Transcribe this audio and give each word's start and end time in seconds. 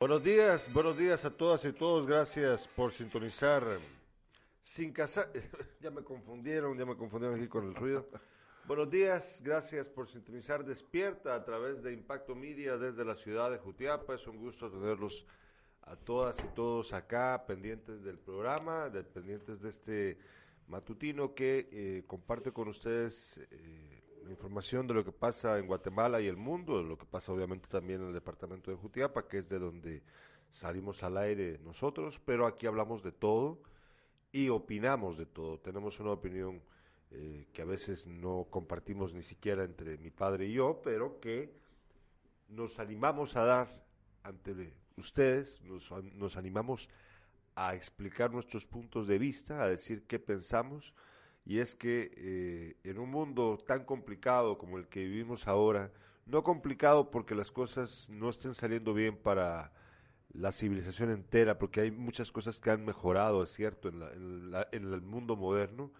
Buenos 0.00 0.24
días, 0.24 0.72
buenos 0.72 0.96
días 0.96 1.26
a 1.26 1.30
todas 1.30 1.62
y 1.66 1.74
todos. 1.74 2.06
Gracias 2.06 2.66
por 2.66 2.90
sintonizar. 2.90 3.62
Sin 4.62 4.94
casa, 4.94 5.30
ya 5.82 5.90
me 5.90 6.02
confundieron, 6.02 6.78
ya 6.78 6.86
me 6.86 6.96
confundieron 6.96 7.38
aquí 7.38 7.48
con 7.48 7.66
el 7.66 7.74
ruido. 7.74 8.08
Buenos 8.64 8.88
días, 8.88 9.42
gracias 9.44 9.90
por 9.90 10.08
sintonizar 10.08 10.64
Despierta 10.64 11.34
a 11.34 11.44
través 11.44 11.82
de 11.82 11.92
Impacto 11.92 12.34
Media 12.34 12.78
desde 12.78 13.04
la 13.04 13.14
ciudad 13.14 13.50
de 13.50 13.58
Jutiapa. 13.58 14.14
Es 14.14 14.26
un 14.26 14.38
gusto 14.38 14.70
tenerlos 14.70 15.26
a 15.82 15.96
todas 15.96 16.42
y 16.42 16.48
todos 16.54 16.94
acá, 16.94 17.44
pendientes 17.46 18.02
del 18.02 18.18
programa, 18.18 18.88
de, 18.88 19.04
pendientes 19.04 19.60
de 19.60 19.68
este 19.68 20.18
matutino 20.66 21.34
que 21.34 21.68
eh, 21.70 22.04
comparte 22.06 22.52
con 22.52 22.68
ustedes 22.68 23.38
eh, 23.50 24.00
información 24.30 24.86
de 24.86 24.94
lo 24.94 25.04
que 25.04 25.12
pasa 25.12 25.58
en 25.58 25.66
Guatemala 25.66 26.20
y 26.20 26.26
el 26.26 26.36
mundo, 26.36 26.78
de 26.78 26.84
lo 26.84 26.96
que 26.96 27.06
pasa 27.06 27.32
obviamente 27.32 27.68
también 27.68 28.00
en 28.00 28.08
el 28.08 28.14
departamento 28.14 28.70
de 28.70 28.76
Jutiapa, 28.76 29.28
que 29.28 29.38
es 29.38 29.48
de 29.48 29.58
donde 29.58 30.02
salimos 30.50 31.02
al 31.02 31.16
aire 31.18 31.58
nosotros, 31.62 32.20
pero 32.24 32.46
aquí 32.46 32.66
hablamos 32.66 33.02
de 33.02 33.12
todo 33.12 33.60
y 34.32 34.48
opinamos 34.48 35.18
de 35.18 35.26
todo. 35.26 35.58
Tenemos 35.58 36.00
una 36.00 36.12
opinión 36.12 36.62
eh, 37.10 37.48
que 37.52 37.62
a 37.62 37.64
veces 37.64 38.06
no 38.06 38.46
compartimos 38.50 39.12
ni 39.12 39.22
siquiera 39.22 39.64
entre 39.64 39.98
mi 39.98 40.10
padre 40.10 40.46
y 40.46 40.52
yo, 40.54 40.80
pero 40.82 41.20
que 41.20 41.52
nos 42.48 42.78
animamos 42.78 43.36
a 43.36 43.44
dar 43.44 43.84
ante 44.22 44.74
ustedes, 44.96 45.60
nos, 45.62 45.90
nos 46.14 46.36
animamos 46.36 46.88
a 47.54 47.74
explicar 47.74 48.30
nuestros 48.30 48.66
puntos 48.66 49.06
de 49.06 49.18
vista, 49.18 49.62
a 49.62 49.68
decir 49.68 50.06
qué 50.06 50.18
pensamos, 50.18 50.94
y 51.50 51.58
es 51.58 51.74
que 51.74 52.12
eh, 52.16 52.76
en 52.84 53.00
un 53.00 53.10
mundo 53.10 53.58
tan 53.66 53.84
complicado 53.84 54.56
como 54.56 54.78
el 54.78 54.86
que 54.86 55.00
vivimos 55.00 55.48
ahora, 55.48 55.90
no 56.24 56.44
complicado 56.44 57.10
porque 57.10 57.34
las 57.34 57.50
cosas 57.50 58.08
no 58.08 58.30
estén 58.30 58.54
saliendo 58.54 58.94
bien 58.94 59.16
para 59.16 59.72
la 60.32 60.52
civilización 60.52 61.10
entera, 61.10 61.58
porque 61.58 61.80
hay 61.80 61.90
muchas 61.90 62.30
cosas 62.30 62.60
que 62.60 62.70
han 62.70 62.84
mejorado, 62.84 63.42
es 63.42 63.52
cierto, 63.52 63.88
en, 63.88 64.52
en 64.70 64.92
el 64.92 65.02
mundo 65.02 65.34
moderno, 65.34 65.90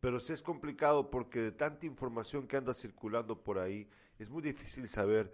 pero 0.00 0.18
sí 0.20 0.32
es 0.32 0.40
complicado 0.40 1.10
porque 1.10 1.38
de 1.40 1.52
tanta 1.52 1.84
información 1.84 2.46
que 2.46 2.56
anda 2.56 2.72
circulando 2.72 3.38
por 3.44 3.58
ahí, 3.58 3.86
es 4.18 4.30
muy 4.30 4.40
difícil 4.40 4.88
saber 4.88 5.30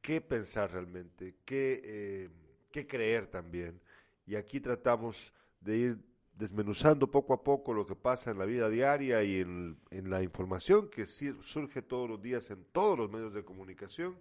qué 0.00 0.22
pensar 0.22 0.72
realmente, 0.72 1.34
qué, 1.44 1.82
eh, 1.84 2.30
qué 2.72 2.86
creer 2.86 3.26
también. 3.26 3.82
Y 4.26 4.36
aquí 4.36 4.60
tratamos 4.60 5.34
de 5.60 5.76
ir 5.76 6.09
desmenuzando 6.40 7.10
poco 7.10 7.34
a 7.34 7.44
poco 7.44 7.74
lo 7.74 7.86
que 7.86 7.94
pasa 7.94 8.30
en 8.30 8.38
la 8.38 8.46
vida 8.46 8.70
diaria 8.70 9.22
y 9.22 9.40
en, 9.40 9.78
la 9.90 10.22
información 10.22 10.88
que 10.88 11.04
surge 11.04 11.82
todos 11.82 12.08
los 12.08 12.22
días 12.22 12.50
en 12.50 12.64
todos 12.72 12.98
los 12.98 13.10
medios 13.10 13.34
de 13.34 13.44
comunicación 13.44 14.16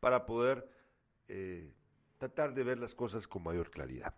para 0.00 0.24
poder 0.24 0.66
eh, 1.28 1.70
tratar 2.16 2.54
de 2.54 2.64
ver 2.64 2.78
las 2.78 2.94
cosas 2.94 3.28
con 3.28 3.42
mayor 3.42 3.70
claridad. 3.70 4.14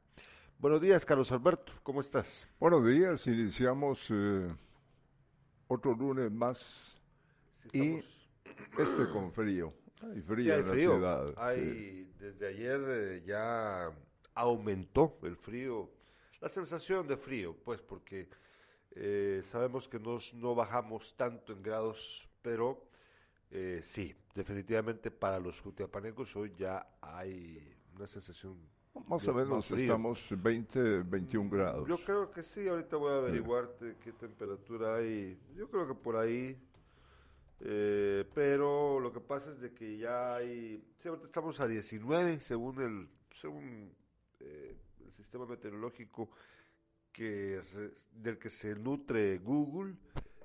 Buenos 0.59 0.81
días, 0.81 1.05
Carlos 1.05 1.33
Alberto, 1.33 1.73
¿cómo 1.83 2.01
estás? 2.01 2.49
Buenos 2.61 2.87
días, 2.87 3.27
iniciamos 3.27 4.07
eh, 4.11 4.55
otro 5.67 5.93
lunes 5.95 6.31
más 6.31 6.97
y 7.73 7.97
este 8.79 9.09
con 9.13 9.33
frío. 9.33 9.75
Hay 10.03 10.21
frío 10.23 10.55
en 10.55 10.69
la 10.69 10.75
ciudad. 10.75 11.35
Hay, 11.37 12.13
Desde 12.17 12.47
ayer 12.47 12.81
eh, 12.87 13.23
ya 13.27 13.91
aumentó 14.35 15.19
el 15.25 15.37
frío, 15.37 15.91
la 16.41 16.49
sensación 16.49 17.07
de 17.07 17.17
frío, 17.17 17.55
pues 17.65 17.81
porque 17.81 18.29
eh, 18.93 19.43
sabemos 19.51 19.89
que 19.89 19.99
nos, 19.99 20.35
no 20.35 20.55
bajamos 20.55 21.15
tanto 21.17 21.53
en 21.53 21.63
grados, 21.63 22.29
pero 22.43 22.83
eh, 23.51 23.83
sí, 23.85 24.15
definitivamente 24.35 25.11
para 25.11 25.39
los 25.39 25.61
jutiapanecos 25.61 26.35
hoy 26.37 26.53
ya 26.57 26.87
hay 27.01 27.77
una 27.97 28.07
sensación. 28.07 28.57
Más 29.07 29.27
o 29.29 29.35
menos 29.35 29.71
estamos 29.71 30.27
20, 30.31 31.03
21 31.03 31.51
grados. 31.51 31.89
Yo 31.89 31.99
creo 31.99 32.31
que 32.31 32.43
sí, 32.43 32.67
ahorita 32.69 32.97
voy 32.97 33.13
a 33.13 33.17
averiguarte 33.19 33.97
qué 34.03 34.13
temperatura 34.13 34.97
hay. 34.97 35.39
Yo 35.55 35.69
creo 35.71 35.87
que 35.87 35.95
por 35.95 36.17
ahí. 36.17 36.57
Eh, 37.63 38.25
pero 38.35 38.99
lo 38.99 39.13
que 39.13 39.21
pasa 39.21 39.51
es 39.51 39.61
de 39.61 39.73
que 39.73 39.99
ya 39.99 40.37
hay. 40.37 40.83
Sí, 40.99 41.09
ahorita 41.09 41.27
estamos 41.27 41.61
a 41.61 41.69
19 41.69 42.41
según 42.41 42.81
el. 42.81 43.09
Según 43.41 43.93
eh, 44.41 44.75
el 44.75 44.90
sistema 45.31 45.47
meteorológico 45.47 46.29
que 47.13 47.63
del 48.11 48.37
que 48.37 48.51
se 48.51 48.75
nutre 48.75 49.39
Google. 49.39 49.95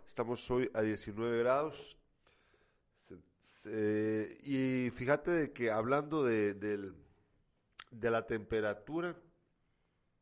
Estamos 0.07 0.47
hoy 0.51 0.69
a 0.75 0.83
19 0.83 1.39
grados. 1.39 1.97
y 4.43 4.91
fíjate 4.91 5.31
de 5.31 5.53
que 5.53 5.71
hablando 5.71 6.23
de, 6.23 6.53
del, 6.53 6.93
de 7.89 8.11
la 8.11 8.27
temperatura, 8.27 9.15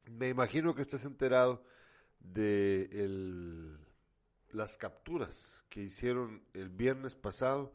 me 0.09 0.29
imagino 0.29 0.74
que 0.74 0.84
estás 0.84 1.03
enterado 1.03 1.66
de 2.22 2.84
el, 2.94 3.78
las 4.53 4.78
capturas 4.78 5.62
que 5.68 5.81
hicieron 5.81 6.41
el 6.53 6.69
viernes 6.69 7.16
pasado 7.16 7.74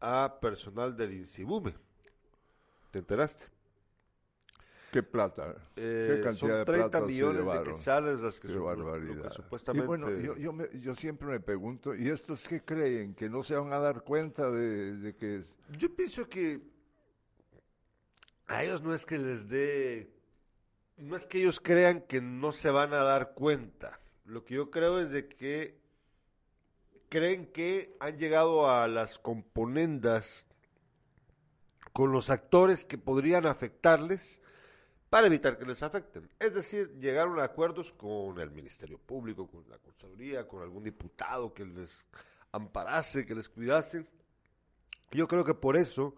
a 0.00 0.40
personal 0.40 0.96
del 0.96 1.12
INSIBUME. 1.12 1.72
¿Te 2.90 2.98
enteraste? 2.98 3.59
¿Qué 4.90 5.02
plata? 5.04 5.54
¿Qué 5.74 6.18
eh, 6.18 6.20
cantidad 6.22 6.58
de 6.58 6.64
30 6.64 7.00
millones 7.02 7.46
de 7.46 7.62
quetzales 7.62 8.20
las 8.20 8.40
que, 8.40 8.48
Qué 8.48 8.58
barbaridad. 8.58 9.30
supuestamente... 9.30 9.84
Y 9.84 9.86
bueno, 9.86 10.10
yo, 10.10 10.36
yo, 10.36 10.52
me, 10.52 10.68
yo, 10.80 10.94
siempre 10.96 11.28
me 11.28 11.40
pregunto, 11.40 11.94
¿y 11.94 12.08
estos 12.08 12.46
qué 12.48 12.60
creen? 12.62 13.14
¿Que 13.14 13.28
no 13.28 13.44
se 13.44 13.54
van 13.54 13.72
a 13.72 13.78
dar 13.78 14.02
cuenta 14.02 14.50
de, 14.50 14.96
de 14.96 15.14
que...? 15.14 15.44
Yo 15.78 15.94
pienso 15.94 16.28
que 16.28 16.60
a 18.48 18.64
ellos 18.64 18.82
no 18.82 18.92
es 18.92 19.06
que 19.06 19.18
les 19.18 19.48
dé... 19.48 20.10
No 20.96 21.16
es 21.16 21.26
que 21.26 21.38
ellos 21.38 21.60
crean 21.60 22.02
que 22.02 22.20
no 22.20 22.50
se 22.50 22.70
van 22.70 22.92
a 22.92 23.04
dar 23.04 23.32
cuenta. 23.34 24.00
Lo 24.24 24.44
que 24.44 24.54
yo 24.54 24.70
creo 24.70 24.98
es 24.98 25.12
de 25.12 25.28
que 25.28 25.78
creen 27.08 27.46
que 27.46 27.96
han 28.00 28.18
llegado 28.18 28.68
a 28.70 28.86
las 28.88 29.18
componendas 29.18 30.46
con 31.92 32.12
los 32.12 32.28
actores 32.28 32.84
que 32.84 32.98
podrían 32.98 33.46
afectarles 33.46 34.39
para 35.10 35.26
evitar 35.26 35.58
que 35.58 35.66
les 35.66 35.82
afecten. 35.82 36.30
Es 36.38 36.54
decir, 36.54 36.96
llegaron 37.00 37.38
a 37.40 37.44
acuerdos 37.44 37.92
con 37.92 38.38
el 38.38 38.50
Ministerio 38.52 38.96
Público, 38.96 39.48
con 39.48 39.68
la 39.68 39.76
Contraloría, 39.78 40.46
con 40.46 40.62
algún 40.62 40.84
diputado 40.84 41.52
que 41.52 41.64
les 41.64 42.06
amparase, 42.52 43.26
que 43.26 43.34
les 43.34 43.48
cuidase. 43.48 44.06
Yo 45.10 45.26
creo 45.26 45.44
que 45.44 45.54
por 45.54 45.76
eso 45.76 46.14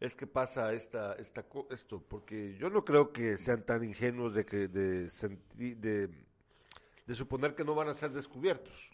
es 0.00 0.16
que 0.16 0.26
pasa 0.26 0.72
esta, 0.72 1.14
esta, 1.14 1.44
esto, 1.70 2.02
porque 2.02 2.56
yo 2.58 2.68
no 2.68 2.84
creo 2.84 3.12
que 3.12 3.36
sean 3.36 3.64
tan 3.64 3.84
ingenuos 3.84 4.34
de, 4.34 4.44
que, 4.44 4.66
de, 4.66 5.08
de, 5.54 7.14
suponer 7.14 7.54
que 7.54 7.62
no 7.62 7.76
van 7.76 7.88
a 7.88 7.94
ser 7.94 8.10
descubiertos. 8.10 8.90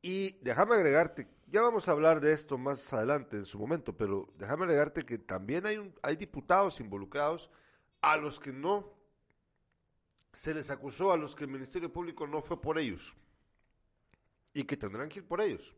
Y 0.00 0.38
déjame 0.44 0.76
agregarte, 0.76 1.26
ya 1.48 1.60
vamos 1.60 1.88
a 1.88 1.90
hablar 1.90 2.20
de 2.20 2.32
esto 2.32 2.56
más 2.56 2.92
adelante 2.92 3.36
en 3.36 3.44
su 3.44 3.58
momento, 3.58 3.96
pero 3.96 4.32
déjame 4.38 4.66
agregarte 4.66 5.04
que 5.04 5.18
también 5.18 5.66
hay, 5.66 5.92
hay 6.02 6.14
diputados 6.14 6.78
involucrados 6.78 7.50
a 8.00 8.16
los 8.16 8.38
que 8.38 8.52
no 8.52 8.92
se 10.32 10.54
les 10.54 10.70
acusó, 10.70 11.12
a 11.12 11.16
los 11.16 11.34
que 11.34 11.44
el 11.44 11.50
Ministerio 11.50 11.92
Público 11.92 12.26
no 12.26 12.40
fue 12.42 12.60
por 12.60 12.78
ellos 12.78 13.16
y 14.54 14.64
que 14.64 14.76
tendrán 14.76 15.08
que 15.08 15.20
ir 15.20 15.26
por 15.26 15.40
ellos. 15.40 15.74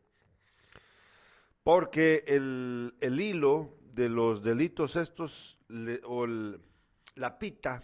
Porque 1.62 2.24
el, 2.26 2.94
el 3.00 3.20
hilo 3.20 3.76
de 3.92 4.08
los 4.08 4.42
delitos 4.42 4.96
estos 4.96 5.58
o 6.04 6.26
la 6.26 7.38
pita 7.38 7.82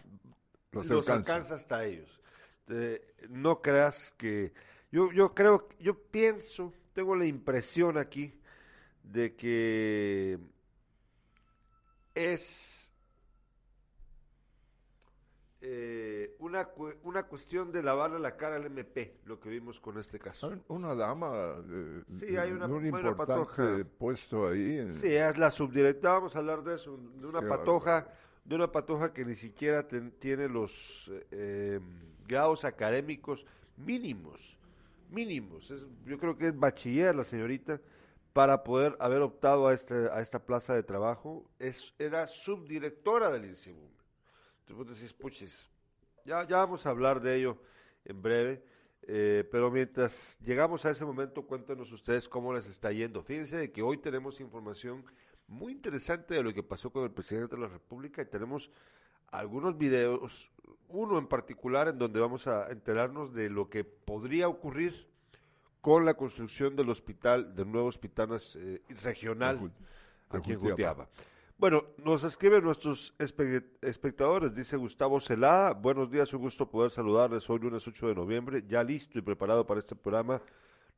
los, 0.72 1.08
alcanza. 1.08 1.54
hasta 1.54 1.84
ellos. 1.84 2.20
no 3.28 3.60
creas 3.60 4.12
que 4.16 4.52
yo 4.91 5.12
yo 5.12 5.34
creo 5.34 5.69
yo 5.78 5.98
pienso 5.98 6.72
tengo 6.92 7.14
la 7.16 7.26
impresión 7.26 7.98
aquí 7.98 8.32
de 9.02 9.34
que 9.34 10.38
es 12.14 12.85
eh, 15.68 16.36
una, 16.38 16.68
una 17.02 17.24
cuestión 17.24 17.72
de 17.72 17.82
lavarle 17.82 18.20
la 18.20 18.36
cara 18.36 18.54
al 18.54 18.66
MP, 18.66 19.16
lo 19.24 19.40
que 19.40 19.48
vimos 19.48 19.80
con 19.80 19.98
este 19.98 20.16
caso. 20.20 20.52
Una 20.68 20.94
dama 20.94 21.56
de, 21.66 22.04
sí, 22.20 22.36
hay 22.36 22.52
una, 22.52 22.66
un 22.66 22.86
importante 22.86 23.84
puesto 23.84 24.46
ahí. 24.46 24.94
Sí, 25.00 25.12
es 25.12 25.36
la 25.36 25.50
subdirectora, 25.50 26.14
vamos 26.14 26.36
a 26.36 26.38
hablar 26.38 26.62
de 26.62 26.76
eso, 26.76 26.96
de 27.16 27.26
una 27.26 27.42
patoja, 27.42 28.06
de 28.44 28.54
una 28.54 28.70
patoja 28.70 29.12
que 29.12 29.24
ni 29.24 29.34
siquiera 29.34 29.88
tiene 30.20 30.48
los 30.48 31.10
eh, 31.32 31.80
grados 32.28 32.64
académicos 32.64 33.44
mínimos, 33.76 34.56
mínimos. 35.10 35.72
Es, 35.72 35.88
yo 36.04 36.16
creo 36.16 36.38
que 36.38 36.46
es 36.46 36.56
bachiller 36.56 37.12
la 37.12 37.24
señorita 37.24 37.80
para 38.32 38.62
poder 38.62 38.96
haber 39.00 39.22
optado 39.22 39.66
a, 39.66 39.74
este, 39.74 40.10
a 40.12 40.20
esta 40.20 40.38
plaza 40.38 40.76
de 40.76 40.84
trabajo. 40.84 41.44
Es, 41.58 41.92
era 41.98 42.28
subdirectora 42.28 43.32
del 43.32 43.46
INSIBUM 43.46 43.95
Entonces 44.68 45.00
decís, 45.00 45.12
puches, 45.12 45.70
ya, 46.24 46.46
ya 46.46 46.58
vamos 46.58 46.86
a 46.86 46.90
hablar 46.90 47.20
de 47.20 47.36
ello 47.36 47.58
en 48.04 48.22
breve. 48.22 48.62
Eh, 49.08 49.48
pero 49.52 49.70
mientras 49.70 50.36
llegamos 50.40 50.84
a 50.84 50.90
ese 50.90 51.04
momento, 51.04 51.42
cuéntenos 51.42 51.92
ustedes 51.92 52.28
cómo 52.28 52.52
les 52.52 52.66
está 52.66 52.90
yendo. 52.90 53.22
Fíjense 53.22 53.56
de 53.56 53.70
que 53.70 53.82
hoy 53.82 53.98
tenemos 53.98 54.40
información 54.40 55.04
muy 55.46 55.72
interesante 55.72 56.34
de 56.34 56.42
lo 56.42 56.52
que 56.52 56.64
pasó 56.64 56.90
con 56.90 57.04
el 57.04 57.12
presidente 57.12 57.54
de 57.54 57.62
la 57.62 57.68
República 57.68 58.22
y 58.22 58.26
tenemos 58.26 58.70
algunos 59.30 59.78
videos, 59.78 60.50
uno 60.88 61.18
en 61.18 61.28
particular 61.28 61.88
en 61.88 61.98
donde 61.98 62.18
vamos 62.18 62.46
a 62.48 62.70
enterarnos 62.70 63.32
de 63.32 63.48
lo 63.48 63.68
que 63.68 63.84
podría 63.84 64.48
ocurrir 64.48 65.06
con 65.80 66.04
la 66.04 66.14
construcción 66.14 66.74
del 66.74 66.90
hospital, 66.90 67.54
del 67.54 67.70
nuevo 67.70 67.86
hospital 67.86 68.40
eh, 68.56 68.82
regional 69.02 69.70
aquí 70.30 70.52
en 70.52 70.60
Jutiapa. 70.60 71.08
Bueno, 71.58 71.85
nos 71.97 72.23
escriben 72.23 72.62
nuestros 72.62 73.14
espectadores, 73.19 74.55
dice 74.55 74.76
Gustavo 74.76 75.19
Celada, 75.20 75.73
buenos 75.73 76.11
días, 76.11 76.31
un 76.35 76.43
gusto 76.43 76.69
poder 76.69 76.91
saludarles 76.91 77.49
hoy 77.49 77.58
lunes 77.61 77.88
8 77.88 78.08
de 78.08 78.14
noviembre, 78.14 78.62
ya 78.69 78.85
listo 78.85 79.19
y 79.19 79.23
preparado 79.23 79.67
para 79.67 79.81
este 79.81 79.97
programa 79.97 80.43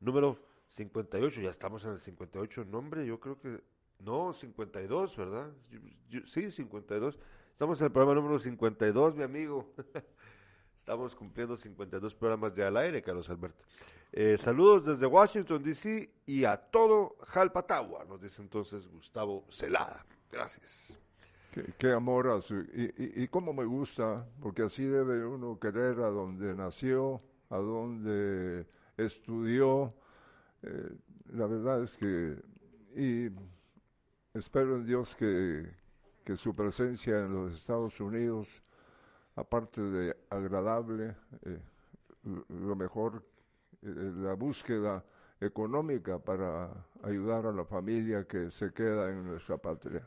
número 0.01 0.37
58, 0.67 1.39
ya 1.39 1.49
estamos 1.49 1.85
en 1.85 1.91
el 1.91 2.01
58, 2.01 2.65
nombre, 2.65 3.05
yo 3.05 3.21
creo 3.21 3.39
que, 3.39 3.61
no, 3.99 4.33
52, 4.33 5.15
¿verdad? 5.15 5.49
sí, 6.25 6.51
52, 6.51 7.17
estamos 7.53 7.79
en 7.79 7.85
el 7.85 7.91
programa 7.93 8.19
número 8.19 8.37
52, 8.37 9.15
mi 9.15 9.23
amigo. 9.23 9.73
Estamos 10.79 11.13
cumpliendo 11.13 11.55
52 11.55 12.15
programas 12.15 12.55
de 12.55 12.65
al 12.65 12.75
aire, 12.75 13.03
Carlos 13.03 13.29
Alberto. 13.29 13.63
Eh, 14.11 14.39
saludos 14.39 14.85
desde 14.85 15.05
Washington, 15.05 15.61
D.C. 15.61 16.09
y 16.25 16.45
a 16.45 16.57
todo 16.57 17.15
Jalpatagua, 17.27 18.05
nos 18.05 18.19
dice 18.19 18.41
entonces 18.41 18.87
Gustavo 18.87 19.45
Celada. 19.51 20.03
Gracias. 20.31 20.99
Qué, 21.77 21.91
amor 21.91 22.27
a 22.27 22.41
su, 22.41 22.59
y, 22.73 23.23
y, 23.23 23.27
cómo 23.27 23.53
me 23.53 23.65
gusta, 23.65 24.25
porque 24.39 24.61
así 24.61 24.85
debe 24.85 25.25
uno 25.25 25.59
querer 25.59 25.99
a 25.99 26.09
donde 26.09 26.53
nació, 26.53 27.21
a 27.49 27.57
donde 27.57 28.67
estudió. 28.97 29.93
Eh, 30.61 30.91
la 31.33 31.47
verdad 31.47 31.83
es 31.83 31.97
que, 31.97 32.37
y 32.95 33.29
espero 34.37 34.75
en 34.75 34.85
Dios 34.85 35.15
que, 35.15 35.67
que 36.23 36.37
su 36.37 36.55
presencia 36.55 37.17
en 37.19 37.33
los 37.33 37.55
Estados 37.55 37.99
Unidos 37.99 38.47
aparte 39.39 39.81
de 39.81 40.15
agradable, 40.29 41.15
eh, 41.45 41.59
lo 42.23 42.75
mejor, 42.75 43.23
eh, 43.81 44.11
la 44.17 44.33
búsqueda 44.33 45.03
económica 45.39 46.19
para 46.19 46.69
ayudar 47.03 47.45
a 47.45 47.51
la 47.51 47.63
familia 47.63 48.25
que 48.25 48.51
se 48.51 48.71
queda 48.73 49.09
en 49.09 49.25
nuestra 49.25 49.57
patria. 49.57 50.05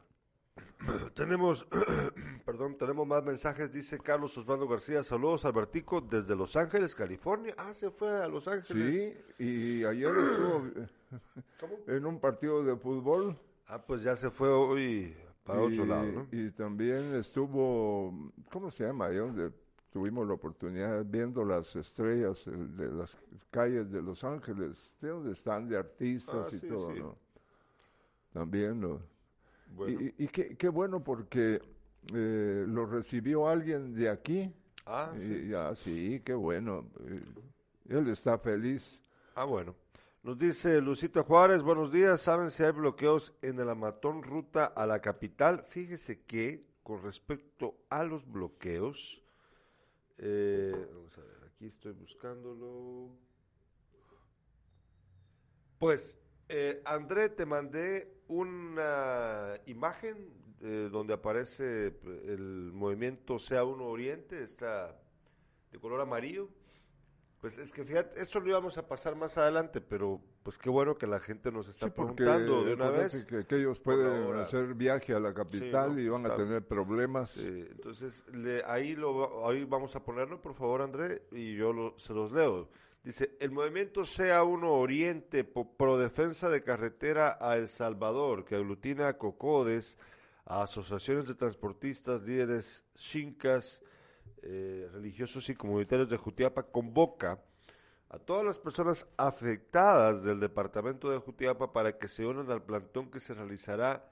Tenemos, 1.14 1.66
perdón, 2.44 2.76
tenemos 2.76 3.06
más 3.06 3.25
mensajes, 3.25 3.72
dice 3.72 3.99
Carlos 3.99 4.37
Osvaldo 4.37 4.69
García, 4.69 5.02
saludos 5.04 5.44
Albertico 5.44 6.00
desde 6.00 6.34
Los 6.34 6.56
Ángeles, 6.56 6.94
California. 6.94 7.54
Ah, 7.56 7.72
se 7.75 7.90
fue 7.90 8.22
a 8.22 8.28
Los 8.28 8.49
Ángeles. 8.49 9.16
Sí, 9.38 9.44
y 9.44 9.84
ayer 9.84 10.10
estuvo 10.10 10.70
en 11.87 12.06
un 12.06 12.20
partido 12.20 12.64
de 12.64 12.76
fútbol. 12.76 13.37
Ah, 13.66 13.81
pues 13.81 14.02
ya 14.02 14.16
se 14.16 14.31
fue 14.31 14.49
hoy 14.49 15.16
para 15.44 15.62
y, 15.62 15.72
otro 15.72 15.87
lado, 15.87 16.04
¿no? 16.04 16.28
Y 16.31 16.50
también 16.50 17.14
estuvo, 17.14 18.32
¿cómo 18.50 18.70
se 18.70 18.84
llama? 18.84 19.06
Ahí 19.06 19.16
donde 19.16 19.52
tuvimos 19.90 20.26
la 20.26 20.34
oportunidad 20.34 21.05
viendo 21.05 21.44
las 21.44 21.75
estrellas 21.76 22.44
de 22.46 22.88
las 22.93 23.16
calles 23.50 23.90
de 23.90 24.02
Los 24.02 24.25
Ángeles, 24.25 24.90
de 25.00 25.08
donde 25.08 25.32
están 25.32 25.69
de 25.69 25.78
artistas 25.78 26.52
ah, 26.52 26.56
y 26.56 26.69
todo, 26.69 26.94
¿no? 26.94 27.16
También, 28.32 28.81
Y, 29.88 30.24
y 30.24 30.28
qué, 30.28 30.56
qué, 30.56 30.69
bueno 30.69 31.02
porque 31.02 31.60
eh, 32.12 32.64
lo 32.66 32.86
recibió 32.86 33.48
alguien 33.48 33.94
de 33.94 34.08
aquí. 34.08 34.52
Ah, 34.86 35.12
sí. 35.19 35.48
Ya, 35.48 35.74
sí, 35.74 36.20
qué 36.24 36.34
bueno. 36.34 36.86
Eh, 37.08 37.22
él 37.88 38.08
está 38.08 38.38
feliz. 38.38 39.00
Ah, 39.34 39.44
bueno. 39.44 39.74
Nos 40.22 40.38
dice 40.38 40.80
Lucito 40.80 41.24
Juárez, 41.24 41.62
buenos 41.62 41.90
días. 41.90 42.20
¿Saben 42.20 42.50
si 42.50 42.62
hay 42.62 42.70
bloqueos 42.70 43.32
en 43.42 43.58
el 43.58 43.69
Amatón 43.69 44.22
ruta 44.22 44.66
a 44.66 44.86
la 44.86 45.00
capital? 45.00 45.64
Fíjese 45.69 46.22
que 46.22 46.64
con 46.82 47.02
respecto 47.02 47.76
a 47.88 48.04
los 48.04 48.24
bloqueos, 48.30 49.20
eh, 50.19 50.86
vamos 50.94 51.19
a 51.19 51.22
ver, 51.22 51.50
aquí 51.52 51.66
estoy 51.66 51.92
buscándolo. 51.92 53.10
Pues, 55.78 56.16
eh, 56.48 56.80
André, 56.84 57.28
te 57.28 57.44
mandé 57.44 58.11
una 58.32 59.55
imagen 59.67 60.31
eh, 60.61 60.88
donde 60.90 61.14
aparece 61.14 61.87
el 62.26 62.70
movimiento 62.73 63.38
Sea 63.38 63.64
Uno 63.64 63.87
Oriente, 63.87 64.43
está 64.43 64.96
de 65.70 65.79
color 65.79 66.00
amarillo 66.00 66.49
pues 67.43 67.58
es 67.58 67.73
que 67.73 67.84
fíjate, 67.84 68.23
esto 68.23 68.38
lo 68.38 68.50
íbamos 68.50 68.79
a 68.79 68.87
pasar 68.87 69.17
más 69.17 69.37
adelante, 69.37 69.81
pero 69.81 70.20
pues 70.44 70.56
qué 70.56 70.70
bueno 70.70 70.96
que 70.96 71.08
la 71.08 71.19
gente 71.19 71.50
nos 71.50 71.67
está 71.67 71.93
preguntando 71.93 72.62
de 72.62 72.75
una 72.75 72.88
vez. 72.88 73.25
Que, 73.25 73.44
que 73.44 73.56
ellos 73.56 73.81
pueden 73.81 74.37
hacer 74.37 74.75
viaje 74.75 75.12
a 75.12 75.19
la 75.19 75.34
capital 75.34 75.99
y 75.99 76.08
van 76.08 76.25
a 76.25 76.37
tener 76.37 76.64
problemas. 76.64 77.37
entonces, 77.37 78.23
ahí, 78.64 78.94
lo, 78.94 79.44
ahí 79.49 79.64
vamos 79.64 79.96
a 79.96 80.05
ponerlo, 80.05 80.40
por 80.40 80.55
favor, 80.55 80.82
André, 80.82 81.25
y 81.32 81.56
yo 81.56 81.94
se 81.96 82.14
los 82.14 82.31
leo. 82.31 82.69
Dice, 83.04 83.37
el 83.40 83.50
movimiento 83.50 84.04
Sea 84.04 84.44
Uno 84.44 84.75
Oriente 84.75 85.43
pro 85.43 85.99
defensa 85.99 86.49
de 86.49 86.62
carretera 86.62 87.37
a 87.40 87.56
El 87.56 87.69
Salvador, 87.69 88.44
que 88.44 88.54
aglutina 88.54 89.08
a 89.08 89.19
COCODES, 89.19 89.99
a 90.44 90.62
asociaciones 90.62 91.26
de 91.26 91.34
transportistas, 91.34 92.22
líderes 92.22 92.84
chincas, 92.94 93.82
eh, 94.43 94.88
religiosos 94.93 95.49
y 95.49 95.54
comunitarios 95.54 96.08
de 96.10 96.16
Jutiapa 96.16 96.62
convoca 96.64 97.40
a 98.08 98.19
todas 98.19 98.44
las 98.44 98.58
personas 98.58 99.06
afectadas 99.16 100.22
del 100.22 100.38
departamento 100.38 101.10
de 101.10 101.19
Jutiapa 101.19 101.72
para 101.72 101.98
que 101.98 102.08
se 102.08 102.25
unan 102.25 102.50
al 102.50 102.62
plantón 102.62 103.10
que 103.10 103.19
se 103.19 103.34
realizará 103.34 104.08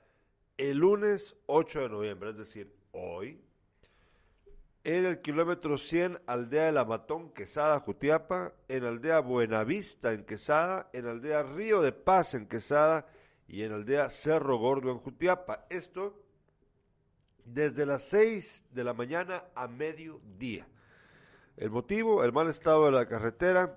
el 0.57 0.79
lunes 0.79 1.37
8 1.47 1.81
de 1.81 1.89
noviembre, 1.89 2.31
es 2.31 2.39
decir, 2.39 2.75
hoy, 2.93 3.41
en 4.85 5.05
el 5.05 5.21
kilómetro 5.21 5.77
100, 5.77 6.21
aldea 6.27 6.67
de 6.67 6.73
La 6.73 6.85
Matón, 6.85 7.31
Quesada, 7.31 7.81
Jutiapa, 7.81 8.55
en 8.69 8.85
aldea 8.85 9.21
Buenavista, 9.21 10.13
en 10.13 10.25
Quesada, 10.25 10.89
en 10.93 11.07
aldea 11.07 11.43
Río 11.43 11.83
de 11.83 11.93
Paz, 11.93 12.35
en 12.35 12.47
Quesada, 12.47 13.07
y 13.47 13.63
en 13.63 13.73
aldea 13.73 14.09
Cerro 14.11 14.59
Gordo, 14.59 14.91
en 14.91 14.99
Jutiapa. 14.99 15.67
Esto 15.69 16.23
desde 17.45 17.85
las 17.85 18.05
6 18.05 18.65
de 18.71 18.85
la 18.85 18.95
mañana 18.95 19.45
a 19.55 19.67
mediodía. 19.67 20.67
El 21.57 21.71
motivo, 21.71 22.25
el 22.25 22.33
mal 22.33 22.49
estado 22.49 22.87
de 22.87 22.93
la 22.93 23.07
carretera 23.07 23.77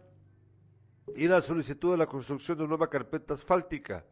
y 1.15 1.27
la 1.27 1.41
solicitud 1.41 1.91
de 1.91 1.97
la 1.97 2.05
construcción 2.05 2.57
de 2.57 2.63
una 2.63 2.69
nueva 2.69 2.89
carpeta 2.89 3.33
asfáltica. 3.33 4.05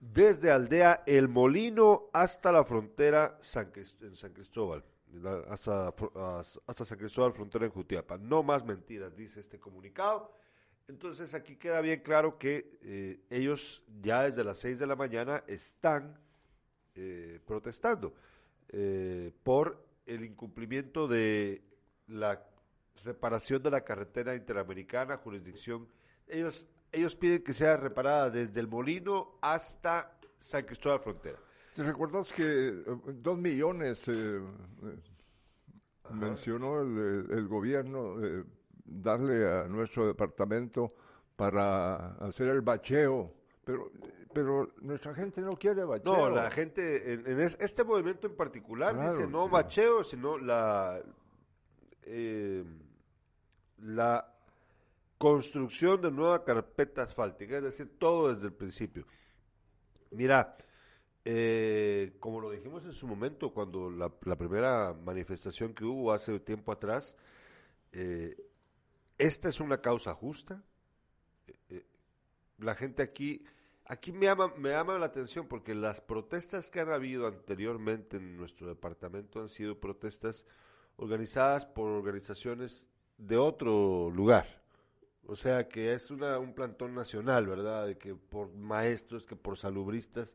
Desde 0.00 0.50
aldea 0.50 1.02
El 1.06 1.28
Molino 1.28 2.08
hasta 2.12 2.50
la 2.50 2.64
frontera 2.64 3.36
San 3.42 3.70
en 4.00 4.16
San 4.16 4.32
Cristóbal, 4.32 4.82
hasta, 5.50 5.92
San 6.84 6.98
Cristóbal, 6.98 7.34
frontera 7.34 7.66
en 7.66 7.70
Jutiapa. 7.70 8.16
No 8.16 8.42
más 8.42 8.64
mentiras, 8.64 9.14
dice 9.14 9.40
este 9.40 9.60
comunicado. 9.60 10.34
Entonces 10.88 11.34
aquí 11.34 11.56
queda 11.56 11.82
bien 11.82 12.00
claro 12.00 12.38
que 12.38 12.78
eh, 12.82 13.20
ellos 13.28 13.82
ya 14.02 14.22
desde 14.22 14.42
las 14.42 14.58
6 14.58 14.78
de 14.78 14.86
la 14.86 14.96
mañana 14.96 15.44
están 15.46 16.18
eh, 16.94 17.38
protestando 17.46 18.14
eh, 18.70 19.32
por 19.42 19.86
el 20.06 20.24
incumplimiento 20.24 21.06
de 21.06 21.62
la 22.08 22.42
reparación 23.04 23.62
de 23.62 23.70
la 23.70 23.82
carretera 23.82 24.34
interamericana, 24.34 25.18
jurisdicción. 25.18 25.86
Ellos, 26.26 26.66
ellos 26.92 27.14
piden 27.14 27.42
que 27.42 27.52
sea 27.52 27.76
reparada 27.76 28.30
desde 28.30 28.60
el 28.60 28.68
Molino 28.68 29.38
hasta 29.40 30.18
San 30.38 30.64
Cristóbal 30.64 31.00
Frontera. 31.00 31.38
¿Te 31.74 31.82
recuerdas 31.82 32.28
que 32.32 32.42
eh, 32.42 32.84
dos 33.14 33.38
millones 33.38 34.02
mencionó 36.10 36.80
el, 36.80 37.46
gobierno 37.46 38.16
darle 38.84 39.48
a 39.48 39.68
nuestro 39.68 40.06
departamento 40.06 40.94
para 41.36 42.14
hacer 42.16 42.48
el 42.48 42.60
bacheo? 42.60 43.32
Pero 43.64 43.90
pero 44.32 44.70
nuestra 44.80 45.14
gente 45.14 45.40
no 45.40 45.56
quiere 45.56 45.84
bacheo. 45.84 46.28
No, 46.28 46.30
la 46.30 46.50
gente, 46.50 47.14
en, 47.14 47.40
este 47.40 47.84
movimiento 47.84 48.26
en 48.28 48.36
particular, 48.36 49.10
dice 49.10 49.26
no 49.26 49.48
bacheo, 49.48 50.04
sino 50.04 50.38
la, 50.38 51.00
eh, 52.02 52.64
la 53.78 54.29
construcción 55.20 56.00
de 56.00 56.10
nueva 56.10 56.44
carpeta 56.44 57.02
asfáltica, 57.02 57.58
es 57.58 57.62
decir, 57.62 57.98
todo 57.98 58.32
desde 58.32 58.46
el 58.46 58.54
principio. 58.54 59.06
Mira, 60.10 60.56
eh, 61.26 62.16
como 62.18 62.40
lo 62.40 62.50
dijimos 62.50 62.86
en 62.86 62.92
su 62.92 63.06
momento, 63.06 63.52
cuando 63.52 63.90
la, 63.90 64.08
primera 64.08 64.94
manifestación 64.94 65.74
que 65.74 65.84
hubo 65.84 66.12
hace 66.12 66.40
tiempo 66.40 66.72
atrás, 66.72 67.14
eh, 67.92 68.34
esta 69.18 69.50
es 69.50 69.60
una 69.60 69.82
causa 69.82 70.14
justa. 70.14 70.64
la 72.58 72.74
gente 72.74 73.02
aquí 73.02 73.44
Aquí 73.90 74.12
me 74.12 74.26
llama, 74.26 74.52
me 74.56 74.70
llama 74.70 74.96
la 75.00 75.06
atención 75.06 75.48
porque 75.48 75.74
las 75.74 76.00
protestas 76.00 76.70
que 76.70 76.78
han 76.78 76.92
habido 76.92 77.26
anteriormente 77.26 78.18
en 78.18 78.36
nuestro 78.36 78.68
departamento 78.68 79.40
han 79.40 79.48
sido 79.48 79.80
protestas 79.80 80.46
organizadas 80.94 81.66
por 81.66 81.88
organizaciones 81.90 82.86
de 83.18 83.36
otro 83.36 84.08
lugar. 84.10 84.59
O 85.30 85.36
sea 85.36 85.68
que 85.68 85.92
es 85.92 86.10
una, 86.10 86.40
un 86.40 86.52
plantón 86.54 86.92
nacional, 86.92 87.46
¿verdad? 87.46 87.86
De 87.86 87.96
que 87.96 88.16
por 88.16 88.52
maestros, 88.52 89.24
que 89.26 89.36
por 89.36 89.56
salubristas. 89.56 90.34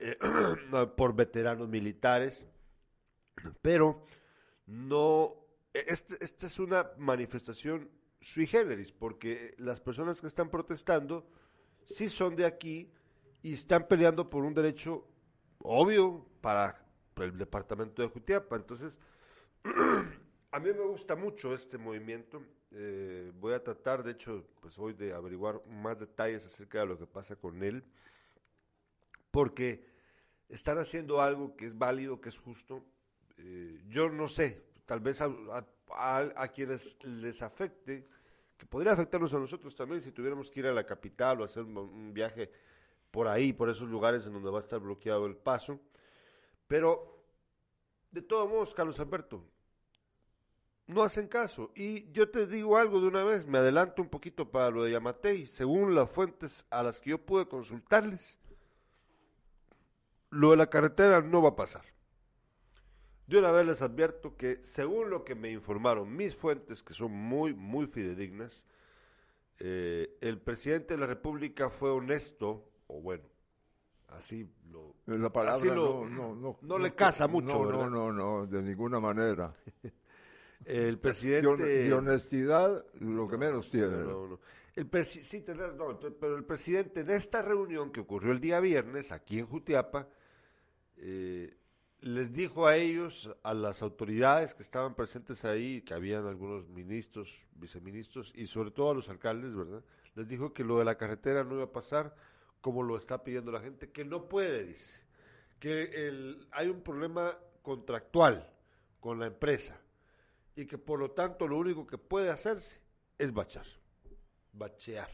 eh, 0.00 0.18
por 0.96 1.14
veteranos 1.14 1.68
militares, 1.68 2.44
pero 3.62 4.04
no, 4.66 5.36
este, 5.72 6.16
esta 6.24 6.48
es 6.48 6.58
una 6.58 6.90
manifestación 6.98 7.88
sui 8.20 8.48
generis, 8.48 8.90
porque 8.90 9.54
las 9.58 9.80
personas 9.80 10.20
que 10.20 10.26
están 10.26 10.50
protestando 10.50 11.30
sí 11.84 12.08
son 12.08 12.34
de 12.34 12.46
aquí 12.46 12.90
y 13.42 13.52
están 13.52 13.86
peleando 13.86 14.28
por 14.28 14.44
un 14.44 14.54
derecho 14.54 15.06
obvio 15.60 16.26
para 16.40 16.84
el 17.18 17.38
departamento 17.38 18.02
de 18.02 18.08
Jutiapa. 18.08 18.56
Entonces, 18.56 18.92
a 20.50 20.58
mí 20.58 20.70
me 20.72 20.84
gusta 20.84 21.14
mucho 21.14 21.54
este 21.54 21.78
movimiento. 21.78 22.42
Eh, 22.72 23.32
voy 23.38 23.54
a 23.54 23.62
tratar, 23.62 24.02
de 24.02 24.12
hecho, 24.12 24.44
pues 24.60 24.78
hoy 24.78 24.92
de 24.92 25.12
averiguar 25.12 25.64
más 25.66 25.98
detalles 25.98 26.44
acerca 26.44 26.80
de 26.80 26.86
lo 26.86 26.98
que 26.98 27.06
pasa 27.06 27.36
con 27.36 27.62
él, 27.62 27.84
porque 29.30 29.86
están 30.48 30.78
haciendo 30.78 31.20
algo 31.20 31.56
que 31.56 31.66
es 31.66 31.76
válido, 31.76 32.20
que 32.20 32.28
es 32.28 32.38
justo. 32.38 32.84
Eh, 33.38 33.82
yo 33.88 34.08
no 34.08 34.28
sé, 34.28 34.64
tal 34.84 35.00
vez 35.00 35.20
a, 35.20 35.30
a, 35.90 36.48
quienes 36.48 36.96
les 37.04 37.42
afecte, 37.42 38.06
que 38.56 38.66
podría 38.66 38.92
afectarnos 38.92 39.32
a 39.34 39.38
nosotros 39.38 39.74
también 39.76 40.00
si 40.00 40.12
tuviéramos 40.12 40.50
que 40.50 40.60
ir 40.60 40.66
a 40.66 40.72
la 40.72 40.84
capital 40.84 41.40
o 41.40 41.44
hacer 41.44 41.64
un, 41.64 42.12
viaje 42.12 42.50
por 43.10 43.28
ahí, 43.28 43.52
por 43.52 43.68
esos 43.68 43.88
lugares 43.88 44.26
en 44.26 44.32
donde 44.32 44.50
va 44.50 44.58
a 44.58 44.60
estar 44.60 44.80
bloqueado 44.80 45.26
el 45.26 45.36
paso. 45.36 45.78
Pero, 46.66 47.22
de 48.10 48.22
todos 48.22 48.48
modos, 48.48 48.74
Carlos 48.74 48.98
Alberto, 48.98 49.44
no 50.86 51.02
hacen 51.02 51.28
caso. 51.28 51.70
Y 51.74 52.10
yo 52.12 52.30
te 52.30 52.46
digo 52.46 52.76
algo 52.76 53.00
de 53.00 53.08
una 53.08 53.24
vez, 53.24 53.46
me 53.46 53.58
adelanto 53.58 54.02
un 54.02 54.08
poquito 54.08 54.50
para 54.50 54.70
lo 54.70 54.84
de 54.84 54.92
Yamatei. 54.92 55.46
Según 55.46 55.94
las 55.94 56.10
fuentes 56.10 56.64
a 56.70 56.82
las 56.82 57.00
que 57.00 57.10
yo 57.10 57.18
pude 57.18 57.46
consultarles, 57.46 58.38
lo 60.30 60.50
de 60.50 60.56
la 60.56 60.70
carretera 60.70 61.20
no 61.20 61.42
va 61.42 61.50
a 61.50 61.56
pasar. 61.56 61.84
De 63.26 63.38
una 63.38 63.50
vez 63.50 63.66
les 63.66 63.82
advierto 63.82 64.36
que, 64.36 64.60
según 64.64 65.10
lo 65.10 65.24
que 65.24 65.34
me 65.34 65.50
informaron 65.50 66.14
mis 66.14 66.36
fuentes, 66.36 66.82
que 66.82 66.94
son 66.94 67.10
muy, 67.10 67.54
muy 67.54 67.86
fidedignas, 67.86 68.64
eh, 69.58 70.16
el 70.20 70.38
presidente 70.38 70.94
de 70.94 71.00
la 71.00 71.06
República 71.06 71.68
fue 71.68 71.90
honesto, 71.90 72.70
o 72.86 73.00
bueno, 73.00 73.24
así 74.08 74.48
lo... 74.70 74.94
La 75.06 75.32
palabra 75.32 75.74
no, 75.74 76.04
no, 76.04 76.36
no, 76.36 76.58
no, 76.62 76.78
le 76.78 76.94
casa 76.94 77.26
mucho, 77.26 77.64
no, 77.64 77.88
No, 77.88 77.90
no, 77.90 78.12
no, 78.12 78.46
de 78.46 78.62
ninguna 78.62 79.00
manera. 79.00 79.52
el 80.64 80.98
presidente... 80.98 81.64
De, 81.64 81.92
honestidad, 81.92 82.84
lo 83.00 83.28
que 83.28 83.36
menos 83.36 83.70
tiene. 83.70 84.04
El 84.74 85.04
sí, 85.04 85.40
tener, 85.40 85.72
pero 86.20 86.36
el 86.36 86.44
presidente 86.44 87.02
de 87.02 87.16
esta 87.16 87.40
reunión 87.40 87.90
que 87.90 88.00
ocurrió 88.00 88.32
el 88.32 88.40
día 88.40 88.60
viernes 88.60 89.10
aquí 89.10 89.38
en 89.38 89.46
Jutiapa, 89.46 90.06
eh, 90.98 91.56
les 92.00 92.32
dijo 92.32 92.66
a 92.66 92.76
ellos, 92.76 93.34
a 93.42 93.54
las 93.54 93.80
autoridades 93.80 94.54
que 94.54 94.62
estaban 94.62 94.94
presentes 94.94 95.46
ahí, 95.46 95.80
que 95.80 95.94
habían 95.94 96.26
algunos 96.26 96.68
ministros, 96.68 97.46
viceministros 97.54 98.32
y 98.34 98.46
sobre 98.46 98.70
todo 98.70 98.90
a 98.90 98.94
los 98.94 99.08
alcaldes, 99.08 99.54
¿verdad? 99.54 99.82
Les 100.14 100.28
dijo 100.28 100.52
que 100.52 100.62
lo 100.62 100.78
de 100.78 100.84
la 100.84 100.96
carretera 100.96 101.42
no 101.42 101.54
iba 101.54 101.64
a 101.64 101.72
pasar 101.72 102.14
como 102.60 102.82
lo 102.82 102.98
está 102.98 103.24
pidiendo 103.24 103.52
la 103.52 103.60
gente, 103.60 103.90
que 103.90 104.04
no 104.04 104.28
puede, 104.28 104.64
dice, 104.64 105.00
que 105.58 106.06
el, 106.06 106.48
hay 106.50 106.68
un 106.68 106.82
problema 106.82 107.38
contractual 107.62 108.52
con 109.00 109.18
la 109.18 109.26
empresa 109.26 109.80
y 110.56 110.66
que 110.66 110.78
por 110.78 110.98
lo 110.98 111.10
tanto 111.10 111.46
lo 111.46 111.58
único 111.58 111.86
que 111.86 111.98
puede 111.98 112.30
hacerse 112.30 112.80
es 113.18 113.32
bachar, 113.32 113.66
bachear. 114.52 115.10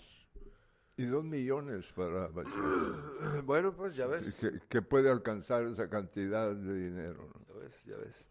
Y 0.96 1.06
dos 1.06 1.24
millones 1.24 1.92
para 1.92 2.28
Bueno, 3.44 3.74
pues 3.74 3.96
ya 3.96 4.06
ves. 4.06 4.38
Que, 4.68 4.82
puede 4.82 5.10
alcanzar 5.10 5.64
esa 5.64 5.88
cantidad 5.88 6.54
de 6.54 6.74
dinero. 6.74 7.28
Ya 7.48 7.54
ves, 7.54 7.84
ya 7.84 7.96
ves. 7.96 8.26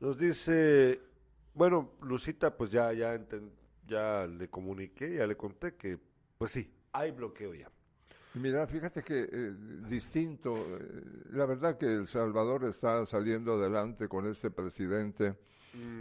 Nos 0.00 0.16
dice, 0.16 1.00
bueno, 1.54 1.92
Lucita, 2.02 2.56
pues 2.56 2.70
ya, 2.70 2.92
ya, 2.92 3.20
ya 3.86 4.26
le 4.26 4.48
comuniqué, 4.48 5.16
ya 5.16 5.26
le 5.26 5.36
conté 5.36 5.74
que, 5.74 5.98
pues 6.38 6.52
sí, 6.52 6.72
hay 6.92 7.10
bloqueo 7.10 7.52
ya. 7.52 7.68
Mira, 8.34 8.66
fíjate 8.66 9.02
que 9.02 9.28
eh, 9.30 9.54
distinto, 9.88 10.54
eh, 10.56 11.02
la 11.32 11.46
verdad 11.46 11.76
que 11.76 11.86
El 11.86 12.06
Salvador 12.06 12.64
está 12.64 13.04
saliendo 13.06 13.54
adelante 13.54 14.06
con 14.06 14.28
este 14.30 14.50
presidente, 14.50 15.34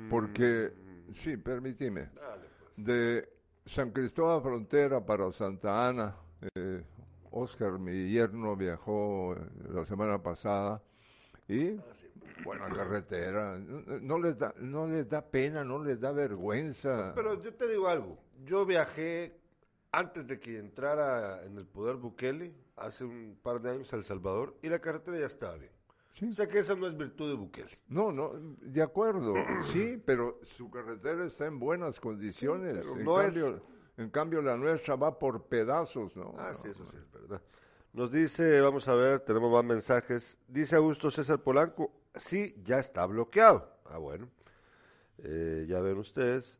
porque, 0.09 0.71
mm. 0.73 1.13
sí, 1.13 1.37
permíteme, 1.37 2.09
pues. 2.13 2.85
de 2.85 3.29
San 3.65 3.91
Cristóbal 3.91 4.41
Frontera 4.41 5.05
para 5.05 5.31
Santa 5.31 5.87
Ana. 5.87 6.15
Eh, 6.55 6.83
Oscar, 7.31 7.77
mi 7.77 8.09
yerno, 8.11 8.55
viajó 8.55 9.35
eh, 9.35 9.39
la 9.69 9.85
semana 9.85 10.21
pasada 10.21 10.81
y 11.47 11.77
buena 12.43 12.67
carretera. 12.69 13.57
No, 13.57 14.19
les 14.19 14.37
da, 14.37 14.53
no 14.59 14.87
les 14.87 15.09
da 15.09 15.21
pena, 15.21 15.63
no 15.63 15.83
les 15.83 15.99
da 15.99 16.11
vergüenza. 16.11 17.13
Pero 17.15 17.41
yo 17.41 17.53
te 17.53 17.67
digo 17.67 17.87
algo. 17.87 18.17
Yo 18.45 18.65
viajé 18.65 19.39
antes 19.91 20.27
de 20.27 20.39
que 20.39 20.59
entrara 20.59 21.43
en 21.43 21.57
el 21.57 21.65
poder 21.65 21.95
Bukele, 21.95 22.53
hace 22.75 23.03
un 23.03 23.37
par 23.41 23.61
de 23.61 23.71
años 23.71 23.91
a 23.93 23.97
El 23.97 24.03
Salvador, 24.03 24.55
y 24.61 24.69
la 24.69 24.79
carretera 24.79 25.17
ya 25.19 25.25
estaba 25.25 25.55
bien. 25.55 25.71
O 26.21 26.31
sea 26.31 26.47
que 26.47 26.59
esa 26.59 26.75
no 26.75 26.87
es 26.87 26.97
virtud 26.97 27.29
de 27.29 27.35
Bukele. 27.35 27.77
No, 27.89 28.11
no, 28.11 28.31
de 28.61 28.81
acuerdo, 28.81 29.33
sí, 29.71 30.01
pero 30.03 30.39
su 30.43 30.69
carretera 30.69 31.25
está 31.25 31.45
en 31.45 31.59
buenas 31.59 31.99
condiciones. 31.99 32.85
en, 32.85 33.03
no 33.03 33.15
cambio, 33.15 33.47
es... 33.55 33.61
en 33.97 34.09
cambio, 34.09 34.41
la 34.41 34.57
nuestra 34.57 34.95
va 34.95 35.19
por 35.19 35.45
pedazos, 35.45 36.15
¿no? 36.15 36.33
Ah, 36.37 36.53
sí, 36.53 36.69
eso 36.69 36.85
sí 36.89 36.97
es 36.97 37.11
verdad. 37.11 37.41
Nos 37.93 38.11
dice, 38.11 38.61
vamos 38.61 38.87
a 38.87 38.95
ver, 38.95 39.21
tenemos 39.21 39.51
más 39.51 39.63
mensajes. 39.63 40.37
Dice 40.47 40.75
Augusto 40.75 41.09
César 41.09 41.39
Polanco, 41.39 41.91
sí, 42.15 42.55
ya 42.63 42.79
está 42.79 43.05
bloqueado. 43.05 43.71
Ah, 43.85 43.97
bueno. 43.97 44.27
Eh, 45.19 45.65
ya 45.67 45.79
ven 45.79 45.97
ustedes. 45.97 46.59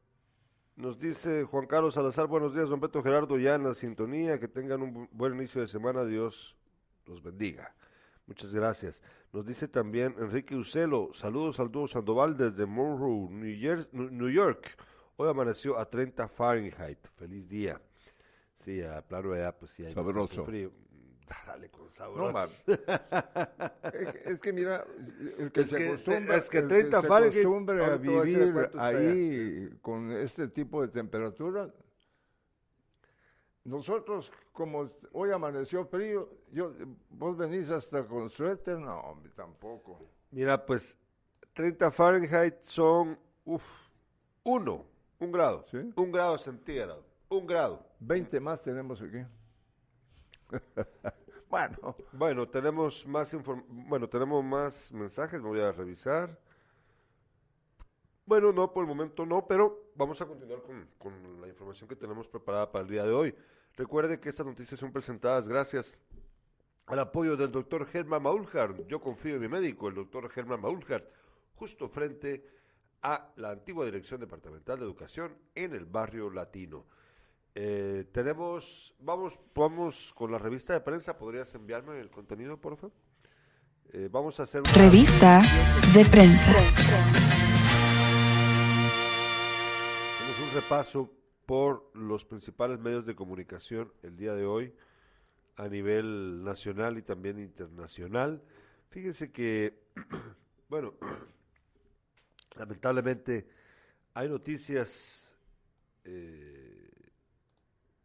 Nos 0.75 0.99
dice 0.99 1.43
Juan 1.43 1.65
Carlos 1.65 1.95
Salazar, 1.95 2.27
buenos 2.27 2.53
días, 2.53 2.69
don 2.69 2.79
Beto 2.79 3.01
Gerardo, 3.01 3.37
ya 3.39 3.55
en 3.55 3.63
la 3.63 3.73
sintonía, 3.73 4.39
que 4.39 4.47
tengan 4.47 4.83
un 4.83 5.09
buen 5.11 5.33
inicio 5.33 5.61
de 5.61 5.67
semana, 5.67 6.05
Dios 6.05 6.55
los 7.07 7.23
bendiga. 7.23 7.73
Muchas 8.27 8.53
gracias. 8.53 9.01
Nos 9.34 9.46
dice 9.46 9.67
también 9.67 10.15
Enrique 10.17 10.55
Ucelo, 10.55 11.12
saludos 11.13 11.60
al 11.60 11.69
dúo 11.69 11.88
Sandoval 11.88 12.38
desde 12.38 12.65
Monroe, 12.65 13.29
New 13.29 14.29
York. 14.29 14.77
Hoy 15.17 15.29
amaneció 15.29 15.77
a 15.77 15.89
30 15.89 16.27
Fahrenheit. 16.29 17.00
Feliz 17.17 17.48
día. 17.48 17.81
Sí, 18.63 18.81
a 18.81 19.01
plano 19.01 19.31
de 19.31 19.51
pues 19.53 19.72
sí 19.72 19.86
hay 19.86 19.93
Sabroso. 19.93 20.46
frío. 20.46 20.72
Dale 21.46 21.69
con 21.69 21.89
sabor. 21.91 22.34
No, 22.34 22.74
es, 24.25 24.39
que 24.39 24.53
mira, 24.53 24.86
el 25.38 25.51
que 25.51 25.65
se 25.65 25.88
acostumbra, 25.88 26.38
es 26.38 26.50
que 26.50 26.62
30 26.62 27.01
se 27.01 27.07
acostumbra 27.07 27.93
a 27.93 27.98
vivir 27.98 28.69
ahí 28.77 29.69
con 29.81 30.12
este 30.12 30.48
tipo 30.48 30.81
de 30.81 30.88
temperatura, 30.88 31.69
nosotros, 33.67 34.31
como 34.53 34.89
hoy 35.12 35.31
amaneció 35.31 35.86
frío, 35.86 36.29
yo, 36.53 36.71
vos 37.09 37.36
venís 37.36 37.69
hasta 37.69 38.01
con 38.07 38.29
suéter, 38.29 38.79
no, 38.79 38.97
hombre, 39.01 39.29
tampoco. 39.36 40.00
Mira, 40.31 40.65
pues 40.65 40.97
30 41.53 41.91
Fahrenheit 41.91 42.63
son, 42.63 43.19
uff, 43.43 43.63
uno, 44.43 44.86
un 45.19 45.31
grado, 45.33 45.65
¿Sí? 45.69 45.91
un 45.97 46.12
grado 46.13 46.38
centígrado, 46.38 47.03
un 47.27 47.45
grado. 47.45 47.86
20 48.00 48.39
más 48.39 48.62
tenemos 48.62 49.01
aquí. 49.01 49.25
bueno. 51.50 51.95
Bueno, 52.13 52.47
tenemos 52.47 53.05
más 53.05 53.36
bueno, 53.67 54.07
tenemos 54.07 54.45
más 54.45 54.93
mensajes, 54.93 55.41
me 55.41 55.50
voy 55.50 55.59
a 55.59 55.74
revisar. 55.74 56.39
Bueno, 58.27 58.51
no, 58.51 58.74
por 58.74 58.84
el 58.84 58.89
momento 58.89 59.25
no, 59.25 59.48
pero 59.48 59.89
vamos 59.96 60.22
a 60.22 60.25
continuar 60.25 60.62
con, 60.98 61.41
la 61.41 61.48
información 61.48 61.88
que 61.88 61.96
tenemos 61.96 62.27
preparada 62.27 62.69
para 62.69 62.84
el 62.84 62.91
día 62.91 63.05
de 63.05 63.13
hoy. 63.13 63.34
Recuerde 63.77 64.19
que 64.19 64.27
estas 64.27 64.46
noticias 64.46 64.77
son 64.77 64.91
presentadas 64.91 65.48
gracias 65.48 65.96
al 66.88 67.00
apoyo 67.00 67.38
del 67.38 67.53
doctor 67.53 67.86
Germán 67.86 68.24
Maulhard. 68.24 68.86
Yo 68.88 69.00
confío 69.00 69.36
en 69.36 69.41
mi 69.41 69.48
médico, 69.48 69.88
el 69.88 69.96
doctor 69.96 70.29
Germán 70.29 70.60
Maulhard, 70.60 71.05
justo 71.55 71.88
frente 71.88 72.46
a 73.01 73.31
la 73.38 73.51
antigua 73.51 73.86
Dirección 73.86 74.19
Departamental 74.19 74.77
de 74.77 74.84
Educación 74.84 75.38
en 75.55 75.74
el 75.74 75.86
barrio 75.86 76.29
latino. 76.29 76.86
Eh, 77.55 78.10
tenemos, 78.12 78.93
vamos, 79.00 79.39
vamos 79.55 80.12
con 80.13 80.34
la 80.34 80.38
revista 80.38 80.74
de 80.74 80.81
prensa. 80.81 81.17
¿Podrías 81.17 81.55
enviarme 81.55 81.98
el 82.01 82.10
contenido, 82.10 82.60
por 82.60 82.75
favor? 82.75 82.91
Eh, 83.93 84.10
vamos 84.12 84.38
a 84.41 84.43
hacer 84.43 84.62
una 84.62 84.74
revista 84.74 85.41
de 85.93 86.03
prensa. 86.03 87.37
Repaso 90.61 91.13
por 91.45 91.91
los 91.95 92.25
principales 92.25 92.79
medios 92.79 93.05
de 93.05 93.15
comunicación 93.15 93.93
el 94.01 94.17
día 94.17 94.33
de 94.33 94.47
hoy 94.47 94.73
a 95.55 95.67
nivel 95.67 96.43
nacional 96.43 96.97
y 96.97 97.03
también 97.03 97.37
internacional. 97.37 98.41
Fíjense 98.89 99.31
que, 99.31 99.83
bueno, 100.67 100.95
lamentablemente 102.55 103.47
hay 104.15 104.29
noticias 104.29 105.29
eh, 106.05 106.89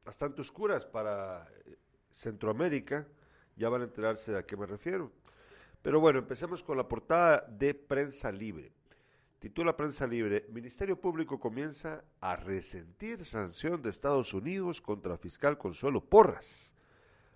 bastante 0.05 0.43
oscuras 0.43 0.85
para 0.85 1.49
Centroamérica, 2.11 3.09
Ya 3.57 3.71
van 3.71 3.81
a 3.81 3.85
enterarse 3.85 4.37
a 4.37 4.45
qué 4.45 4.59
me 4.59 4.67
refiero. 4.67 5.11
Pero 5.81 6.01
bueno, 6.01 6.19
empecemos 6.19 6.63
con 6.63 6.77
la 6.77 6.87
portada 6.87 7.47
de 7.49 7.73
Prensa 7.73 8.31
Libre. 8.31 8.73
Titula 9.43 9.77
Prensa 9.77 10.07
Libre, 10.07 10.47
Ministerio 10.53 11.01
Público 11.01 11.41
comienza 11.41 12.05
a 12.21 12.37
resentir 12.37 13.25
sanción 13.25 13.83
de 13.83 13.91
Estados 13.91 14.33
Unidos 14.35 14.81
contra 14.81 15.19
fiscal 15.19 15.59
Consuelo 15.59 16.01
Porras. 16.01 16.73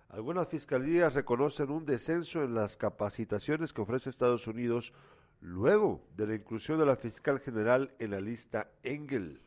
Algunas 0.07 0.47
fiscalías 0.47 1.15
reconocen 1.15 1.69
un 1.69 1.85
descenso 1.85 2.45
en 2.45 2.55
las 2.55 2.77
capacitaciones 2.77 3.73
que 3.73 3.81
ofrece 3.81 4.09
Estados 4.09 4.47
Unidos 4.47 4.93
luego 5.41 6.01
de 6.15 6.27
la 6.27 6.35
inclusión 6.35 6.79
de 6.79 6.85
la 6.85 6.95
fiscal 6.95 7.41
general 7.41 7.93
en 7.99 8.11
la 8.11 8.21
lista 8.21 8.71
Engel. 8.83 9.41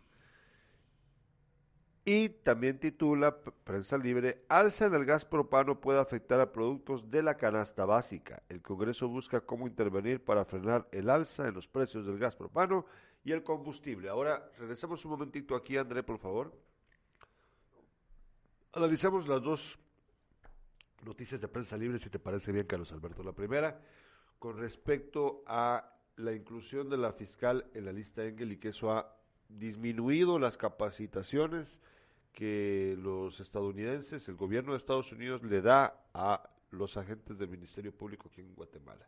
Y 2.04 2.30
también 2.30 2.78
titula 2.78 3.36
Prensa 3.64 3.98
Libre, 3.98 4.44
alza 4.48 4.86
en 4.86 4.94
el 4.94 5.04
gas 5.04 5.24
propano 5.26 5.80
puede 5.80 6.00
afectar 6.00 6.40
a 6.40 6.50
productos 6.50 7.10
de 7.10 7.22
la 7.22 7.36
canasta 7.36 7.84
básica. 7.84 8.42
El 8.48 8.62
Congreso 8.62 9.06
busca 9.06 9.42
cómo 9.42 9.66
intervenir 9.66 10.24
para 10.24 10.46
frenar 10.46 10.88
el 10.92 11.10
alza 11.10 11.46
en 11.46 11.54
los 11.54 11.68
precios 11.68 12.06
del 12.06 12.18
gas 12.18 12.34
propano 12.34 12.86
y 13.22 13.32
el 13.32 13.42
combustible. 13.42 14.08
Ahora, 14.08 14.50
regresemos 14.58 15.04
un 15.04 15.10
momentito 15.10 15.54
aquí, 15.54 15.76
André, 15.76 16.02
por 16.02 16.18
favor. 16.18 16.56
Analicemos 18.72 19.28
las 19.28 19.42
dos 19.42 19.78
noticias 21.04 21.38
de 21.38 21.48
Prensa 21.48 21.76
Libre, 21.76 21.98
si 21.98 22.08
te 22.08 22.18
parece 22.18 22.50
bien, 22.50 22.66
Carlos 22.66 22.92
Alberto. 22.92 23.22
La 23.22 23.32
primera, 23.32 23.78
con 24.38 24.56
respecto 24.56 25.42
a 25.46 25.96
la 26.16 26.32
inclusión 26.32 26.88
de 26.88 26.96
la 26.96 27.12
fiscal 27.12 27.70
en 27.74 27.84
la 27.84 27.92
lista 27.92 28.24
Engel 28.24 28.52
y 28.52 28.56
que 28.56 28.68
eso 28.68 28.90
ha 28.90 29.19
disminuido 29.58 30.38
las 30.38 30.56
capacitaciones 30.56 31.80
que 32.32 32.96
los 33.00 33.40
estadounidenses, 33.40 34.28
el 34.28 34.36
gobierno 34.36 34.72
de 34.72 34.78
Estados 34.78 35.12
Unidos 35.12 35.42
le 35.42 35.60
da 35.60 36.04
a 36.14 36.48
los 36.70 36.96
agentes 36.96 37.38
del 37.38 37.48
Ministerio 37.48 37.92
Público 37.92 38.28
aquí 38.30 38.40
en 38.40 38.54
Guatemala. 38.54 39.06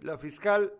La 0.00 0.16
fiscal 0.18 0.72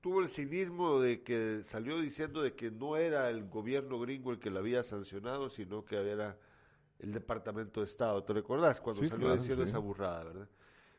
tuvo 0.00 0.20
el 0.20 0.28
cinismo 0.28 1.00
de 1.00 1.22
que 1.22 1.62
salió 1.62 2.00
diciendo 2.00 2.42
de 2.42 2.54
que 2.54 2.70
no 2.70 2.96
era 2.96 3.30
el 3.30 3.48
gobierno 3.48 3.98
gringo 3.98 4.32
el 4.32 4.38
que 4.38 4.50
la 4.50 4.60
había 4.60 4.82
sancionado, 4.82 5.48
sino 5.48 5.84
que 5.84 5.96
era 5.96 6.36
el 6.98 7.12
Departamento 7.12 7.80
de 7.80 7.86
Estado. 7.86 8.22
¿Te 8.22 8.32
recordás 8.32 8.80
cuando 8.80 9.06
salió 9.06 9.32
diciendo 9.34 9.64
esa 9.64 9.78
burrada, 9.78 10.24
verdad? 10.24 10.48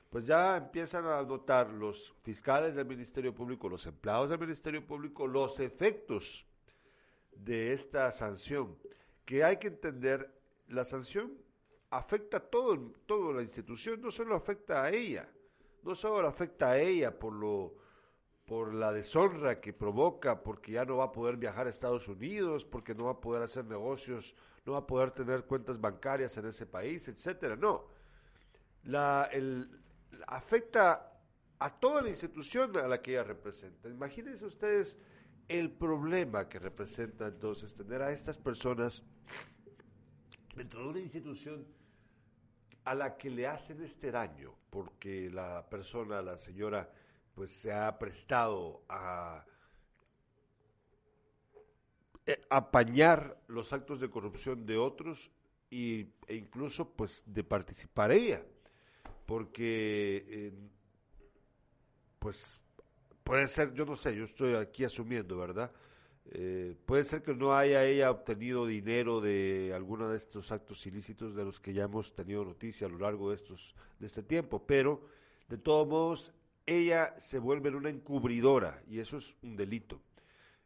Pues 0.09 0.25
ya 0.25 0.57
empiezan 0.57 1.05
a 1.05 1.21
notar 1.23 1.69
los 1.69 2.13
fiscales 2.23 2.75
del 2.75 2.85
Ministerio 2.85 3.35
Público, 3.35 3.67
los 3.67 3.85
empleados 3.85 4.29
del 4.29 4.39
Ministerio 4.39 4.85
Público, 4.85 5.27
los 5.27 5.59
efectos 5.59 6.45
de 7.31 7.73
esta 7.73 8.11
sanción 8.11 8.77
que 9.25 9.43
hay 9.43 9.57
que 9.57 9.67
entender, 9.67 10.31
la 10.69 10.85
sanción 10.85 11.33
afecta 11.89 12.37
a 12.37 12.39
todo, 12.39 12.93
toda 13.05 13.33
la 13.33 13.41
institución, 13.41 14.01
no 14.01 14.09
solo 14.09 14.35
afecta 14.35 14.83
a 14.83 14.89
ella, 14.91 15.29
no 15.83 15.93
solo 15.95 16.27
afecta 16.27 16.71
a 16.71 16.79
ella 16.79 17.17
por 17.17 17.33
lo 17.33 17.75
por 18.45 18.73
la 18.73 18.93
deshonra 18.93 19.59
que 19.59 19.73
provoca, 19.73 20.41
porque 20.41 20.71
ya 20.71 20.85
no 20.85 20.95
va 20.95 21.05
a 21.05 21.11
poder 21.11 21.35
viajar 21.35 21.67
a 21.67 21.69
Estados 21.69 22.07
Unidos, 22.07 22.63
porque 22.63 22.95
no 22.95 23.03
va 23.03 23.11
a 23.11 23.19
poder 23.19 23.43
hacer 23.43 23.65
negocios, 23.65 24.35
no 24.65 24.71
va 24.71 24.79
a 24.79 24.87
poder 24.87 25.11
tener 25.11 25.43
cuentas 25.43 25.81
bancarias 25.81 26.37
en 26.37 26.45
ese 26.45 26.65
país, 26.65 27.09
etcétera. 27.09 27.57
No, 27.57 27.87
la, 28.85 29.27
el, 29.33 29.69
afecta 30.27 31.13
a 31.59 31.79
toda 31.79 32.01
la 32.01 32.09
institución 32.09 32.75
a 32.77 32.87
la 32.87 33.01
que 33.01 33.11
ella 33.11 33.23
representa. 33.23 33.89
Imagínense 33.89 34.45
ustedes 34.45 34.97
el 35.47 35.71
problema 35.71 36.49
que 36.49 36.59
representa 36.59 37.27
entonces 37.27 37.73
tener 37.73 38.01
a 38.01 38.11
estas 38.11 38.37
personas 38.37 39.03
dentro 40.55 40.83
de 40.83 40.89
una 40.89 40.99
institución 40.99 41.65
a 42.83 42.95
la 42.95 43.17
que 43.17 43.29
le 43.29 43.47
hacen 43.47 43.81
este 43.81 44.11
daño, 44.11 44.55
porque 44.69 45.29
la 45.29 45.67
persona, 45.69 46.21
la 46.21 46.37
señora, 46.37 46.89
pues 47.35 47.51
se 47.51 47.71
ha 47.71 47.97
prestado 47.99 48.83
a 48.87 49.45
eh, 52.25 52.41
apañar 52.49 53.41
los 53.47 53.73
actos 53.73 53.99
de 53.99 54.09
corrupción 54.09 54.65
de 54.65 54.77
otros 54.77 55.31
y, 55.69 56.09
e 56.27 56.35
incluso 56.35 56.89
pues 56.89 57.23
de 57.25 57.43
participar 57.43 58.11
ella, 58.11 58.43
porque 59.27 60.25
eh, 60.29 60.53
pues 62.17 62.59
puede 63.23 63.47
ser, 63.47 63.73
yo 63.73 63.85
no 63.85 63.95
sé, 63.95 64.15
yo 64.15 64.23
estoy 64.23 64.55
aquí 64.55 64.85
asumiendo, 64.85 65.37
¿verdad? 65.37 65.69
Eh, 66.29 66.75
puede 66.85 67.03
ser 67.03 67.21
que 67.21 67.33
no 67.33 67.55
haya 67.55 67.83
ella 67.83 68.09
obtenido 68.09 68.65
dinero 68.65 69.21
de 69.21 69.73
alguno 69.75 70.09
de 70.09 70.17
estos 70.17 70.51
actos 70.51 70.85
ilícitos 70.87 71.35
de 71.35 71.43
los 71.43 71.59
que 71.59 71.73
ya 71.73 71.83
hemos 71.83 72.15
tenido 72.15 72.43
noticia 72.43 72.87
a 72.87 72.89
lo 72.89 72.99
largo 72.99 73.29
de 73.29 73.35
estos 73.35 73.75
de 73.99 74.07
este 74.07 74.23
tiempo, 74.23 74.65
pero 74.65 75.01
de 75.49 75.57
todos 75.57 75.87
modos 75.87 76.33
ella 76.65 77.13
se 77.17 77.37
vuelve 77.37 77.69
una 77.69 77.89
encubridora 77.89 78.81
y 78.87 78.99
eso 78.99 79.17
es 79.17 79.35
un 79.41 79.57
delito. 79.57 80.01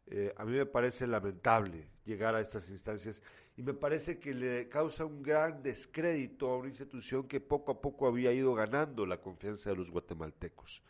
Eh, 0.06 0.32
a 0.36 0.44
mí 0.44 0.52
me 0.52 0.66
parece 0.66 1.06
lamentable 1.06 1.88
llegar 2.04 2.34
a 2.34 2.40
estas 2.40 2.70
instancias 2.70 3.22
y 3.56 3.62
me 3.62 3.74
parece 3.74 4.18
que 4.18 4.32
le 4.32 4.68
causa 4.68 5.04
un 5.04 5.22
gran 5.22 5.62
descrédito 5.62 6.50
a 6.50 6.56
una 6.56 6.68
institución 6.68 7.28
que 7.28 7.40
poco 7.40 7.72
a 7.72 7.80
poco 7.80 8.06
había 8.06 8.32
ido 8.32 8.54
ganando 8.54 9.04
la 9.04 9.18
confianza 9.18 9.70
de 9.70 9.76
los 9.76 9.90
guatemaltecos. 9.90 10.82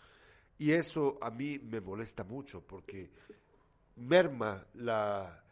Y 0.59 0.73
eso 0.73 1.19
a 1.21 1.31
mí 1.31 1.59
me 1.59 1.81
molesta 1.81 2.23
mucho 2.23 2.61
porque 2.61 3.11
merma 3.97 4.65
la... 4.75 5.43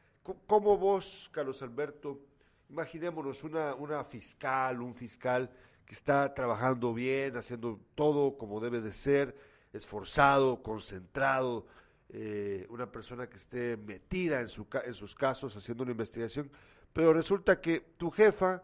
¿Cómo 0.46 0.76
vos, 0.76 1.28
Carlos 1.32 1.60
Alberto, 1.62 2.20
imaginémonos 2.68 3.42
una, 3.42 3.74
una 3.74 4.04
fiscal, 4.04 4.80
un 4.80 4.94
fiscal 4.94 5.50
que 5.84 5.94
está 5.94 6.32
trabajando 6.32 6.94
bien, 6.94 7.36
haciendo 7.36 7.80
todo 7.96 8.38
como 8.38 8.60
debe 8.60 8.80
de 8.80 8.92
ser, 8.92 9.34
esforzado, 9.72 10.62
concentrado, 10.62 11.66
eh, 12.10 12.66
una 12.70 12.90
persona 12.90 13.28
que 13.28 13.38
esté 13.38 13.76
metida 13.76 14.40
en, 14.40 14.46
su, 14.46 14.68
en 14.84 14.94
sus 14.94 15.14
casos 15.14 15.56
haciendo 15.56 15.82
una 15.82 15.92
investigación, 15.92 16.48
pero 16.92 17.12
resulta 17.12 17.60
que 17.60 17.80
tu 17.96 18.10
jefa 18.10 18.62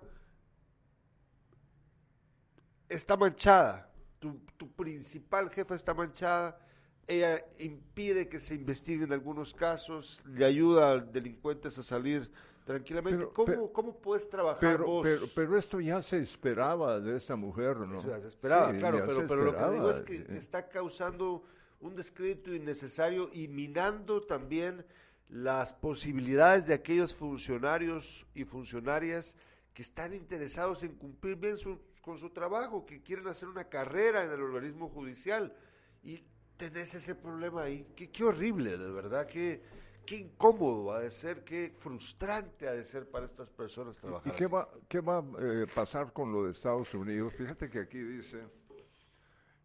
está 2.89 3.17
manchada, 3.17 3.91
tu, 4.19 4.39
principal 4.75 5.51
jefa 5.51 5.75
está 5.75 5.95
manchada, 5.95 6.59
ella 7.07 7.45
impide 7.59 8.29
que 8.29 8.41
se 8.41 8.55
investiguen 8.55 9.13
algunos 9.13 9.55
casos, 9.55 10.21
le 10.25 10.45
ayuda 10.45 10.91
a 10.91 10.99
delincuentes 10.99 11.79
a 11.79 11.83
salir 11.83 12.31
tranquilamente. 12.65 13.29
¿Cómo, 13.33 13.97
puedes 13.97 14.29
trabajar 14.29 14.61
pero, 14.61 14.87
vos? 14.87 15.07
Pero, 15.35 15.57
esto 15.57 15.81
ya 15.81 16.03
se 16.03 16.19
esperaba 16.19 16.99
de 17.01 17.17
esta 17.17 17.37
mujer, 17.37 17.77
¿no? 17.77 18.03
se 18.03 18.27
esperaba, 18.27 18.73
claro, 18.73 19.05
pero, 19.07 19.27
pero, 19.29 19.45
lo 19.45 19.57
que 19.57 19.71
digo 19.71 19.91
es 19.91 20.01
que 20.01 20.37
está 20.37 20.69
causando 20.69 21.45
un 21.81 21.95
descrédito 21.95 22.55
innecesario 22.55 23.31
y 23.33 23.49
minando 23.49 24.23
también 24.23 24.85
las 25.29 25.73
posibilidades 25.73 26.67
de 26.67 26.75
aquellos 26.75 27.15
funcionarios 27.15 28.27
y 28.35 28.45
funcionarias 28.45 29.35
que 29.75 29.83
están 29.83 30.15
interesados 30.15 30.83
en 30.83 30.95
cumplir 30.95 31.37
bien 31.37 31.59
su, 31.59 31.81
con 32.01 32.19
su 32.19 32.31
trabajo, 32.31 32.87
que 32.87 33.03
quieren 33.03 33.27
hacer 33.27 33.49
una 33.49 33.65
carrera 33.65 34.25
en 34.25 34.31
el 34.31 34.41
organismo 34.41 34.89
judicial 34.89 35.55
y 36.03 36.25
tenés 36.57 36.95
ese 36.95 37.15
problema 37.15 37.63
ahí. 37.65 37.87
Qué, 37.95 38.11
qué 38.11 38.25
horrible, 38.25 38.79
de 38.79 38.91
verdad, 38.91 39.27
qué, 39.27 39.63
qué 40.07 40.17
incómodo 40.17 40.93
ha 40.93 41.01
de 41.01 41.11
ser, 41.11 41.45
qué 41.45 41.75
frustrante 41.79 42.69
ha 42.69 42.73
de 42.73 42.85
ser 42.85 43.11
para 43.11 43.27
estas 43.27 43.51
personas 43.51 43.97
trabajar. 43.97 44.33
¿Y 44.33 44.37
qué 44.37 44.47
va, 44.47 44.69
qué 44.89 45.01
va 45.01 45.19
a 45.19 45.25
eh, 45.41 45.67
pasar 45.75 46.13
con 46.13 46.33
lo 46.33 46.45
de 46.45 46.53
Estados 46.53 46.95
Unidos? 46.95 47.35
Fíjate 47.35 47.69
que 47.69 47.81
aquí 47.81 47.99
dice, 47.99 48.45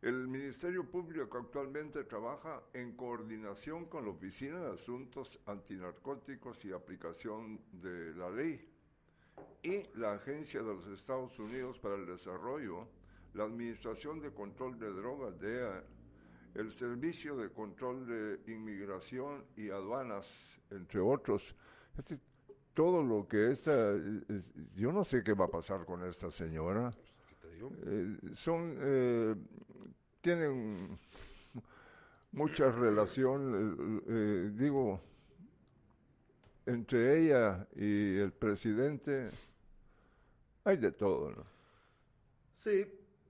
el 0.01 0.27
Ministerio 0.27 0.83
Público 0.83 1.37
actualmente 1.37 2.03
trabaja 2.05 2.63
en 2.73 2.95
coordinación 2.95 3.85
con 3.85 4.05
la 4.05 4.11
Oficina 4.11 4.59
de 4.59 4.73
Asuntos 4.73 5.39
Antinarcóticos 5.45 6.63
y 6.65 6.71
Aplicación 6.71 7.59
de 7.71 8.15
la 8.15 8.31
Ley 8.31 8.67
y 9.61 9.83
la 9.99 10.13
Agencia 10.13 10.61
de 10.61 10.73
los 10.73 10.87
Estados 10.87 11.37
Unidos 11.37 11.77
para 11.79 11.95
el 11.95 12.07
Desarrollo, 12.07 12.87
la 13.35 13.43
Administración 13.43 14.19
de 14.19 14.31
Control 14.31 14.79
de 14.79 14.89
Drogas, 14.91 15.39
DEA, 15.39 15.83
el 16.55 16.73
Servicio 16.73 17.37
de 17.37 17.51
Control 17.51 18.07
de 18.07 18.51
Inmigración 18.51 19.45
y 19.55 19.69
Aduanas, 19.69 20.27
entre 20.71 20.99
otros. 20.99 21.43
Este, 21.97 22.19
todo 22.73 23.03
lo 23.03 23.27
que 23.27 23.51
esta, 23.51 23.93
yo 24.75 24.91
no 24.91 25.03
sé 25.03 25.23
qué 25.23 25.33
va 25.33 25.45
a 25.45 25.51
pasar 25.51 25.85
con 25.85 26.03
esta 26.05 26.31
señora. 26.31 26.91
Eh, 27.85 28.17
son, 28.33 28.77
eh, 28.79 29.35
tienen 30.21 30.97
mucha 32.31 32.71
relación, 32.71 34.01
eh, 34.07 34.51
digo, 34.53 35.01
entre 36.65 37.19
ella 37.19 37.67
y 37.75 38.17
el 38.17 38.31
presidente 38.31 39.29
hay 40.63 40.77
de 40.77 40.91
todo, 40.91 41.31
¿no? 41.31 41.45
Sí, 42.63 42.85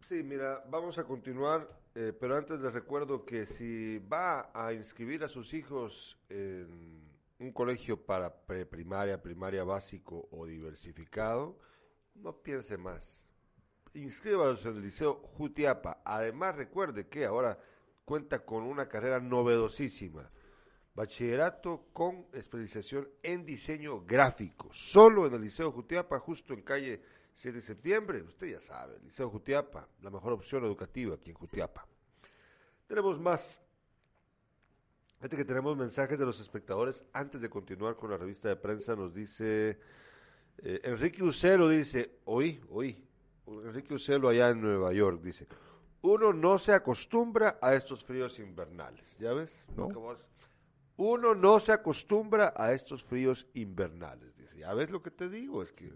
sí, 0.08 0.22
mira, 0.24 0.64
vamos 0.70 0.98
a 0.98 1.06
continuar, 1.06 1.68
eh, 1.96 2.14
pero 2.18 2.36
antes 2.36 2.60
les 2.60 2.74
recuerdo 2.74 3.26
que 3.26 3.46
si 3.46 4.00
va 4.00 4.52
a 4.54 4.74
inscribir 4.74 5.24
a 5.24 5.28
sus 5.28 5.54
hijos 5.54 6.20
en 6.30 7.02
un 7.40 7.52
colegio 7.54 7.98
para 7.98 8.32
primaria, 8.70 9.22
primaria 9.22 9.64
básico 9.64 10.28
o 10.32 10.46
diversificado, 10.46 11.58
no 12.16 12.36
piense 12.36 12.78
más. 12.78 13.26
Inscríbalos 13.94 14.66
en 14.66 14.76
el 14.76 14.82
Liceo 14.82 15.16
Jutiapa. 15.38 16.02
Además, 16.04 16.56
recuerde 16.56 17.08
que 17.08 17.26
ahora 17.26 17.58
cuenta 18.06 18.40
con 18.46 18.64
una 18.64 18.88
carrera 18.88 19.20
novedosísima. 19.20 20.30
Bachillerato 20.94 21.88
con 21.94 22.28
especialización 22.34 23.08
en 23.24 23.46
diseño 23.46 24.02
gráfico. 24.02 24.70
Solo 24.74 25.26
en 25.26 25.34
el 25.34 25.42
Liceo 25.42 25.72
Jutiapa, 25.72 26.20
justo 26.20 26.54
en 26.54 26.62
calle 26.62 27.02
7 27.34 27.56
de 27.56 27.62
septiembre. 27.62 28.22
Usted 28.22 28.48
ya 28.48 28.60
sabe, 28.60 28.96
el 28.98 29.04
Liceo 29.04 29.30
Jutiapa, 29.30 29.88
la 30.02 30.10
mejor 30.10 30.34
opción 30.34 30.66
educativa 30.66 31.16
aquí 31.16 31.30
en 31.30 31.38
Jutiapa. 31.38 31.88
Tenemos 32.88 33.20
más. 33.20 33.58
Fíjate 35.16 35.38
que 35.38 35.46
tenemos 35.46 35.78
mensajes 35.78 36.20
de 36.20 36.26
los 36.26 36.40
espectadores. 36.42 37.04
Antes 37.14 37.40
de 37.40 37.50
continuar 37.50 37.96
con 37.96 38.10
la 38.10 38.18
revista 38.18 38.50
de 38.50 38.58
prensa, 38.58 38.96
nos 38.96 39.14
dice 39.14 39.80
eh, 40.58 40.82
Enrique 40.84 41.24
Ucelo, 41.24 41.70
dice, 41.70 42.20
oí, 42.26 42.62
oí, 42.70 43.08
Enrique 43.48 43.94
Ucelo 43.94 44.30
allá 44.30 44.50
en 44.50 44.62
Nueva 44.62 44.94
York, 44.94 45.22
dice, 45.22 45.48
uno 46.02 46.34
no 46.34 46.58
se 46.58 46.74
acostumbra 46.74 47.58
a 47.62 47.76
estos 47.76 48.04
fríos 48.04 48.40
invernales, 48.40 49.18
¿ya 49.20 49.34
ves? 49.34 49.68
No. 49.76 49.90
Uno 50.98 51.34
no 51.34 51.60
se 51.60 51.72
acostumbra 51.72 52.54
a 52.56 52.74
estos 52.74 53.04
fríos 53.04 53.48
invernales, 53.54 54.36
dice, 54.38 54.58
¿ya 54.58 54.74
ves 54.74 54.90
lo 54.90 55.02
que 55.02 55.12
te 55.12 55.30
digo? 55.30 55.64
Es 55.64 55.72
que, 55.72 55.88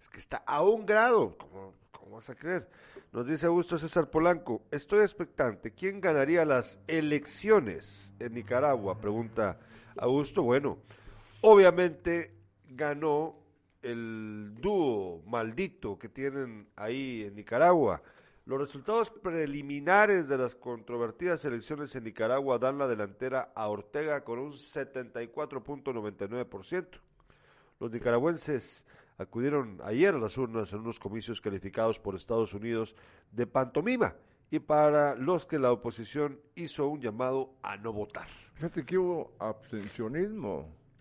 es 0.00 0.08
que 0.08 0.18
está 0.18 0.38
a 0.46 0.62
un 0.62 0.86
grado, 0.86 1.36
¿cómo, 1.38 1.74
cómo 1.90 2.16
vas 2.16 2.30
a 2.30 2.34
creer? 2.34 2.68
Nos 3.12 3.26
dice 3.26 3.46
Augusto 3.46 3.78
César 3.78 4.10
Polanco, 4.10 4.62
estoy 4.70 5.00
expectante, 5.00 5.72
¿quién 5.72 6.00
ganaría 6.00 6.44
las 6.44 6.78
elecciones 6.86 8.12
en 8.18 8.34
Nicaragua? 8.34 8.98
Pregunta 8.98 9.58
Augusto, 9.96 10.42
bueno, 10.42 10.78
obviamente 11.40 12.34
ganó 12.68 13.41
el 13.82 14.54
dúo 14.60 15.22
maldito 15.26 15.98
que 15.98 16.08
tienen 16.08 16.68
ahí 16.76 17.24
en 17.24 17.34
Nicaragua. 17.34 18.00
Los 18.44 18.58
resultados 18.58 19.10
preliminares 19.10 20.26
de 20.26 20.36
las 20.36 20.56
controvertidas 20.56 21.44
elecciones 21.44 21.94
en 21.94 22.02
Nicaragua 22.04 22.58
dan 22.58 22.78
la 22.78 22.88
delantera 22.88 23.52
a 23.54 23.68
Ortega 23.68 24.24
con 24.24 24.40
un 24.40 24.52
74.99%. 24.52 26.88
Los 27.78 27.92
nicaragüenses 27.92 28.84
acudieron 29.18 29.80
ayer 29.84 30.14
a 30.14 30.18
las 30.18 30.38
urnas 30.38 30.72
en 30.72 30.80
unos 30.80 30.98
comicios 30.98 31.40
calificados 31.40 31.98
por 31.98 32.14
Estados 32.14 32.54
Unidos 32.54 32.94
de 33.30 33.46
pantomima 33.46 34.14
y 34.50 34.58
para 34.58 35.14
los 35.14 35.46
que 35.46 35.58
la 35.58 35.72
oposición 35.72 36.40
hizo 36.54 36.88
un 36.88 37.00
llamado 37.00 37.54
a 37.62 37.76
no 37.76 37.92
votar. 37.92 38.28
Fíjate 38.54 38.84
que 38.84 38.98
hubo. 38.98 39.32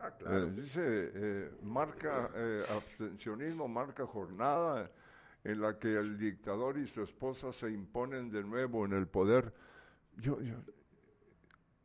Ah, 0.02 0.12
claro. 0.18 0.48
Eh, 0.48 0.52
dice, 0.52 0.82
eh, 1.14 1.52
marca 1.64 2.30
eh, 2.34 2.64
abstencionismo, 2.70 3.68
marca 3.68 4.06
jornada 4.06 4.90
en 5.44 5.62
la 5.62 5.78
que 5.78 5.96
el 5.96 6.18
dictador 6.18 6.78
y 6.78 6.88
su 6.88 7.02
esposa 7.04 7.52
se 7.54 7.70
imponen 7.72 8.32
de 8.32 8.44
nuevo 8.44 8.86
en 8.86 8.94
el 8.94 9.08
poder. 9.08 9.54
Yo, 10.18 10.40
yo, 10.42 10.56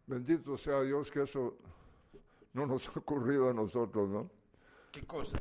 bendito 0.06 0.56
sea 0.56 0.82
Dios 0.82 1.10
que 1.10 1.22
eso 1.22 1.56
no 2.52 2.66
nos 2.66 2.88
ha 2.88 2.98
ocurrido 2.98 3.50
a 3.50 3.52
nosotros, 3.54 4.08
¿no? 4.08 4.30
¿Qué 4.92 5.02
cosa? 5.06 5.36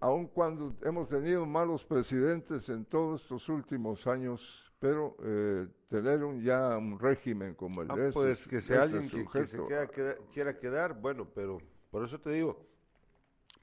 Aun 0.00 0.28
cuando 0.28 0.74
hemos 0.82 1.08
tenido 1.08 1.44
malos 1.44 1.84
presidentes 1.84 2.68
en 2.68 2.84
todos 2.84 3.22
estos 3.22 3.48
últimos 3.48 4.06
años, 4.06 4.72
pero 4.78 5.16
eh, 5.22 5.66
tener 5.88 6.24
un, 6.24 6.40
ya 6.40 6.76
un 6.78 6.98
régimen 6.98 7.54
como 7.54 7.82
el 7.82 7.90
Ah, 7.90 7.96
de 7.96 8.08
este, 8.08 8.12
pues 8.14 8.48
que 8.48 8.60
sea 8.60 8.84
este 8.84 8.96
alguien 8.96 9.10
que, 9.10 9.16
que 9.30 9.44
se 9.46 9.56
sujeto, 9.56 9.66
queda- 9.68 9.86
queda- 9.88 10.16
quiera 10.32 10.58
quedar, 10.58 10.98
bueno, 11.00 11.26
pero 11.34 11.58
por 11.90 12.04
eso 12.04 12.20
te 12.20 12.30
digo, 12.30 12.66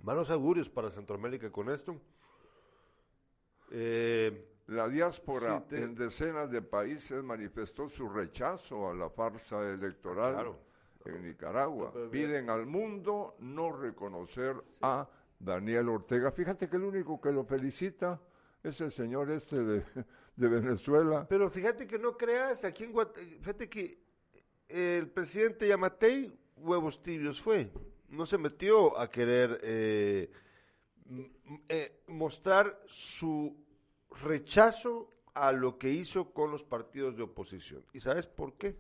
malos 0.04 0.30
augurios 0.30 0.70
para 0.70 0.90
Centroamérica 0.92 1.52
con 1.52 1.70
esto. 1.70 2.00
Eh, 3.72 4.54
La 4.68 4.90
diáspora 4.90 5.60
Sí, 5.62 5.66
te- 5.70 5.82
en 5.84 5.96
decenas 5.96 6.52
de 6.52 6.62
países 6.62 7.24
manifestó 7.24 7.88
su 7.88 8.10
rechazo 8.10 8.90
a 8.90 8.94
la 8.94 9.10
farsa 9.10 9.62
electoral 9.70 10.34
Claro. 10.34 10.60
en 11.06 11.24
Nicaragua. 11.26 11.94
No, 11.96 12.10
Piden 12.12 12.50
al 12.50 12.66
mundo 12.66 13.38
no 13.40 13.72
reconocer 13.72 14.58
a 14.82 15.08
Daniel 15.40 15.88
Ortega. 15.88 16.32
Fíjate 16.34 16.68
que 16.70 16.76
el 16.76 16.84
único 16.84 17.22
que 17.22 17.32
lo 17.32 17.46
felicita 17.46 18.20
es 18.62 18.82
el 18.82 18.92
señor 18.92 19.32
este 19.32 19.64
de, 19.64 19.86
de 20.36 20.48
Venezuela. 20.50 21.26
pero 21.30 21.50
fíjate 21.50 21.88
que 21.88 21.98
no 21.98 22.18
creas, 22.18 22.66
aquí 22.66 22.84
en 22.84 22.92
Guate- 22.94 23.40
fíjate 23.40 23.70
que 23.70 23.98
el 24.68 25.08
presidente 25.10 25.66
Yamatei, 25.66 26.38
huevos 26.58 27.02
tibios 27.02 27.40
fue, 27.42 27.72
no 28.10 28.26
se 28.26 28.38
metió 28.38 28.98
a 28.98 29.10
querer 29.10 29.60
eh, 29.64 30.32
eh, 31.70 32.04
mostrar 32.08 32.80
su 32.88 33.56
rechazo 34.22 35.10
a 35.34 35.52
lo 35.52 35.78
que 35.78 35.90
hizo 35.92 36.32
con 36.34 36.52
los 36.52 36.64
partidos 36.64 37.16
de 37.16 37.24
oposición. 37.24 37.84
¿Y 37.94 38.00
sabes 38.00 38.28
por 38.28 38.58
qué? 38.58 38.76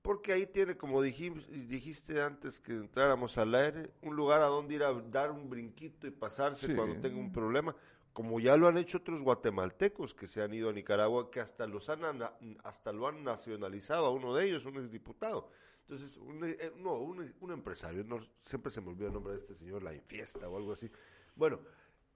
Porque 0.00 0.32
ahí 0.32 0.46
tiene, 0.46 0.76
como 0.76 1.02
dijimos, 1.02 1.46
dijiste 1.50 2.22
antes 2.22 2.60
que 2.60 2.72
entráramos 2.72 3.36
al 3.36 3.54
aire, 3.54 3.90
un 4.02 4.16
lugar 4.16 4.40
a 4.40 4.46
donde 4.46 4.76
ir 4.76 4.82
a 4.84 4.92
dar 4.94 5.30
un 5.30 5.50
brinquito 5.50 6.06
y 6.06 6.10
pasarse 6.10 6.68
Sí. 6.68 6.74
cuando 6.74 7.00
tenga 7.00 7.18
un 7.18 7.32
problema, 7.32 7.74
como 8.14 8.40
ya 8.40 8.56
lo 8.56 8.66
han 8.68 8.78
hecho 8.78 8.98
otros 8.98 9.20
guatemaltecos 9.20 10.14
que 10.14 10.26
se 10.26 10.40
han 10.42 10.54
ido 10.54 10.70
a 10.70 10.72
Nicaragua, 10.72 11.30
que 11.30 11.40
hasta 11.40 11.66
los 11.66 11.88
han 11.90 12.04
hasta 12.64 12.92
lo 12.92 13.06
han 13.06 13.22
nacionalizado 13.22 14.06
a 14.06 14.10
uno 14.10 14.34
de 14.34 14.46
ellos, 14.46 14.64
un 14.64 14.76
exdiputado. 14.78 15.50
Entonces, 15.88 16.18
un, 16.18 16.44
eh, 16.44 16.70
no, 16.76 16.94
un, 16.98 17.34
un 17.40 17.50
empresario, 17.50 18.04
no, 18.04 18.20
siempre 18.44 18.70
se 18.70 18.82
me 18.82 18.88
olvida 18.90 19.06
el 19.08 19.14
nombre 19.14 19.32
de 19.32 19.38
este 19.38 19.54
señor, 19.54 19.82
la 19.82 19.94
infiesta 19.94 20.46
o 20.46 20.58
algo 20.58 20.72
así. 20.72 20.90
Bueno, 21.34 21.60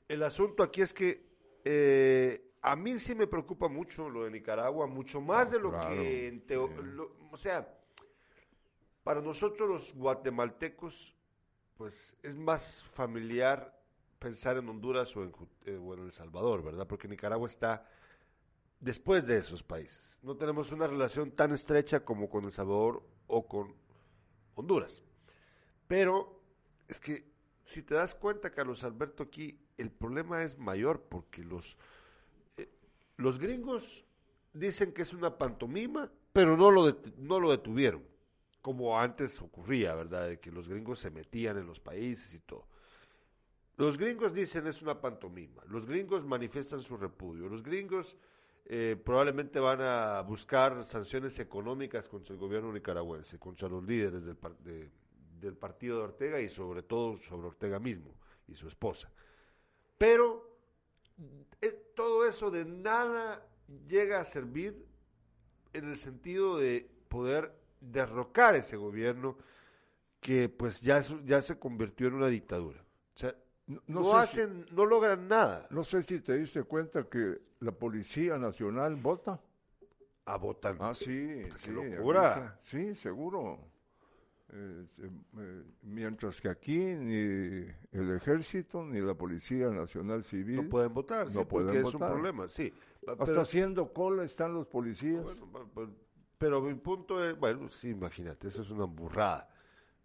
el 0.08 0.22
asunto 0.24 0.62
aquí 0.62 0.82
es 0.82 0.92
que 0.92 1.24
eh, 1.64 2.52
a 2.61 2.76
mí 2.76 2.98
sí 2.98 3.14
me 3.14 3.26
preocupa 3.26 3.68
mucho 3.68 4.11
lo 4.11 4.24
de 4.24 4.30
Nicaragua, 4.30 4.87
mucho 4.87 5.22
más 5.22 5.50
de 5.52 5.58
lo 5.58 5.70
Claro, 5.70 5.94
que 5.94 6.28
en 6.28 6.46
teo- 6.46 6.68
lo- 6.82 7.16
o 7.30 7.37
sea, 7.38 7.66
para 9.04 9.22
nosotros 9.22 9.66
los 9.68 9.94
guatemaltecos, 9.94 11.14
pues 11.78 12.14
es 12.22 12.37
más 12.37 12.85
familiar 12.85 13.80
pensar 14.18 14.58
en 14.58 14.68
Honduras 14.68 15.16
o 15.16 15.22
en, 15.24 15.32
eh, 15.64 15.78
o 15.82 15.94
en 15.94 16.00
El 16.04 16.12
Salvador, 16.12 16.62
¿verdad? 16.62 16.87
Porque 16.87 17.08
Nicaragua 17.08 17.48
está 17.48 17.88
después 18.80 19.26
de 19.26 19.38
esos 19.38 19.62
países. 19.62 20.18
No 20.22 20.37
tenemos 20.37 20.70
una 20.72 20.87
relación 20.87 21.30
tan 21.32 21.52
estrecha 21.52 22.04
como 22.04 22.28
con 22.28 22.44
El 22.44 22.52
Salvador 22.52 23.02
o 23.32 23.46
con 23.46 23.74
Honduras. 24.54 25.02
Pero 25.88 26.40
es 26.86 27.00
que 27.00 27.24
si 27.64 27.82
te 27.82 27.94
das 27.94 28.14
cuenta, 28.14 28.50
Carlos 28.50 28.84
Alberto, 28.84 29.22
aquí 29.22 29.58
el 29.78 29.90
problema 29.90 30.42
es 30.42 30.58
mayor 30.58 31.02
porque 31.08 31.42
los, 31.42 31.78
eh, 32.58 32.68
los 33.16 33.38
gringos 33.38 34.04
dicen 34.52 34.92
que 34.92 35.02
es 35.02 35.14
una 35.14 35.38
pantomima, 35.38 36.10
pero 36.32 36.56
no 36.56 36.70
lo, 36.70 36.94
no 37.16 37.40
lo 37.40 37.50
detuvieron, 37.50 38.02
como 38.60 38.98
antes 38.98 39.40
ocurría, 39.40 39.94
¿verdad? 39.94 40.28
De 40.28 40.38
que 40.38 40.52
los 40.52 40.68
gringos 40.68 41.00
se 41.00 41.10
metían 41.10 41.56
en 41.56 41.66
los 41.66 41.80
países 41.80 42.34
y 42.34 42.40
todo. 42.40 42.66
Los 43.78 43.96
gringos 43.96 44.34
dicen 44.34 44.66
es 44.66 44.82
una 44.82 45.00
pantomima, 45.00 45.62
los 45.68 45.86
gringos 45.86 46.24
manifiestan 46.24 46.82
su 46.82 46.98
repudio, 46.98 47.48
los 47.48 47.62
gringos 47.62 48.16
eh, 48.64 48.96
probablemente 49.05 49.59
van 49.61 49.81
a 49.81 50.20
buscar 50.22 50.85
sanciones 50.85 51.38
económicas 51.38 52.09
contra 52.09 52.33
el 52.35 52.38
gobierno 52.40 52.72
nicaragüense, 52.72 53.38
contra 53.38 53.68
los 53.68 53.85
líderes 53.85 54.25
del, 54.25 54.37
par- 54.37 54.57
de- 54.59 54.90
del 55.40 55.57
partido 55.57 55.98
de 55.98 56.05
Ortega 56.05 56.40
y 56.40 56.48
sobre 56.48 56.83
todo 56.83 57.16
sobre 57.18 57.48
Ortega 57.48 57.79
mismo 57.79 58.14
y 58.46 58.55
su 58.55 58.68
esposa. 58.68 59.11
Pero 59.98 60.59
eh, 61.61 61.92
todo 61.94 62.25
eso 62.27 62.51
de 62.51 62.64
nada 62.64 63.44
llega 63.88 64.20
a 64.20 64.25
servir 64.25 64.87
en 65.72 65.88
el 65.88 65.96
sentido 65.96 66.59
de 66.59 66.88
poder 67.09 67.53
derrocar 67.81 68.55
ese 68.55 68.77
gobierno 68.77 69.37
que 70.20 70.48
pues 70.48 70.81
ya, 70.81 71.03
ya 71.25 71.42
se 71.42 71.59
convirtió 71.59 72.07
en 72.07 72.14
una 72.14 72.29
dictadura. 72.29 72.85
No, 73.74 73.80
no, 73.87 74.00
no 74.00 74.04
sé 74.04 74.26
si- 74.26 74.40
hacen, 74.40 74.66
no 74.72 74.87
logran 74.87 75.28
nada. 75.28 75.66
no 75.70 75.85
sé 75.85 76.02
si 76.02 76.20
te 76.20 76.37
diste 76.38 76.62
cuenta 76.64 77.04
que 77.04 77.38
la 77.61 77.72
Policía 77.72 78.38
Nacional 78.38 78.96
vota. 78.96 79.40
A 80.24 80.37
votar. 80.37 80.76
Ah, 80.78 80.94
sí, 80.94 81.42
sí. 81.58 81.70
locura. 81.70 82.58
Sí, 82.62 82.94
seguro. 82.94 83.58
Eh, 84.54 84.87
eh, 85.38 85.62
mientras 85.82 86.38
que 86.40 86.48
aquí 86.50 86.76
ni 86.78 87.66
el 87.92 88.14
ejército 88.16 88.85
ni 88.85 89.00
la 89.00 89.14
Policía 89.14 89.68
Nacional 89.70 90.24
Civil, 90.24 90.56
no 90.64 90.68
pueden 90.68 90.92
votar, 90.92 91.26
no 91.26 91.40
sí, 91.40 91.44
pueden 91.46 91.66
porque 91.68 91.78
es 91.80 91.87
un 91.87 91.92
votar. 91.94 92.11
problema, 92.12 92.48
sí. 92.48 92.72
hasta 93.06 93.24
Pero, 93.24 93.40
haciendo 93.40 93.92
cola 93.92 94.24
están 94.24 94.52
los 94.52 94.66
policías. 94.66 95.22
bueno, 95.22 95.46
pa- 95.50 95.64
pa- 95.64 95.88
pero 96.37 96.61
mi 96.61 96.74
punto 96.74 97.24
es, 97.24 97.37
bueno, 97.38 97.68
sí, 97.70 97.90
imagínate, 97.90 98.48
eso 98.48 98.61
es 98.62 98.70
una 98.70 98.85
burrada, 98.85 99.48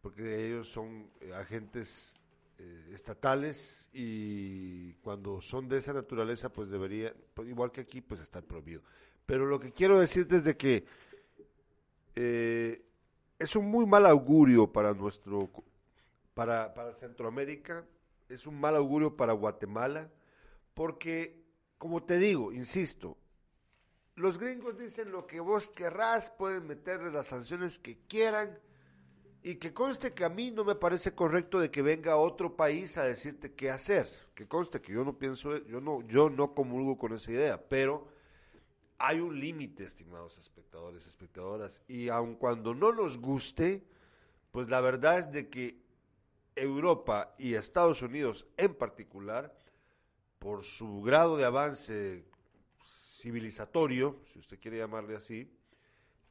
porque 0.01 0.47
ellos 0.47 0.69
son 0.69 1.09
agentes 1.35 2.15
eh, 2.59 2.91
estatales 2.93 3.89
y 3.93 4.93
cuando 4.95 5.41
son 5.41 5.67
de 5.67 5.77
esa 5.77 5.93
naturaleza, 5.93 6.49
pues 6.49 6.69
debería, 6.69 7.13
pues, 7.33 7.47
igual 7.47 7.71
que 7.71 7.81
aquí, 7.81 8.01
pues 8.01 8.19
estar 8.19 8.43
prohibido. 8.43 8.81
Pero 9.25 9.45
lo 9.45 9.59
que 9.59 9.71
quiero 9.71 9.99
decirte 9.99 10.37
es 10.37 10.55
que 10.55 10.85
eh, 12.15 12.81
es 13.37 13.55
un 13.55 13.65
muy 13.65 13.85
mal 13.85 14.05
augurio 14.05 14.71
para 14.71 14.93
nuestro, 14.93 15.49
para, 16.33 16.73
para 16.73 16.93
Centroamérica, 16.93 17.85
es 18.29 18.47
un 18.47 18.59
mal 18.59 18.75
augurio 18.75 19.15
para 19.15 19.33
Guatemala, 19.33 20.09
porque 20.73 21.47
como 21.77 22.03
te 22.03 22.17
digo, 22.17 22.51
insisto, 22.51 23.17
los 24.15 24.39
gringos 24.39 24.77
dicen 24.77 25.11
lo 25.11 25.27
que 25.27 25.39
vos 25.39 25.69
querrás, 25.69 26.31
pueden 26.31 26.65
meterle 26.65 27.11
las 27.11 27.27
sanciones 27.27 27.77
que 27.77 27.99
quieran, 28.07 28.57
y 29.47 29.55
que 29.55 29.73
conste 29.73 30.13
que 30.13 30.25
a 30.25 30.29
mí 30.29 30.51
no 30.51 30.65
me 30.65 30.75
parece 30.75 31.15
correcto 31.15 31.57
de 31.57 31.71
que 31.71 31.81
venga 31.81 32.17
otro 32.17 32.57
país 32.57 32.97
a 32.97 33.05
decirte 33.05 33.53
qué 33.53 33.71
hacer. 33.71 34.09
Que 34.35 34.45
conste 34.45 34.81
que 34.81 34.91
yo 34.91 35.05
no 35.05 35.17
pienso, 35.17 35.65
yo 35.65 35.79
no, 35.79 36.05
yo 36.05 36.29
no 36.29 36.53
comulgo 36.53 36.97
con 36.97 37.13
esa 37.13 37.31
idea, 37.31 37.69
pero 37.69 38.09
hay 38.97 39.21
un 39.21 39.39
límite, 39.39 39.85
estimados 39.85 40.37
espectadores, 40.37 41.07
espectadoras, 41.07 41.81
y 41.87 42.09
aun 42.09 42.35
cuando 42.35 42.75
no 42.75 42.91
nos 42.91 43.17
guste, 43.19 43.85
pues 44.51 44.67
la 44.67 44.81
verdad 44.81 45.17
es 45.17 45.31
de 45.31 45.47
que 45.47 45.79
Europa 46.53 47.33
y 47.37 47.53
Estados 47.53 48.01
Unidos 48.01 48.45
en 48.57 48.75
particular, 48.75 49.57
por 50.39 50.63
su 50.63 51.01
grado 51.01 51.37
de 51.37 51.45
avance 51.45 52.25
civilizatorio, 53.21 54.19
si 54.25 54.39
usted 54.39 54.59
quiere 54.59 54.79
llamarle 54.79 55.15
así, 55.15 55.49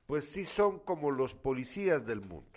pues 0.07 0.29
sí 0.29 0.44
son 0.44 0.81
como 0.81 1.11
los 1.11 1.35
policías 1.35 2.05
del 2.05 2.20
mundo. 2.20 2.56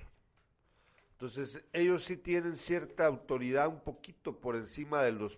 Entonces, 1.20 1.62
ellos 1.74 2.06
sí 2.06 2.16
tienen 2.16 2.56
cierta 2.56 3.06
autoridad 3.06 3.68
un 3.68 3.82
poquito 3.82 4.40
por 4.40 4.56
encima 4.56 5.04
de 5.04 5.12
los 5.12 5.38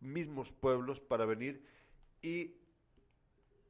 mismos 0.00 0.52
pueblos 0.52 1.00
para 1.00 1.26
venir 1.26 1.62
y 2.22 2.54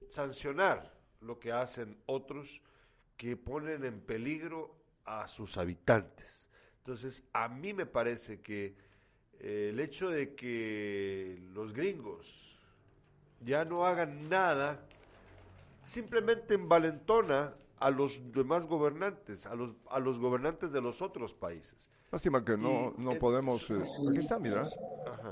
sancionar 0.08 0.94
lo 1.20 1.40
que 1.40 1.50
hacen 1.50 1.98
otros 2.06 2.62
que 3.16 3.36
ponen 3.36 3.84
en 3.84 4.00
peligro 4.00 4.72
a 5.04 5.26
sus 5.26 5.56
habitantes. 5.56 6.48
Entonces, 6.78 7.24
a 7.32 7.48
mí 7.48 7.74
me 7.74 7.86
parece 7.86 8.40
que 8.40 8.76
eh, 9.40 9.70
el 9.70 9.80
hecho 9.80 10.10
de 10.10 10.36
que 10.36 11.42
los 11.52 11.72
gringos 11.72 12.56
ya 13.40 13.64
no 13.64 13.84
hagan 13.84 14.28
nada, 14.28 14.86
simplemente 15.86 16.54
envalentona 16.54 17.52
a 17.82 17.90
los 17.90 18.32
demás 18.32 18.64
gobernantes, 18.64 19.44
a 19.44 19.56
los, 19.56 19.74
a 19.90 19.98
los 19.98 20.20
gobernantes 20.20 20.70
de 20.70 20.80
los 20.80 21.02
otros 21.02 21.34
países. 21.34 21.90
Lástima 22.12 22.44
que 22.44 22.56
no, 22.56 22.94
no 22.96 23.18
podemos... 23.18 23.68
Eh, 23.70 23.82
aquí 24.08 24.18
está, 24.18 24.38
mira. 24.38 24.68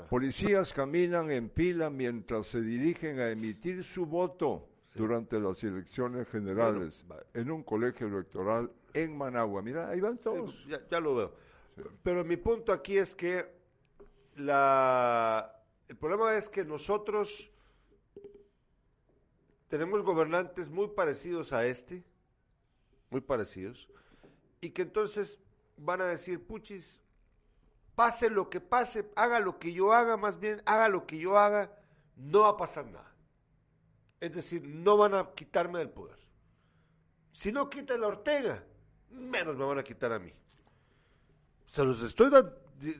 Policías 0.09 0.73
caminan 0.73 1.31
en 1.31 1.47
pila 1.47 1.89
mientras 1.89 2.47
se 2.47 2.59
dirigen 2.59 3.19
a 3.19 3.29
emitir 3.29 3.83
su 3.85 4.05
voto 4.05 4.67
durante 4.93 5.39
las 5.39 5.63
elecciones 5.63 6.27
generales 6.27 7.05
en 7.33 7.51
un 7.51 7.63
colegio 7.63 8.07
electoral 8.07 8.69
en 8.93 9.17
Managua. 9.17 9.61
Mira, 9.61 9.87
ahí 9.87 10.01
van 10.01 10.17
todos. 10.17 10.53
ya, 10.67 10.99
lo 10.99 11.15
veo. 11.15 11.33
Pero 12.03 12.25
mi 12.25 12.35
punto 12.35 12.73
aquí 12.73 12.97
es 12.97 13.15
que 13.15 13.45
la, 14.35 15.55
el 15.87 15.95
problema 15.95 16.35
es 16.35 16.49
que 16.49 16.65
nosotros 16.65 17.49
tenemos 19.69 20.03
gobernantes 20.03 20.69
muy 20.69 20.89
parecidos 20.89 21.53
a 21.53 21.65
este, 21.65 22.03
muy 23.11 23.21
parecidos, 23.21 23.87
y 24.61 24.71
que 24.71 24.81
entonces 24.81 25.39
van 25.77 26.01
a 26.01 26.05
decir, 26.05 26.43
puchis, 26.43 27.01
pase 27.95 28.29
lo 28.29 28.49
que 28.49 28.59
pase, 28.59 29.11
haga 29.15 29.39
lo 29.39 29.59
que 29.59 29.73
yo 29.73 29.93
haga, 29.93 30.17
más 30.17 30.39
bien 30.39 30.61
haga 30.65 30.87
lo 30.87 31.05
que 31.05 31.19
yo 31.19 31.37
haga, 31.37 31.71
no 32.15 32.41
va 32.41 32.49
a 32.49 32.57
pasar 32.57 32.85
nada. 32.85 33.13
Es 34.19 34.33
decir, 34.33 34.63
no 34.63 34.97
van 34.97 35.13
a 35.13 35.31
quitarme 35.35 35.79
del 35.79 35.89
poder. 35.89 36.17
Si 37.33 37.51
no 37.51 37.69
quita 37.69 37.97
la 37.97 38.07
Ortega, 38.07 38.63
menos 39.09 39.57
me 39.57 39.65
van 39.65 39.79
a 39.79 39.83
quitar 39.83 40.11
a 40.11 40.19
mí. 40.19 40.33
Se 41.65 41.83
los 41.83 42.01
estoy 42.01 42.31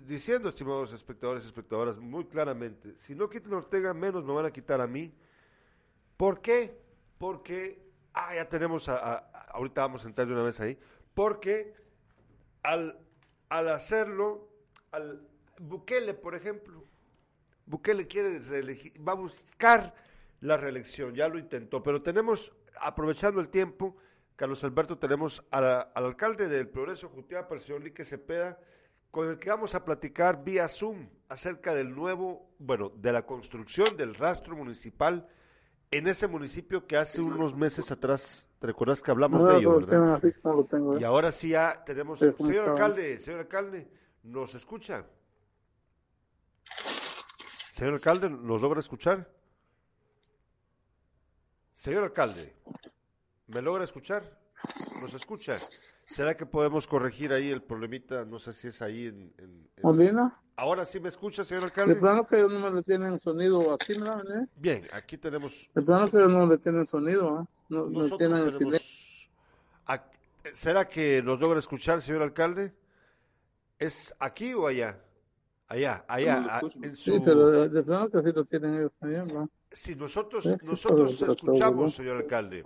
diciendo, 0.07 0.49
estimados 0.49 0.93
espectadores 0.93 1.43
y 1.43 1.47
espectadoras, 1.47 1.99
muy 1.99 2.25
claramente. 2.25 2.95
Si 3.01 3.13
no 3.15 3.29
quitan 3.29 3.51
la 3.51 3.57
Ortega, 3.57 3.93
menos 3.93 4.23
me 4.23 4.33
van 4.33 4.45
a 4.45 4.51
quitar 4.51 4.81
a 4.81 4.87
mí. 4.87 5.13
¿Por 6.17 6.41
qué? 6.41 6.79
Porque 7.17 7.91
ah, 8.13 8.35
ya 8.35 8.47
tenemos, 8.47 8.89
a, 8.89 9.30
ahorita 9.53 9.81
vamos 9.81 10.05
a 10.05 10.07
entrar 10.07 10.27
de 10.27 10.33
una 10.33 10.43
vez 10.43 10.59
ahí, 10.59 10.77
porque 11.13 11.73
al, 12.63 12.99
al 13.49 13.69
hacerlo, 13.69 14.49
al 14.91 15.27
Bukele, 15.59 16.13
por 16.13 16.35
ejemplo, 16.35 16.83
Bukele 17.65 18.07
quiere 18.07 18.39
reelegir, 18.39 18.93
va 19.07 19.13
a 19.13 19.15
buscar 19.15 19.93
la 20.41 20.57
reelección, 20.57 21.13
ya 21.13 21.27
lo 21.27 21.37
intentó, 21.37 21.83
pero 21.83 22.01
tenemos, 22.01 22.51
aprovechando 22.79 23.39
el 23.39 23.49
tiempo, 23.49 23.95
Carlos 24.35 24.63
Alberto, 24.63 24.97
tenemos 24.97 25.45
al 25.51 25.91
alcalde 25.93 26.47
del 26.47 26.67
Progreso, 26.67 27.09
Jutiapa, 27.09 27.53
el 27.53 27.61
señor 27.61 27.83
Lique 27.83 28.03
Cepeda, 28.03 28.59
con 29.11 29.27
el 29.29 29.37
que 29.37 29.49
vamos 29.49 29.75
a 29.75 29.85
platicar 29.85 30.43
vía 30.43 30.67
Zoom 30.67 31.09
acerca 31.29 31.73
del 31.73 31.93
nuevo, 31.93 32.49
bueno, 32.57 32.89
de 32.89 33.11
la 33.11 33.25
construcción 33.25 33.97
del 33.97 34.15
rastro 34.15 34.55
municipal 34.55 35.27
en 35.91 36.07
ese 36.07 36.25
municipio 36.27 36.87
que 36.87 36.95
hace 36.97 37.19
unos 37.21 37.55
meses 37.57 37.91
atrás, 37.91 38.45
¿te 38.59 38.67
recuerdas 38.67 39.01
que 39.01 39.11
hablamos 39.11 39.41
de 39.47 39.57
ello, 39.59 39.79
verdad? 39.79 40.15
¿eh? 40.15 40.19
Y 40.99 41.03
ahora 41.03 41.31
sí 41.31 41.49
ya 41.49 41.83
tenemos, 41.85 42.19
señor 42.19 42.69
alcalde, 42.69 43.19
señor 43.19 43.41
alcalde, 43.41 43.87
¿nos 44.23 44.55
escucha? 44.55 45.05
Señor 47.73 47.93
alcalde, 47.95 48.29
¿nos 48.29 48.61
logra 48.61 48.79
escuchar? 48.79 49.29
Señor 51.73 52.03
alcalde, 52.03 52.53
¿me 53.47 53.61
logra 53.61 53.83
escuchar? 53.83 54.23
¿Nos 55.01 55.13
escucha? 55.13 55.55
¿Será 56.11 56.35
que 56.35 56.45
podemos 56.45 56.87
corregir 56.87 57.31
ahí 57.31 57.49
el 57.49 57.63
problemita? 57.63 58.25
No 58.25 58.37
sé 58.37 58.51
si 58.51 58.67
es 58.67 58.81
ahí 58.81 59.07
en... 59.07 59.33
en, 59.37 60.31
¿Ahora 60.57 60.83
sí 60.83 60.99
me 60.99 61.07
escucha, 61.07 61.45
señor 61.45 61.63
alcalde? 61.63 61.95
De 61.95 62.01
plano 62.01 62.27
que 62.27 62.35
no 62.35 62.59
me 62.59 62.69
le 62.69 62.83
tienen 62.83 63.17
sonido 63.17 63.73
aquí, 63.73 63.93
¿no? 63.97 64.19
¿Eh? 64.19 64.45
Bien, 64.57 64.85
aquí 64.91 65.17
tenemos... 65.17 65.69
De 65.73 65.81
plano 65.81 66.11
que 66.11 66.17
no 66.17 66.45
le 66.45 66.57
tienen 66.57 66.85
sonido, 66.85 67.41
¿eh? 67.41 67.45
No, 67.69 67.85
no 67.85 68.17
tienen 68.17 68.51
tenemos... 68.51 69.29
¿Será 70.53 70.85
que 70.87 71.21
nos 71.23 71.39
logra 71.39 71.59
escuchar, 71.59 72.01
señor 72.01 72.23
alcalde? 72.23 72.73
¿Es 73.79 74.13
aquí 74.19 74.53
o 74.53 74.67
allá? 74.67 74.99
Allá, 75.67 76.03
allá. 76.09 76.61
Sí, 76.93 77.21
pero 77.23 77.69
de 77.69 77.83
plano 77.83 78.09
que 78.09 78.21
sí 78.21 78.31
lo 78.35 78.43
tienen 78.43 78.79
ellos 78.79 78.91
también, 78.99 79.23
¿no? 79.33 79.47
Sí, 79.71 79.95
nosotros, 79.95 80.45
nosotros 80.63 81.21
escuchamos, 81.21 81.95
señor 81.95 82.17
alcalde. 82.17 82.63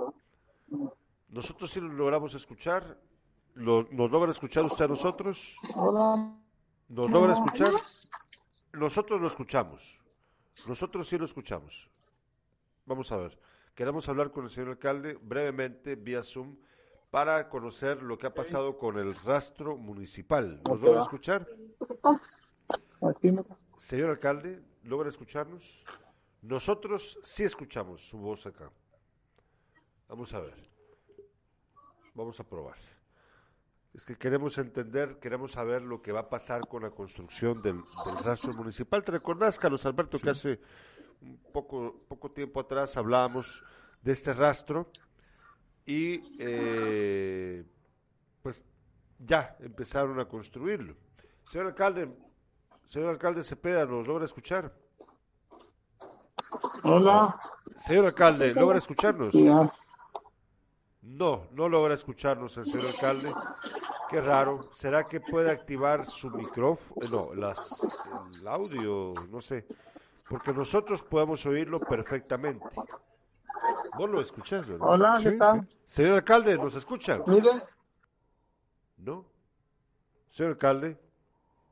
Nosotros 1.29 1.69
sí 1.69 1.79
lo 1.79 1.89
logramos 1.89 2.33
escuchar. 2.33 2.97
¿Nos 3.55 4.11
logra 4.11 4.31
escuchar 4.31 4.63
usted 4.63 4.85
a 4.85 4.87
nosotros? 4.89 5.55
Hola. 5.75 6.37
¿Nos 6.89 7.09
logra 7.09 7.33
escuchar? 7.33 7.71
Nosotros 8.73 9.21
lo 9.21 9.27
escuchamos. 9.27 9.97
Nosotros 10.67 11.07
sí 11.07 11.17
lo 11.17 11.23
escuchamos. 11.23 11.89
Vamos 12.85 13.11
a 13.13 13.17
ver. 13.17 13.39
Queremos 13.73 14.07
hablar 14.09 14.31
con 14.31 14.43
el 14.43 14.49
señor 14.49 14.69
alcalde 14.71 15.17
brevemente 15.21 15.95
vía 15.95 16.23
Zoom 16.23 16.57
para 17.09 17.47
conocer 17.47 18.03
lo 18.03 18.17
que 18.17 18.27
ha 18.27 18.33
pasado 18.33 18.77
con 18.77 18.99
el 18.99 19.15
rastro 19.15 19.77
municipal. 19.77 20.61
¿Nos 20.65 20.81
logra 20.81 21.01
escuchar? 21.01 21.47
Señor 23.77 24.09
alcalde, 24.09 24.61
¿logra 24.83 25.07
escucharnos? 25.07 25.85
Nosotros 26.41 27.17
sí 27.23 27.43
escuchamos 27.43 28.05
su 28.07 28.17
voz 28.17 28.45
acá. 28.45 28.69
Vamos 30.09 30.33
a 30.33 30.39
ver. 30.39 30.69
Vamos 32.13 32.39
a 32.39 32.43
probar. 32.43 32.94
Es 33.95 34.03
que 34.03 34.17
queremos 34.17 34.57
entender, 34.57 35.19
queremos 35.19 35.53
saber 35.53 35.81
lo 35.81 36.01
que 36.01 36.11
va 36.11 36.19
a 36.21 36.29
pasar 36.29 36.67
con 36.67 36.83
la 36.83 36.91
construcción 36.91 37.61
del, 37.61 37.81
rastro 38.25 38.51
municipal. 38.53 39.01
¿Te 39.05 39.13
recordás, 39.13 39.57
Carlos 39.57 39.85
Alberto, 39.85 40.19
que 40.19 40.31
hace 40.31 40.59
un 41.21 41.39
poco, 41.53 42.03
poco 42.05 42.29
tiempo 42.29 42.59
atrás 42.59 42.97
hablábamos 42.97 43.63
de 44.01 44.11
este 44.11 44.33
rastro 44.33 44.91
y 45.85 46.35
eh, 46.39 47.63
pues 48.41 48.65
ya 49.17 49.55
empezaron 49.61 50.19
a 50.19 50.27
construirlo. 50.27 50.97
Señor 51.43 51.67
alcalde, 51.67 52.13
señor 52.87 53.11
alcalde 53.11 53.43
Cepeda, 53.43 53.85
¿nos 53.85 54.05
logra 54.05 54.25
escuchar? 54.25 54.75
Hola. 56.83 57.33
Señor 57.77 58.07
alcalde, 58.07 58.53
¿logra 58.55 58.77
escucharnos? 58.77 59.33
No, 61.01 61.47
no 61.51 61.69
logra 61.69 61.93
escucharnos 61.93 62.57
el 62.57 62.65
señor 62.65 62.87
alcalde. 62.87 63.31
Qué 64.09 64.21
raro. 64.21 64.69
¿Será 64.73 65.03
que 65.03 65.19
puede 65.19 65.51
activar 65.51 66.05
su 66.05 66.29
micrófono? 66.29 67.07
No, 67.09 67.33
las, 67.33 67.57
el 68.39 68.47
audio, 68.47 69.13
no 69.29 69.41
sé. 69.41 69.65
Porque 70.29 70.53
nosotros 70.53 71.03
podemos 71.03 71.45
oírlo 71.45 71.79
perfectamente. 71.79 72.65
Vos 73.97 74.09
lo 74.09 74.21
escuchás, 74.21 74.67
¿verdad? 74.67 74.87
Hola, 74.87 75.19
¿qué 75.21 75.31
tal? 75.31 75.67
Señor 75.85 76.13
alcalde, 76.13 76.55
¿nos 76.55 76.75
escucha? 76.75 77.19
Mire. 77.25 77.49
¿No? 78.97 79.25
Señor 80.27 80.53
alcalde, 80.53 80.97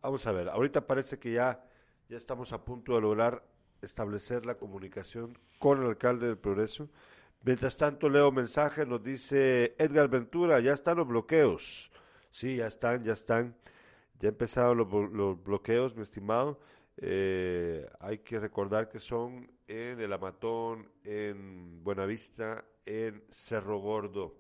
vamos 0.02 0.26
a 0.26 0.32
ver. 0.32 0.50
Ahorita 0.50 0.82
parece 0.88 1.20
que 1.20 1.34
ya, 1.34 1.64
ya 2.10 2.18
estamos 2.18 2.54
a 2.54 2.64
punto 2.64 2.96
de 2.96 3.02
lograr 3.02 3.44
establecer 3.82 4.46
la 4.46 4.56
comunicación 4.56 5.38
con 5.60 5.82
el 5.82 5.90
alcalde 5.90 6.28
del 6.28 6.38
Progreso. 6.38 6.90
Mientras 7.44 7.76
tanto, 7.76 8.08
leo 8.08 8.32
mensaje, 8.32 8.86
nos 8.86 9.04
dice 9.04 9.76
Edgar 9.78 10.08
Ventura, 10.08 10.62
ya 10.62 10.72
están 10.74 10.98
los 10.98 11.08
bloqueos. 11.08 11.92
Sí, 12.34 12.56
ya 12.56 12.66
están, 12.66 13.04
ya 13.04 13.14
están. 13.14 13.56
Ya 14.20 14.30
empezaron 14.30 14.80
los, 14.80 15.44
bloqueos, 15.44 15.96
mi 15.96 16.02
estimado. 16.02 16.60
Eh, 16.98 17.88
hay 18.00 18.20
que 18.20 18.40
recordar 18.40 18.90
que 18.90 18.98
son 19.00 19.52
en 19.68 20.00
El 20.00 20.12
Amatón, 20.12 20.90
en 21.04 21.84
Buenavista, 21.84 22.66
en 22.88 23.24
Cerro 23.30 23.78
Gordo. 23.78 24.36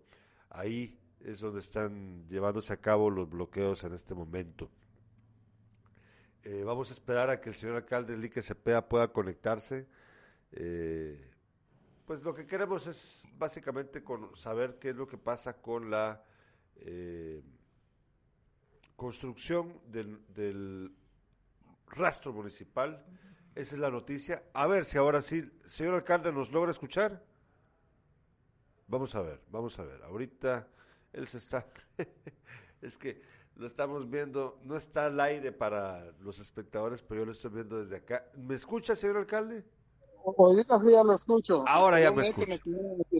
Ahí 0.49 0.97
es 1.19 1.39
donde 1.39 1.59
están 1.59 2.27
llevándose 2.29 2.73
a 2.73 2.77
cabo 2.77 3.11
los 3.11 3.29
bloqueos 3.29 3.83
en 3.83 3.93
este 3.93 4.15
momento. 4.15 4.71
Eh, 6.43 6.63
vamos 6.63 6.89
a 6.89 6.93
esperar 6.93 7.29
a 7.29 7.39
que 7.39 7.49
el 7.49 7.55
señor 7.55 7.75
alcalde 7.75 8.17
Lique 8.17 8.41
Cepeda 8.41 8.89
pueda 8.89 9.07
conectarse. 9.09 9.85
Eh, 10.51 11.29
pues 12.07 12.23
lo 12.23 12.33
que 12.33 12.47
queremos 12.47 12.87
es 12.87 13.23
básicamente 13.37 14.03
con 14.03 14.35
saber 14.35 14.79
qué 14.79 14.89
es 14.89 14.95
lo 14.95 15.05
que 15.05 15.19
pasa 15.19 15.61
con 15.61 15.91
la 15.91 16.23
eh, 16.77 17.43
construcción 19.03 19.81
del, 19.91 20.17
del, 20.33 20.95
rastro 21.87 22.31
municipal. 22.31 23.05
Esa 23.53 23.75
es 23.75 23.81
la 23.81 23.91
noticia. 23.91 24.43
A 24.53 24.65
ver 24.65 24.85
si 24.85 24.97
ahora 24.97 25.21
sí, 25.21 25.43
señor 25.65 25.95
alcalde, 25.95 26.31
nos 26.31 26.53
logra 26.53 26.71
escuchar. 26.71 27.21
Vamos 28.87 29.13
a 29.13 29.21
ver, 29.21 29.41
vamos 29.51 29.77
a 29.77 29.83
ver. 29.83 30.01
Ahorita 30.03 30.69
él 31.11 31.27
se 31.27 31.39
está... 31.39 31.67
es 32.81 32.97
que 32.97 33.21
lo 33.57 33.67
estamos 33.67 34.09
viendo, 34.09 34.61
no 34.63 34.77
está 34.77 35.07
al 35.07 35.19
aire 35.19 35.51
para 35.51 36.13
los 36.21 36.39
espectadores, 36.39 37.01
pero 37.01 37.21
yo 37.21 37.25
lo 37.25 37.33
estoy 37.33 37.51
viendo 37.51 37.83
desde 37.83 37.97
acá. 37.97 38.25
¿Me 38.37 38.55
escucha, 38.55 38.95
señor 38.95 39.17
alcalde? 39.17 39.65
Ahorita 40.25 40.79
sí 40.79 40.91
ya 40.93 41.03
lo 41.03 41.13
escucho. 41.13 41.65
Ahora 41.67 41.99
ya 41.99 42.09
me 42.09 42.29
escucho. 42.29 42.55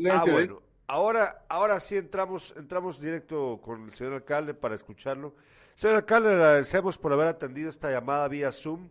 Ah, 0.09 0.23
bueno. 0.31 0.61
Ahora, 0.87 1.45
ahora 1.49 1.79
sí 1.81 1.97
entramos, 1.97 2.53
entramos 2.55 3.01
directo 3.01 3.59
con 3.61 3.83
el 3.83 3.91
señor 3.91 4.13
alcalde 4.13 4.53
para 4.53 4.75
escucharlo. 4.75 5.33
Señor 5.75 5.97
alcalde, 5.97 6.29
le 6.29 6.35
agradecemos 6.35 6.97
por 6.97 7.13
haber 7.13 7.27
atendido 7.27 7.69
esta 7.69 7.91
llamada 7.91 8.27
vía 8.27 8.51
Zoom. 8.51 8.89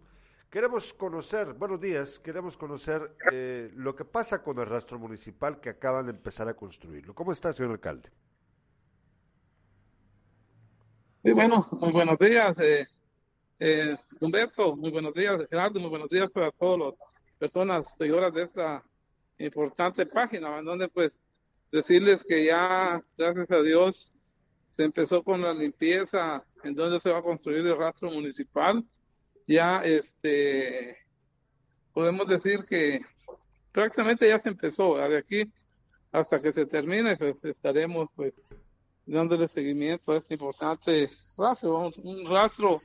Queremos 0.51 0.93
conocer, 0.93 1.55
buenos 1.55 1.81
días, 1.81 2.19
queremos 2.19 2.57
conocer 2.57 3.15
eh, 3.31 3.71
lo 3.75 3.95
que 3.95 4.05
pasa 4.05 4.43
con 4.43 4.59
el 4.59 4.67
rastro 4.67 4.99
municipal 4.99 5.61
que 5.61 5.71
acaban 5.71 6.07
de 6.07 6.13
empezar 6.13 6.49
a 6.49 6.55
construirlo. 6.55 7.15
¿Cómo 7.15 7.33
está, 7.33 7.53
señor 7.53 7.73
alcalde? 7.73 8.11
Muy 11.23 11.33
bueno, 11.33 11.67
muy 11.81 11.93
buenos 11.93 12.19
días, 12.19 12.59
eh, 12.59 12.87
eh, 13.61 13.97
Humberto, 14.21 14.75
muy 14.75 14.91
buenos 14.91 15.15
días, 15.15 15.41
Gerardo, 15.49 15.79
muy 15.79 15.89
buenos 15.89 16.09
días 16.09 16.29
para 16.31 16.51
todas 16.51 16.81
las 16.81 17.09
personas 17.39 17.87
seguidoras 17.97 18.35
de 18.35 18.43
esta 18.43 18.85
importante 19.39 20.05
página, 20.05 20.61
donde 20.63 20.89
pues 20.89 21.13
decirles 21.71 22.25
que 22.29 22.45
ya, 22.45 23.01
gracias 23.17 23.51
a 23.53 23.63
Dios, 23.63 24.13
se 24.69 24.85
empezó 24.85 25.23
con 25.23 25.43
la 25.43 25.55
limpieza, 25.55 26.45
en 26.65 26.75
donde 26.75 27.01
se 27.01 27.11
va 27.11 27.19
a 27.19 27.23
construir 27.23 27.67
el 27.67 27.77
rastro 27.77 28.11
municipal. 28.11 28.85
Ya, 29.47 29.83
este, 29.85 30.97
podemos 31.93 32.27
decir 32.27 32.65
que 32.65 33.03
prácticamente 33.73 34.29
ya 34.29 34.39
se 34.39 34.51
empezó, 34.51 34.97
de 34.97 35.19
aquí 35.19 35.53
hasta 36.13 36.39
que 36.39 36.53
se 36.53 36.67
termine, 36.67 37.17
pues 37.17 37.37
estaremos 37.43 38.09
pues 38.15 38.35
dándole 39.07 39.49
seguimiento 39.49 40.13
a 40.13 40.19
este 40.19 40.35
importante 40.35 41.09
rastro, 41.37 41.91
un, 42.05 42.27
rastro, 42.27 42.83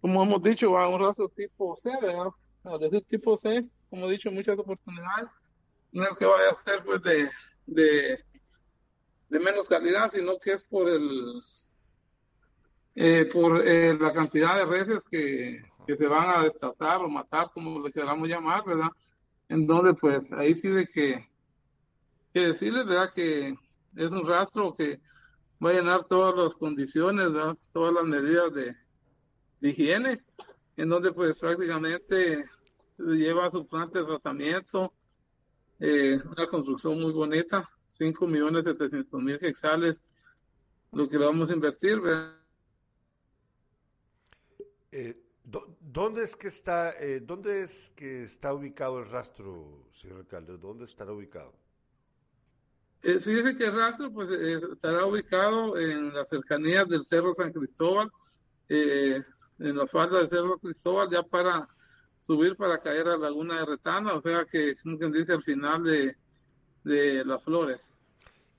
como 0.00 0.22
hemos 0.22 0.42
dicho, 0.42 0.70
un 0.70 1.00
rastro 1.00 1.28
tipo 1.30 1.78
C, 1.82 1.90
¿verdad? 2.00 2.28
decir 2.78 3.04
tipo 3.08 3.36
C, 3.36 3.64
como 3.88 4.06
he 4.06 4.12
dicho 4.12 4.30
muchas 4.30 4.58
oportunidades, 4.58 5.28
no 5.90 6.04
es 6.04 6.16
que 6.18 6.26
vaya 6.26 6.50
a 6.50 6.54
ser 6.54 6.84
pues 6.84 7.02
de, 7.02 7.30
de, 7.66 8.24
de 9.30 9.40
menos 9.40 9.66
calidad, 9.66 10.10
sino 10.12 10.38
que 10.38 10.52
es 10.52 10.64
por 10.64 10.88
el 10.88 11.42
eh, 13.00 13.28
por 13.32 13.64
eh, 13.64 13.96
la 13.96 14.10
cantidad 14.10 14.56
de 14.56 14.64
reses 14.64 15.04
que, 15.08 15.62
que 15.86 15.96
se 15.96 16.08
van 16.08 16.30
a 16.30 16.42
destazar 16.42 17.00
o 17.00 17.08
matar, 17.08 17.48
como 17.54 17.80
le 17.80 17.92
queramos 17.92 18.28
llamar, 18.28 18.64
¿verdad? 18.66 18.88
En 19.48 19.68
donde 19.68 19.94
pues 19.94 20.32
ahí 20.32 20.52
sí 20.56 20.66
de 20.66 20.84
que, 20.84 21.28
que 22.34 22.40
decirles, 22.40 22.86
¿verdad? 22.86 23.12
Que 23.14 23.54
es 23.94 24.10
un 24.10 24.26
rastro 24.26 24.74
que 24.74 25.00
va 25.64 25.70
a 25.70 25.74
llenar 25.74 26.08
todas 26.08 26.34
las 26.34 26.56
condiciones, 26.56 27.28
todas 27.72 27.94
las 27.94 28.04
medidas 28.04 28.52
de, 28.52 28.76
higiene, 29.60 30.20
en 30.76 30.88
donde 30.88 31.12
pues 31.12 31.38
prácticamente 31.38 32.44
lleva 32.98 33.48
su 33.52 33.64
planta 33.64 34.00
de 34.00 34.06
tratamiento, 34.06 34.92
eh, 35.78 36.20
una 36.24 36.48
construcción 36.48 37.00
muy 37.00 37.12
bonita, 37.12 37.70
5 37.92 38.26
millones 38.26 38.64
de 38.64 38.74
300 38.74 39.22
mil 39.22 39.38
hectáreas, 39.40 40.02
lo 40.90 41.08
que 41.08 41.16
vamos 41.16 41.48
a 41.48 41.54
invertir. 41.54 42.02
Eh, 44.90 45.14
¿Dónde 45.80 46.24
es 46.24 46.36
que 46.36 46.48
está, 46.48 46.90
eh, 47.00 47.20
dónde 47.20 47.62
es 47.62 47.90
que 47.96 48.24
está 48.24 48.52
ubicado 48.52 48.98
el 48.98 49.08
rastro, 49.08 49.86
señor 49.92 50.18
alcalde? 50.18 50.58
¿Dónde 50.58 50.84
estará 50.84 51.12
ubicado? 51.12 51.54
Eh, 53.02 53.20
se 53.20 53.30
dice 53.30 53.56
que 53.56 53.66
el 53.66 53.74
rastro 53.74 54.12
pues, 54.12 54.28
eh, 54.30 54.60
estará 54.72 55.06
ubicado 55.06 55.78
en 55.78 56.12
las 56.12 56.28
cercanías 56.28 56.88
del 56.88 57.04
Cerro 57.06 57.32
San 57.32 57.52
Cristóbal, 57.52 58.10
eh, 58.68 59.22
en 59.58 59.76
la 59.76 59.86
falda 59.86 60.18
del 60.18 60.28
Cerro 60.28 60.58
Cristóbal, 60.58 61.08
ya 61.10 61.22
para 61.22 61.66
subir 62.20 62.56
para 62.56 62.78
caer 62.78 63.08
a 63.08 63.16
la 63.16 63.28
Laguna 63.28 63.60
de 63.60 63.66
Retana, 63.66 64.14
o 64.14 64.20
sea 64.20 64.44
que, 64.44 64.76
como 64.76 64.98
quien 64.98 65.12
dice, 65.12 65.32
al 65.32 65.42
final 65.42 65.82
de, 65.82 66.16
de 66.84 67.24
las 67.24 67.42
flores. 67.42 67.94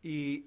Y 0.02 0.46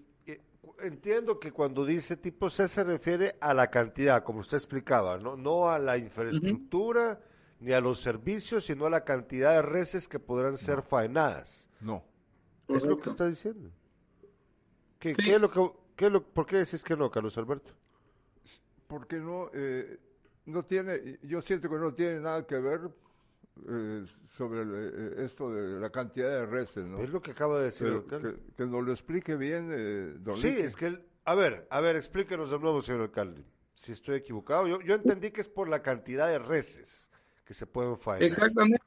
entiendo 0.81 1.39
que 1.39 1.53
cuando 1.53 1.85
dice 1.85 2.17
tipo 2.17 2.51
C 2.51 2.69
se 2.69 2.85
refiere 2.85 3.37
a 3.41 3.55
la 3.55 3.71
cantidad, 3.71 4.23
como 4.23 4.41
usted 4.41 4.57
explicaba, 4.57 5.19
no, 5.19 5.37
no 5.37 5.71
a 5.71 5.79
la 5.79 5.97
infraestructura 5.97 7.21
ni 7.61 7.73
a 7.73 7.81
los 7.81 8.01
servicios, 8.01 8.65
sino 8.65 8.87
a 8.87 8.91
la 8.91 9.05
cantidad 9.05 9.53
de 9.55 9.63
reses 9.63 10.09
que 10.09 10.19
podrán 10.19 10.57
ser 10.57 10.83
faenadas. 10.83 11.69
No. 11.81 12.05
Es 12.69 12.85
lo 12.85 12.99
que 12.99 13.11
está 13.11 13.27
diciendo. 13.27 13.71
¿Qué, 14.99 15.11
es 15.11 15.41
lo 15.41 15.51
que, 15.51 15.73
qué 15.97 16.11
lo, 16.11 16.23
¿Por 16.23 16.47
qué 16.47 16.59
decís 16.59 16.83
que 16.83 16.97
no, 16.97 17.11
Carlos 17.11 17.37
Alberto? 17.37 17.73
Porque 18.87 19.17
no, 19.17 19.51
eh, 19.53 19.99
no 20.47 20.65
tiene, 20.65 21.19
yo 21.23 21.41
siento 21.43 21.69
que 21.69 21.77
no 21.77 21.93
tiene 21.93 22.21
nada 22.21 22.47
que 22.47 22.57
ver 22.57 22.91
eh, 23.69 24.05
sobre 24.37 24.63
eh, 24.63 25.25
esto 25.25 25.53
de 25.53 25.81
la 25.81 25.91
cantidad 25.91 26.29
de 26.29 26.47
reses, 26.47 26.85
¿no? 26.85 27.03
Es 27.03 27.11
lo 27.11 27.21
que 27.21 27.33
acaba 27.33 27.59
de 27.59 27.67
decir. 27.67 28.03
Que, 28.09 28.37
que, 28.57 28.67
nos 28.67 28.85
lo 28.85 28.93
explique 28.93 29.37
bien, 29.37 30.23
don 30.23 30.37
Sí, 30.37 30.49
es 30.49 30.75
que, 30.75 30.99
a 31.25 31.35
ver, 31.35 31.67
a 31.71 31.81
ver, 31.81 31.97
explíquenos 31.97 32.51
de 32.51 32.59
nuevo, 32.59 32.83
señor 32.83 33.03
alcalde, 33.03 33.45
si 33.75 33.93
estoy 33.93 34.17
equivocado. 34.17 34.67
Yo, 34.67 34.81
yo 34.81 34.95
entendí 34.95 35.31
que 35.31 35.41
es 35.41 35.49
por 35.49 35.69
la 35.69 35.83
cantidad 35.83 36.29
de 36.29 36.39
reses 36.39 37.09
que 37.45 37.55
se 37.55 37.67
pueden 37.67 37.99
faenar. 37.99 38.25
Exactamente. 38.25 38.83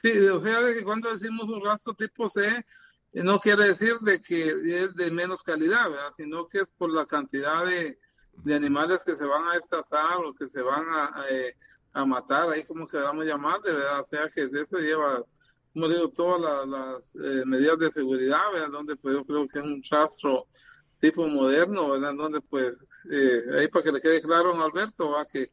Sí, 0.00 0.16
o 0.28 0.38
sea, 0.38 0.60
de 0.60 0.74
que 0.74 0.84
cuando 0.84 1.12
decimos 1.12 1.48
un 1.48 1.64
rastro 1.64 1.94
tipo 1.94 2.28
C, 2.28 2.64
no 3.12 3.40
quiere 3.40 3.68
decir 3.68 3.94
de 4.00 4.20
que 4.20 4.48
es 4.84 4.94
de 4.94 5.10
menos 5.10 5.42
calidad, 5.42 5.90
¿verdad? 5.90 6.12
sino 6.16 6.46
que 6.46 6.60
es 6.60 6.70
por 6.70 6.92
la 6.92 7.06
cantidad 7.06 7.64
de, 7.64 7.98
de 8.44 8.54
animales 8.54 9.02
que 9.04 9.16
se 9.16 9.24
van 9.24 9.48
a 9.48 9.54
destazar 9.54 10.18
o 10.24 10.34
que 10.34 10.48
se 10.48 10.62
van 10.62 10.84
a, 10.88 11.24
eh, 11.30 11.56
a, 12.00 12.04
matar, 12.06 12.50
ahí 12.50 12.64
como 12.64 12.86
queramos 12.86 13.26
llamarle, 13.26 13.72
¿verdad? 13.72 14.00
O 14.00 14.06
sea 14.08 14.28
que 14.28 14.42
eso 14.42 14.78
lleva, 14.78 15.22
como 15.72 15.88
digo, 15.88 16.08
todas 16.10 16.66
las, 16.66 17.00
eh, 17.14 17.44
medidas 17.46 17.78
de 17.78 17.90
seguridad, 17.90 18.52
¿verdad? 18.52 18.70
Donde 18.70 18.96
pues 18.96 19.14
yo 19.14 19.24
creo 19.24 19.48
que 19.48 19.58
es 19.58 19.64
un 19.64 19.82
rastro 19.90 20.46
tipo 21.00 21.26
moderno, 21.26 21.90
¿verdad? 21.90 22.14
Donde 22.14 22.40
pues, 22.40 22.74
eh, 23.10 23.42
ahí 23.58 23.68
para 23.68 23.84
que 23.84 23.92
le 23.92 24.00
quede 24.00 24.20
claro 24.20 24.54
a 24.54 24.64
Alberto, 24.64 25.12
¿verdad? 25.12 25.28
Que, 25.32 25.50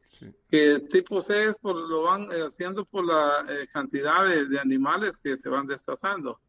que 0.48 0.80
tipo 0.90 1.20
C 1.20 1.50
es 1.50 1.58
por, 1.58 1.76
lo 1.76 2.02
van 2.02 2.28
haciendo 2.30 2.84
por 2.84 3.04
la 3.04 3.46
cantidad 3.72 4.28
de, 4.28 4.46
de 4.46 4.58
animales 4.58 5.12
que 5.22 5.36
se 5.36 5.48
van 5.48 5.66
destazando. 5.66 6.40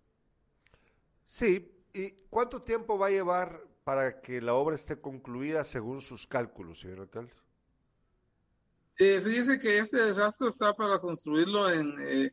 Sí, 1.28 1.70
¿y 1.94 2.12
cuánto 2.30 2.62
tiempo 2.62 2.98
va 2.98 3.08
a 3.08 3.12
llevar 3.12 3.62
para 3.84 4.22
que 4.22 4.42
la 4.42 4.54
obra 4.54 4.76
esté 4.76 5.00
concluida 5.00 5.64
según 5.64 6.02
sus 6.02 6.28
cálculos, 6.28 6.80
señor 6.80 7.02
alcalde? 7.02 7.34
Eh, 9.00 9.22
fíjese 9.24 9.60
que 9.60 9.78
este 9.78 10.12
rastro 10.14 10.48
está 10.48 10.74
para 10.74 10.98
construirlo 10.98 11.70
en, 11.70 11.96
eh, 12.00 12.32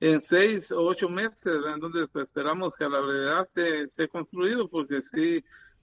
en 0.00 0.20
seis 0.20 0.70
o 0.70 0.82
ocho 0.82 1.08
meses, 1.08 1.62
entonces 1.74 2.08
pues, 2.12 2.26
esperamos 2.26 2.74
que 2.76 2.84
a 2.84 2.90
la 2.90 3.00
brevedad 3.00 3.48
esté, 3.54 4.08
construido, 4.08 4.68
porque 4.68 5.00
si 5.00 5.42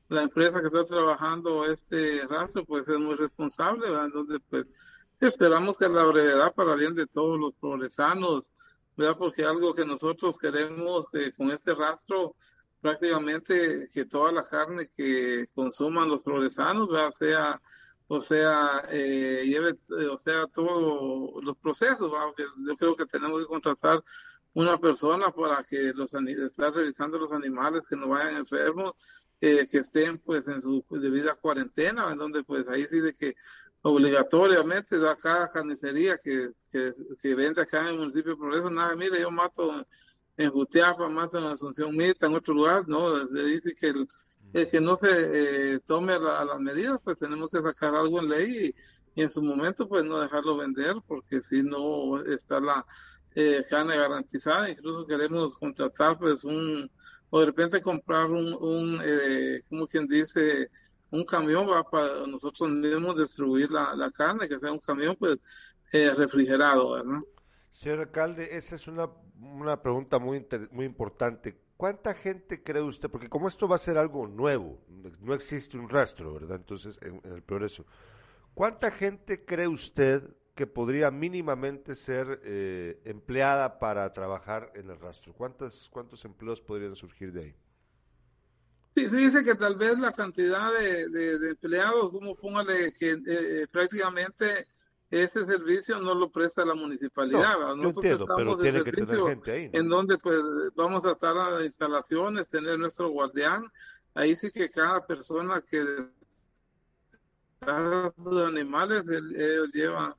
la 0.10 0.22
empresa 0.22 0.62
que 0.62 0.68
está 0.68 0.86
trabajando 0.86 1.66
este 1.66 2.22
rastro 2.28 2.64
pues 2.66 2.88
es 2.88 3.00
muy 3.00 3.16
responsable, 3.16 3.88
entonces 3.88 4.38
pues 4.48 4.68
esperamos 5.20 5.76
que 5.76 5.86
a 5.86 5.90
la 5.90 6.04
brevedad 6.06 6.54
para 6.54 6.76
bien 6.76 6.94
de 6.94 7.08
todos 7.08 7.40
los 7.40 7.56
progresanos, 7.56 8.44
¿verdad? 8.96 9.18
porque 9.18 9.44
algo 9.44 9.74
que 9.74 9.86
nosotros 9.88 10.38
queremos 10.38 11.08
eh, 11.14 11.32
con 11.36 11.50
este 11.50 11.74
rastro 11.74 12.36
prácticamente 12.80 13.88
que 13.92 14.06
toda 14.06 14.32
la 14.32 14.44
carne 14.44 14.88
que 14.96 15.48
consuman 15.56 16.10
los 16.10 16.22
progresanos, 16.22 16.90
sea 17.18 17.60
o 18.14 18.20
sea, 18.20 18.84
eh, 18.90 19.44
lleve, 19.46 19.70
eh, 19.70 20.08
o 20.08 20.20
sea, 20.20 20.46
todos 20.48 21.42
los 21.42 21.56
procesos, 21.56 22.12
yo 22.68 22.76
creo 22.76 22.94
que 22.94 23.06
tenemos 23.06 23.40
que 23.40 23.46
contratar 23.46 24.04
una 24.54 24.78
persona 24.78 25.32
para 25.32 25.64
que 25.64 25.94
los 25.94 26.14
estar 26.14 26.74
revisando 26.74 27.18
los 27.18 27.32
animales 27.32 27.84
que 27.88 27.96
no 27.96 28.10
vayan 28.10 28.36
enfermos, 28.36 28.96
eh, 29.40 29.66
que 29.72 29.78
estén 29.78 30.18
pues 30.18 30.46
en 30.50 30.62
su 30.62 30.84
debida 30.90 31.36
cuarentena, 31.36 32.12
en 32.12 32.18
donde 32.18 32.44
pues 32.44 32.68
ahí 32.68 32.86
sí 32.90 33.00
de 33.00 33.14
que 33.14 33.34
obligatoriamente 33.82 35.00
da 35.00 35.16
cada 35.16 35.50
carnicería 35.50 36.18
que, 36.18 36.52
que, 36.70 36.94
que, 37.22 37.34
vende 37.34 37.62
acá 37.62 37.80
en 37.80 37.88
el 37.88 37.98
municipio 38.00 38.34
de 38.34 38.38
Progreso, 38.40 38.70
nada, 38.70 38.94
mire, 38.98 39.22
yo 39.22 39.32
mato 39.32 39.86
en 40.36 40.52
Jutiapa, 40.52 41.08
mato 41.08 41.38
en 41.38 41.46
Asunción 41.46 41.96
Mita, 41.96 42.26
en 42.26 42.36
otro 42.36 42.54
lugar, 42.56 42.86
no, 42.90 43.24
le 43.24 43.46
dice 43.46 43.74
que 43.74 43.88
el, 43.88 44.10
que 44.52 44.82
no 44.82 44.98
se 44.98 45.08
eh, 45.74 45.80
tome 45.86 46.14
a 46.14 46.46
las 46.46 46.60
medidas, 46.60 47.00
pues 47.04 47.18
tenemos 47.18 47.50
que 47.50 47.62
sacar 47.62 47.96
algo 47.96 48.20
en 48.20 48.30
ley 48.30 48.76
y, 49.16 49.22
en 49.22 49.30
su 49.30 49.44
momento 49.44 49.90
pues 49.90 50.06
no 50.06 50.22
dejarlo 50.22 50.56
vender, 50.56 50.96
porque 51.06 51.42
si 51.42 51.62
no 51.62 52.22
está 52.24 52.62
la 52.62 52.86
eh, 53.36 53.62
carne 53.70 53.98
garantizada, 53.98 54.70
incluso 54.70 55.06
queremos 55.06 55.58
contratar 55.58 56.18
pues 56.18 56.46
un, 56.46 56.90
o 57.30 57.40
de 57.42 57.46
repente 57.46 57.82
comprar 57.82 58.28
un, 58.28 58.54
un 58.54 59.02
eh, 59.04 59.64
como 59.70 59.86
quien 59.86 60.08
dice, 60.08 60.70
un 61.12 61.26
camión 61.26 61.70
va 61.70 61.84
para 61.84 62.26
nosotros 62.26 62.70
mismos 62.70 63.18
distribuir 63.18 63.70
la, 63.70 63.94
la 63.96 64.12
carne, 64.12 64.48
que 64.48 64.60
sea 64.60 64.72
un 64.72 64.80
camión 64.80 65.16
pues 65.20 65.40
eh, 65.92 66.14
refrigerado, 66.16 66.92
¿verdad? 66.92 67.20
Señor 67.72 68.00
alcalde, 68.00 68.56
esa 68.56 68.76
es 68.76 68.88
una, 68.88 69.10
una 69.40 69.82
pregunta 69.82 70.20
muy, 70.20 70.46
muy 70.72 70.86
importante. 70.86 71.58
¿Cuánta 71.82 72.14
gente 72.14 72.62
cree 72.62 72.84
usted? 72.84 73.10
Porque 73.10 73.28
como 73.28 73.48
esto 73.48 73.68
va 73.68 73.76
a 73.76 73.80
ser 73.80 73.98
algo 73.98 74.28
nuevo, 74.28 74.80
no 75.20 75.34
existe 75.34 75.80
un 75.80 75.90
rastro, 75.90 76.32
¿verdad? 76.32 76.58
Entonces, 76.58 77.00
en, 77.02 77.20
el 77.24 77.42
progreso. 77.42 77.88
¿Cuánta 78.54 78.92
gente 78.92 79.44
cree 79.44 79.68
usted 79.68 80.22
que 80.54 80.68
podría 80.68 81.10
mínimamente 81.10 81.96
ser 81.96 82.40
eh, 82.44 83.02
empleada 83.04 83.80
para 83.80 84.14
trabajar 84.14 84.72
en 84.76 84.92
el 84.92 85.00
rastro? 85.00 85.34
¿Cuántos, 85.34 85.90
¿Cuántos 85.90 86.24
empleos 86.24 86.62
podrían 86.62 86.96
surgir 86.96 87.34
de 87.34 87.42
ahí? 87.42 87.56
Sí, 88.96 89.08
dice 89.08 89.44
que 89.44 89.56
tal 89.56 89.76
vez 89.76 89.98
la 89.98 90.12
cantidad 90.12 90.72
de, 90.80 91.10
de, 91.10 91.50
empleados, 91.50 92.12
como 92.12 92.36
póngale 92.36 92.94
que 92.94 93.14
eh, 93.14 93.22
eh, 93.26 93.68
prácticamente 93.72 94.68
ese 95.12 95.46
servicio 95.46 96.00
no 96.00 96.16
lo 96.16 96.30
presta 96.30 96.66
la 96.66 96.74
municipalidad. 96.74 97.60
No, 97.60 97.76
Nosotros 97.76 98.06
entiendo, 98.06 98.34
pero 98.36 98.58
tiene 98.58 98.84
que 98.84 98.92
tener 98.94 99.18
gente 99.18 99.52
ahí. 99.52 99.70
En 99.74 99.90
donde 99.90 100.18
pues 100.18 100.42
vamos 100.74 101.06
a 101.06 101.12
estar 101.12 101.38
a 101.38 101.52
las 101.52 101.66
instalaciones, 101.66 102.48
tener 102.48 102.80
nuestro 102.80 103.10
guardián. 103.10 103.70
Ahí 104.14 104.38
sí 104.38 104.50
que 104.52 104.70
cada 104.70 105.06
persona 105.06 105.62
que 105.70 105.84
los 107.62 108.48
animales, 108.48 109.04
ellos 109.08 109.70
llevan, 109.74 110.14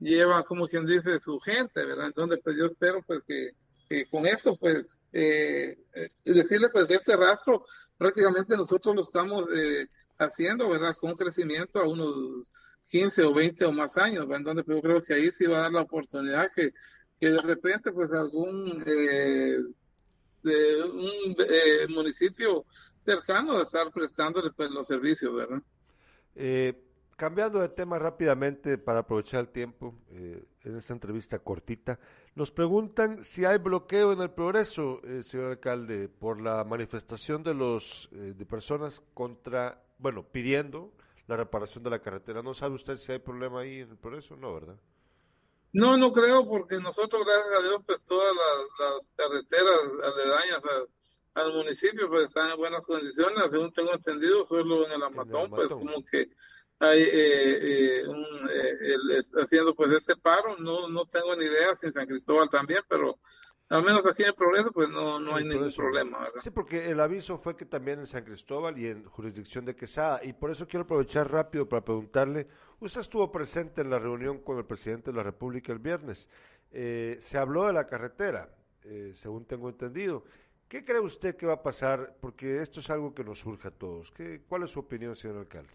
llevan, 0.00 0.42
como 0.42 0.66
quien 0.66 0.86
dice, 0.86 1.20
su 1.20 1.38
gente, 1.38 1.84
¿verdad? 1.84 2.06
Entonces, 2.06 2.40
pues 2.42 2.56
yo 2.56 2.66
espero 2.66 3.00
pues 3.06 3.22
que, 3.24 4.06
con 4.10 4.26
esto, 4.26 4.56
pues, 4.56 4.86
eh, 5.12 5.78
eh, 5.94 6.08
decirle 6.24 6.68
pues 6.70 6.88
de 6.88 6.96
este 6.96 7.16
rastro, 7.16 7.64
prácticamente 7.96 8.56
nosotros 8.56 8.96
lo 8.96 9.02
estamos 9.02 9.46
eh, 9.54 9.86
haciendo, 10.18 10.68
¿verdad? 10.68 10.96
Con 10.98 11.10
un 11.10 11.16
crecimiento 11.16 11.78
a 11.78 11.88
unos 11.88 12.50
15 12.92 13.22
o 13.22 13.32
20 13.32 13.64
o 13.64 13.72
más 13.72 13.96
años, 13.96 14.28
¿verdad? 14.28 14.54
Donde 14.54 14.64
yo 14.66 14.82
creo 14.82 15.02
que 15.02 15.14
ahí 15.14 15.30
sí 15.32 15.46
va 15.46 15.58
a 15.58 15.60
dar 15.62 15.72
la 15.72 15.80
oportunidad 15.80 16.52
que, 16.54 16.74
que 17.18 17.30
de 17.30 17.38
repente 17.38 17.90
pues 17.90 18.12
algún 18.12 18.84
eh, 18.86 19.56
de 20.42 20.82
un 20.84 21.34
eh, 21.38 21.86
municipio 21.88 22.66
cercano 23.02 23.56
a 23.56 23.62
estar 23.62 23.90
prestándole 23.90 24.50
pues 24.50 24.70
los 24.70 24.86
servicios, 24.86 25.34
¿verdad? 25.34 25.62
Eh, 26.34 26.74
cambiando 27.16 27.60
de 27.60 27.70
tema 27.70 27.98
rápidamente 27.98 28.76
para 28.76 29.00
aprovechar 29.00 29.40
el 29.40 29.48
tiempo 29.48 29.94
eh, 30.10 30.44
en 30.64 30.76
esta 30.76 30.92
entrevista 30.92 31.38
cortita, 31.38 31.98
nos 32.34 32.50
preguntan 32.50 33.24
si 33.24 33.46
hay 33.46 33.56
bloqueo 33.56 34.12
en 34.12 34.20
el 34.20 34.30
progreso, 34.32 35.00
eh, 35.04 35.22
señor 35.22 35.52
alcalde, 35.52 36.10
por 36.10 36.42
la 36.42 36.62
manifestación 36.64 37.42
de 37.42 37.54
los 37.54 38.10
eh, 38.12 38.34
de 38.36 38.44
personas 38.44 39.00
contra, 39.14 39.82
bueno, 39.98 40.24
pidiendo 40.24 40.92
la 41.26 41.36
reparación 41.36 41.84
de 41.84 41.90
la 41.90 42.00
carretera. 42.00 42.42
¿No 42.42 42.54
sabe 42.54 42.74
usted 42.74 42.96
si 42.96 43.12
hay 43.12 43.18
problema 43.18 43.60
ahí 43.60 43.80
en 43.80 43.90
el 43.90 43.96
progreso? 43.96 44.36
No, 44.36 44.54
¿verdad? 44.54 44.76
No, 45.72 45.96
no 45.96 46.12
creo, 46.12 46.46
porque 46.46 46.76
nosotros, 46.78 47.24
gracias 47.24 47.54
a 47.58 47.62
Dios, 47.62 47.80
pues 47.86 48.02
todas 48.02 48.34
las, 48.34 49.10
carreteras 49.16 49.80
aledañas 50.02 50.60
al 51.34 51.54
municipio 51.54 52.08
pues 52.10 52.28
están 52.28 52.50
en 52.50 52.58
buenas 52.58 52.84
condiciones, 52.84 53.50
según 53.50 53.72
tengo 53.72 53.94
entendido, 53.94 54.44
solo 54.44 54.84
en 54.86 54.92
el 54.92 55.02
Amatón, 55.02 55.48
pues 55.48 55.68
como 55.68 56.04
que 56.04 56.28
hay 56.78 57.00
eh, 57.00 58.00
eh, 58.02 58.06
un, 58.06 58.50
eh, 58.50 59.22
haciendo 59.40 59.74
pues 59.74 59.92
este 59.92 60.16
paro, 60.16 60.58
no, 60.58 60.88
no 60.88 61.06
tengo 61.06 61.34
ni 61.36 61.46
idea 61.46 61.74
si 61.76 61.86
en 61.86 61.92
San 61.94 62.06
Cristóbal 62.06 62.50
también, 62.50 62.82
pero 62.86 63.18
al 63.72 63.82
menos 63.82 64.04
aquí 64.04 64.22
en 64.22 64.28
el 64.28 64.34
Progreso, 64.34 64.70
pues 64.70 64.90
no, 64.90 65.18
no 65.18 65.34
hay 65.34 65.44
ningún 65.44 65.72
problema. 65.72 66.18
¿verdad? 66.18 66.40
Sí, 66.42 66.50
porque 66.50 66.90
el 66.90 67.00
aviso 67.00 67.38
fue 67.38 67.56
que 67.56 67.64
también 67.64 68.00
en 68.00 68.06
San 68.06 68.22
Cristóbal 68.22 68.78
y 68.78 68.86
en 68.86 69.04
jurisdicción 69.04 69.64
de 69.64 69.74
Quesada, 69.74 70.22
y 70.22 70.34
por 70.34 70.50
eso 70.50 70.68
quiero 70.68 70.84
aprovechar 70.84 71.30
rápido 71.32 71.66
para 71.66 71.82
preguntarle, 71.82 72.46
usted 72.80 73.00
estuvo 73.00 73.32
presente 73.32 73.80
en 73.80 73.88
la 73.88 73.98
reunión 73.98 74.40
con 74.40 74.58
el 74.58 74.66
presidente 74.66 75.10
de 75.10 75.16
la 75.16 75.22
República 75.22 75.72
el 75.72 75.78
viernes, 75.78 76.28
eh, 76.70 77.16
se 77.20 77.38
habló 77.38 77.66
de 77.66 77.72
la 77.72 77.86
carretera, 77.86 78.54
eh, 78.82 79.12
según 79.14 79.46
tengo 79.46 79.70
entendido. 79.70 80.24
¿Qué 80.68 80.84
cree 80.84 81.00
usted 81.00 81.36
que 81.36 81.46
va 81.46 81.54
a 81.54 81.62
pasar? 81.62 82.16
Porque 82.20 82.60
esto 82.60 82.80
es 82.80 82.90
algo 82.90 83.14
que 83.14 83.24
nos 83.24 83.38
surge 83.38 83.68
a 83.68 83.70
todos. 83.70 84.10
¿Qué, 84.10 84.42
¿Cuál 84.46 84.64
es 84.64 84.70
su 84.70 84.80
opinión, 84.80 85.16
señor 85.16 85.38
alcalde? 85.38 85.72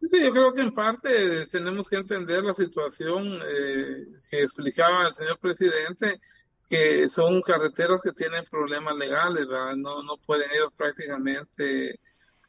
Sí, 0.00 0.22
yo 0.22 0.32
creo 0.32 0.52
que 0.52 0.60
en 0.60 0.74
parte 0.74 1.46
tenemos 1.46 1.88
que 1.88 1.96
entender 1.96 2.44
la 2.44 2.52
situación 2.52 3.38
eh, 3.46 4.06
que 4.30 4.42
explicaba 4.42 5.08
el 5.08 5.14
señor 5.14 5.38
presidente 5.38 6.20
que 6.68 7.08
son 7.10 7.42
carreteras 7.42 8.00
que 8.02 8.12
tienen 8.12 8.44
problemas 8.50 8.96
legales, 8.96 9.46
¿verdad? 9.46 9.76
No, 9.76 10.02
no 10.02 10.16
pueden 10.18 10.50
ellos 10.50 10.70
prácticamente, 10.76 12.00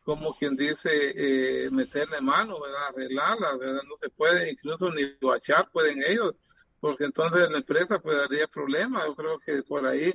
como 0.04 0.34
quien 0.34 0.56
dice, 0.56 0.90
eh, 1.16 1.70
meterle 1.72 2.22
mano, 2.22 2.60
¿verdad? 2.62 2.88
Arreglarlas, 2.90 3.60
¿verdad? 3.60 3.82
No 3.88 3.98
se 3.98 4.10
puede, 4.10 4.52
incluso 4.52 4.90
ni 4.92 5.16
guachar 5.22 5.70
pueden 5.72 6.02
ellos, 6.06 6.34
porque 6.80 7.06
entonces 7.06 7.50
la 7.50 7.58
empresa 7.58 8.00
pues 8.00 8.18
daría 8.18 8.48
problemas. 8.48 9.06
Yo 9.06 9.16
creo 9.16 9.40
que 9.40 9.64
por 9.64 9.86
ahí, 9.86 10.14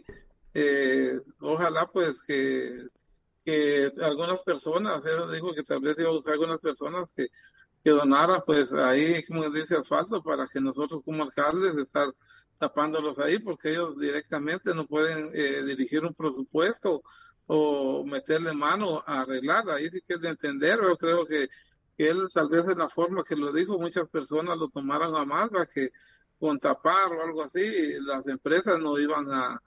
eh, 0.55 1.13
ojalá 1.41 1.87
pues 1.87 2.17
que, 2.27 2.87
que 3.45 3.93
algunas 4.01 4.43
personas, 4.43 5.05
eso 5.05 5.31
dijo 5.31 5.55
que 5.55 5.63
tal 5.63 5.81
vez 5.81 5.99
iba 5.99 6.09
a 6.09 6.13
buscar 6.13 6.35
algunas 6.35 6.61
personas 6.61 7.09
que, 7.15 7.29
que 7.85 7.91
donaran 7.91 8.43
pues 8.47 8.73
ahí, 8.73 9.23
como 9.25 9.49
dice, 9.51 9.77
asfalto 9.77 10.23
para 10.23 10.47
que 10.47 10.61
nosotros 10.61 11.03
como 11.05 11.25
alcaldes 11.25 11.77
estar 11.77 12.09
tapándolos 12.61 13.19
ahí 13.19 13.39
porque 13.39 13.71
ellos 13.71 13.99
directamente 13.99 14.75
no 14.75 14.87
pueden 14.87 15.31
eh, 15.33 15.65
dirigir 15.65 16.05
un 16.05 16.13
presupuesto 16.15 17.03
o 17.47 18.05
meterle 18.05 18.53
mano 18.53 19.03
a 19.07 19.23
arreglar. 19.23 19.69
Ahí 19.71 19.89
sí 19.89 20.03
que 20.07 20.15
es 20.15 20.21
de 20.21 20.29
entender. 20.29 20.79
Yo 20.81 20.97
creo 20.97 21.27
que, 21.27 21.49
él 21.97 22.29
tal 22.33 22.49
vez 22.49 22.67
en 22.67 22.79
la 22.79 22.89
forma 22.89 23.25
que 23.25 23.37
lo 23.37 23.53
dijo, 23.53 23.79
muchas 23.79 24.09
personas 24.09 24.57
lo 24.57 24.69
tomaron 24.69 25.17
a 25.17 25.25
mal, 25.25 25.51
que 25.75 25.91
con 26.39 26.59
tapar 26.59 27.13
o 27.13 27.23
algo 27.23 27.43
así, 27.43 27.95
las 28.01 28.27
empresas 28.27 28.79
no 28.79 28.99
iban 28.99 29.31
a, 29.33 29.61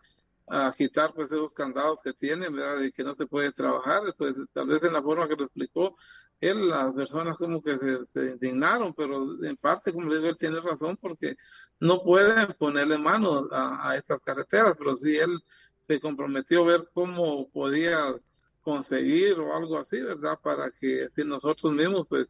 a 0.48 0.74
quitar 0.78 1.14
pues 1.14 1.32
esos 1.32 1.54
candados 1.54 2.00
que 2.04 2.14
tienen, 2.14 2.54
¿verdad? 2.54 2.82
Y 2.84 2.91
que 2.91 3.04
no 3.04 3.16
se 3.16 3.26
puede 3.26 3.52
trabajar. 3.52 4.02
Pues 4.18 4.36
tal 4.54 4.68
vez 4.68 4.84
en 4.84 4.94
la 4.94 5.02
forma 5.02 5.28
que 5.28 5.36
lo 5.36 5.46
explicó, 5.46 5.96
él, 6.41 6.70
las 6.70 6.94
personas 6.94 7.38
como 7.38 7.62
que 7.62 7.78
se, 8.14 8.26
indignaron, 8.26 8.94
pero 8.94 9.44
en 9.44 9.56
parte, 9.58 9.94
como 9.94 10.10
le 10.10 10.18
digo, 10.18 10.30
él 10.30 10.38
tiene 10.38 10.60
razón 10.60 10.98
porque 10.98 11.38
no 11.80 12.04
pueden 12.04 12.54
ponerle 12.54 12.98
mano 12.98 13.48
a, 13.52 13.96
estas 13.96 14.20
carreteras, 14.20 14.76
pero 14.78 14.98
si 14.98 15.18
él 15.18 15.41
se 15.88 16.00
comprometió 16.00 16.64
a 16.64 16.68
ver 16.68 16.89
cómo 16.94 17.48
podía 17.50 18.16
conseguir 18.62 19.39
o 19.39 19.56
algo 19.56 19.78
así, 19.78 20.02
¿verdad? 20.02 20.38
Para 20.41 20.72
que 20.72 21.08
si 21.16 21.24
nosotros 21.24 21.72
mismos, 21.74 22.08
pues, 22.08 22.28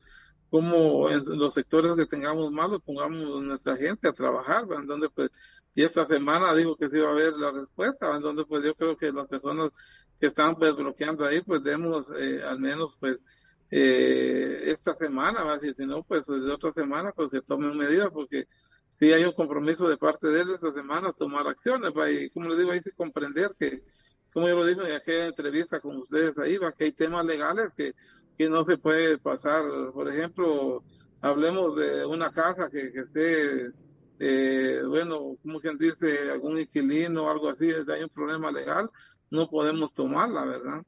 como 0.53 1.09
en 1.09 1.23
los 1.39 1.55
sectores 1.55 1.95
que 1.95 2.05
tengamos 2.05 2.51
malos, 2.51 2.79
pongamos 2.85 3.41
nuestra 3.41 3.75
gente 3.75 4.07
a 4.07 4.13
trabajar, 4.13 4.67
¿verdad? 4.67 4.83
Donde, 4.85 5.09
pues, 5.09 5.31
y 5.73 5.81
esta 5.81 6.05
semana 6.05 6.53
dijo 6.53 6.75
que 6.75 6.91
se 6.91 6.99
iba 6.99 7.09
a 7.09 7.15
ver 7.15 7.33
la 7.33 7.49
respuesta, 7.49 8.15
en 8.15 8.21
donde, 8.21 8.45
pues, 8.45 8.63
yo 8.63 8.75
creo 8.75 8.95
que 8.95 9.11
las 9.11 9.27
personas 9.27 9.71
que 10.19 10.27
están, 10.27 10.55
pues, 10.55 10.75
bloqueando 10.75 11.25
ahí, 11.25 11.41
pues, 11.41 11.63
demos 11.63 12.05
eh, 12.19 12.43
al 12.45 12.59
menos, 12.59 12.95
pues, 12.99 13.17
eh, 13.71 14.65
esta 14.65 14.95
semana, 14.95 15.41
¿va? 15.41 15.59
Si, 15.59 15.73
si 15.73 15.87
no, 15.87 16.03
pues 16.03 16.27
de 16.27 16.51
otra 16.51 16.71
semana, 16.71 17.11
pues 17.13 17.31
se 17.31 17.41
tomen 17.41 17.75
medidas, 17.75 18.09
porque 18.13 18.45
si 18.91 19.11
hay 19.11 19.23
un 19.23 19.31
compromiso 19.31 19.89
de 19.89 19.97
parte 19.97 20.27
de 20.27 20.41
él 20.41 20.51
esta 20.51 20.71
semana, 20.71 21.13
tomar 21.13 21.47
acciones, 21.47 21.93
¿va? 21.97 22.11
Y 22.11 22.29
como 22.29 22.49
le 22.49 22.57
digo, 22.57 22.69
hay 22.69 22.81
que 22.81 22.91
comprender 22.91 23.55
que, 23.57 23.81
como 24.31 24.47
yo 24.47 24.57
lo 24.57 24.65
dije 24.67 24.81
en 24.81 24.95
aquella 24.97 25.25
entrevista 25.25 25.79
con 25.79 25.97
ustedes 25.97 26.37
ahí, 26.37 26.59
¿va? 26.59 26.71
Que 26.73 26.83
hay 26.83 26.91
temas 26.91 27.25
legales 27.25 27.71
que, 27.75 27.95
que 28.43 28.49
no 28.49 28.65
se 28.65 28.77
puede 28.77 29.17
pasar. 29.17 29.63
Por 29.93 30.09
ejemplo, 30.09 30.83
hablemos 31.21 31.75
de 31.75 32.05
una 32.05 32.29
casa 32.31 32.69
que, 32.69 32.91
que 32.91 32.99
esté, 33.01 33.71
eh, 34.19 34.81
bueno, 34.87 35.37
como 35.41 35.59
quien 35.59 35.77
dice, 35.77 36.31
algún 36.31 36.59
inquilino 36.59 37.23
o 37.25 37.29
algo 37.29 37.49
así, 37.49 37.69
hay 37.71 38.03
un 38.03 38.09
problema 38.09 38.51
legal, 38.51 38.89
no 39.31 39.49
podemos 39.49 39.93
tomarla, 39.93 40.43
¿verdad? 40.45 40.83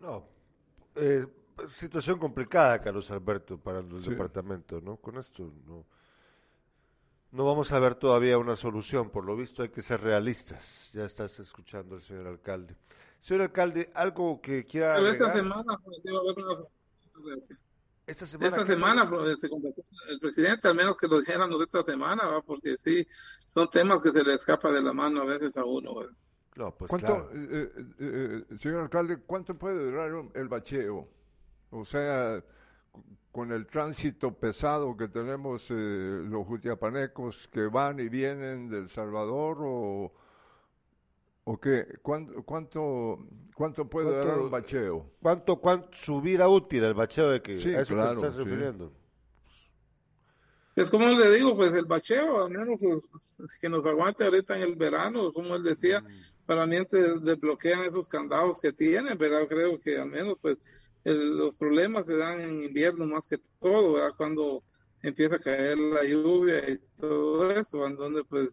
No. 0.00 0.28
Eh, 0.94 1.26
situación 1.68 2.18
complicada, 2.18 2.80
Carlos 2.80 3.10
Alberto, 3.10 3.58
para 3.58 3.80
el 3.80 4.02
departamento, 4.02 4.80
¿no? 4.80 4.96
Con 4.96 5.16
esto 5.16 5.50
no, 5.66 5.86
no 7.32 7.44
vamos 7.44 7.72
a 7.72 7.78
ver 7.78 7.94
todavía 7.94 8.38
una 8.38 8.56
solución. 8.56 9.10
Por 9.10 9.24
lo 9.24 9.36
visto 9.36 9.62
hay 9.62 9.70
que 9.70 9.82
ser 9.82 10.00
realistas. 10.02 10.90
Ya 10.92 11.04
estás 11.04 11.38
escuchando 11.40 11.96
al 11.96 12.02
señor 12.02 12.26
alcalde. 12.26 12.76
Señor 13.26 13.42
alcalde, 13.42 13.90
algo 13.92 14.40
que 14.40 14.64
quiera 14.64 15.00
esta 15.00 15.32
semana 15.32 15.76
pues, 15.82 15.98
esta 18.06 18.24
semana. 18.24 18.48
Esta 18.56 18.66
semana 18.66 19.10
pues, 19.10 19.40
se 19.40 19.48
el 19.48 20.20
presidente, 20.20 20.68
al 20.68 20.76
menos 20.76 20.96
que 20.96 21.08
lo 21.08 21.18
dijéramos 21.18 21.60
esta 21.60 21.82
semana, 21.82 22.24
¿va? 22.24 22.40
porque 22.40 22.76
sí, 22.76 23.04
son 23.48 23.68
temas 23.68 24.00
que 24.00 24.12
se 24.12 24.22
le 24.22 24.34
escapa 24.34 24.70
de 24.70 24.80
la 24.80 24.92
mano 24.92 25.22
a 25.22 25.24
veces 25.24 25.56
a 25.56 25.64
uno. 25.64 25.96
¿va? 25.96 26.06
No, 26.54 26.72
pues 26.76 26.88
¿Cuánto, 26.88 27.06
claro. 27.08 27.30
eh, 27.34 27.72
eh, 27.74 28.44
eh, 28.48 28.58
señor 28.60 28.82
alcalde, 28.82 29.18
cuánto 29.26 29.56
puede 29.56 29.90
durar 29.90 30.12
el 30.32 30.46
bacheo? 30.46 31.08
O 31.70 31.84
sea, 31.84 32.40
con 33.32 33.50
el 33.50 33.66
tránsito 33.66 34.34
pesado 34.34 34.96
que 34.96 35.08
tenemos 35.08 35.66
eh, 35.70 35.74
los 35.74 36.46
jutiapanecos 36.46 37.48
que 37.48 37.66
van 37.66 37.98
y 37.98 38.08
vienen 38.08 38.70
del 38.70 38.88
Salvador 38.88 39.58
o, 39.62 40.12
o 41.48 41.58
qué, 41.60 41.86
¿cuánto, 42.02 42.42
cuánto, 42.42 43.18
cuánto 43.54 43.88
puede 43.88 44.06
¿Cuánto- 44.08 44.22
durar 44.24 44.38
un 44.40 44.50
bacheo? 44.50 45.10
¿Cuánto, 45.22 45.56
cuánto 45.60 45.88
su 45.92 46.20
vida 46.20 46.48
útil 46.48 46.82
el 46.82 46.94
bacheo 46.94 47.30
de 47.30 47.40
que 47.40 47.58
Sí, 47.60 47.72
a 47.72 47.82
eso 47.82 47.94
claro, 47.94 48.20
te 48.20 48.26
estás 48.26 48.34
sí. 48.36 48.44
refiriendo? 48.44 48.92
Es 50.74 50.90
como 50.90 51.06
le 51.08 51.30
digo, 51.30 51.56
pues 51.56 51.72
el 51.72 51.86
bacheo, 51.86 52.44
al 52.44 52.50
menos 52.50 52.80
pues, 52.80 53.48
que 53.60 53.68
nos 53.68 53.86
aguante 53.86 54.24
ahorita 54.24 54.56
en 54.56 54.62
el 54.62 54.74
verano, 54.76 55.32
como 55.32 55.54
él 55.56 55.62
decía, 55.62 56.04
para 56.44 56.66
mientras 56.66 57.22
desbloquean 57.24 57.80
esos 57.84 58.08
candados 58.08 58.60
que 58.60 58.72
tienen, 58.72 59.16
¿verdad? 59.16 59.46
Creo 59.48 59.78
que 59.80 59.96
al 59.98 60.10
menos 60.10 60.36
pues 60.42 60.58
el- 61.04 61.38
los 61.38 61.54
problemas 61.54 62.04
se 62.06 62.16
dan 62.16 62.40
en 62.40 62.60
invierno 62.60 63.06
más 63.06 63.26
que 63.28 63.38
todo, 63.60 63.94
¿verdad? 63.94 64.14
Cuando 64.16 64.62
empieza 65.02 65.36
a 65.36 65.38
caer 65.38 65.78
la 65.78 66.02
lluvia 66.04 66.68
y 66.68 66.78
todo 67.00 67.50
eso, 67.52 67.86
en 67.86 67.96
donde 67.96 68.24
pues 68.24 68.50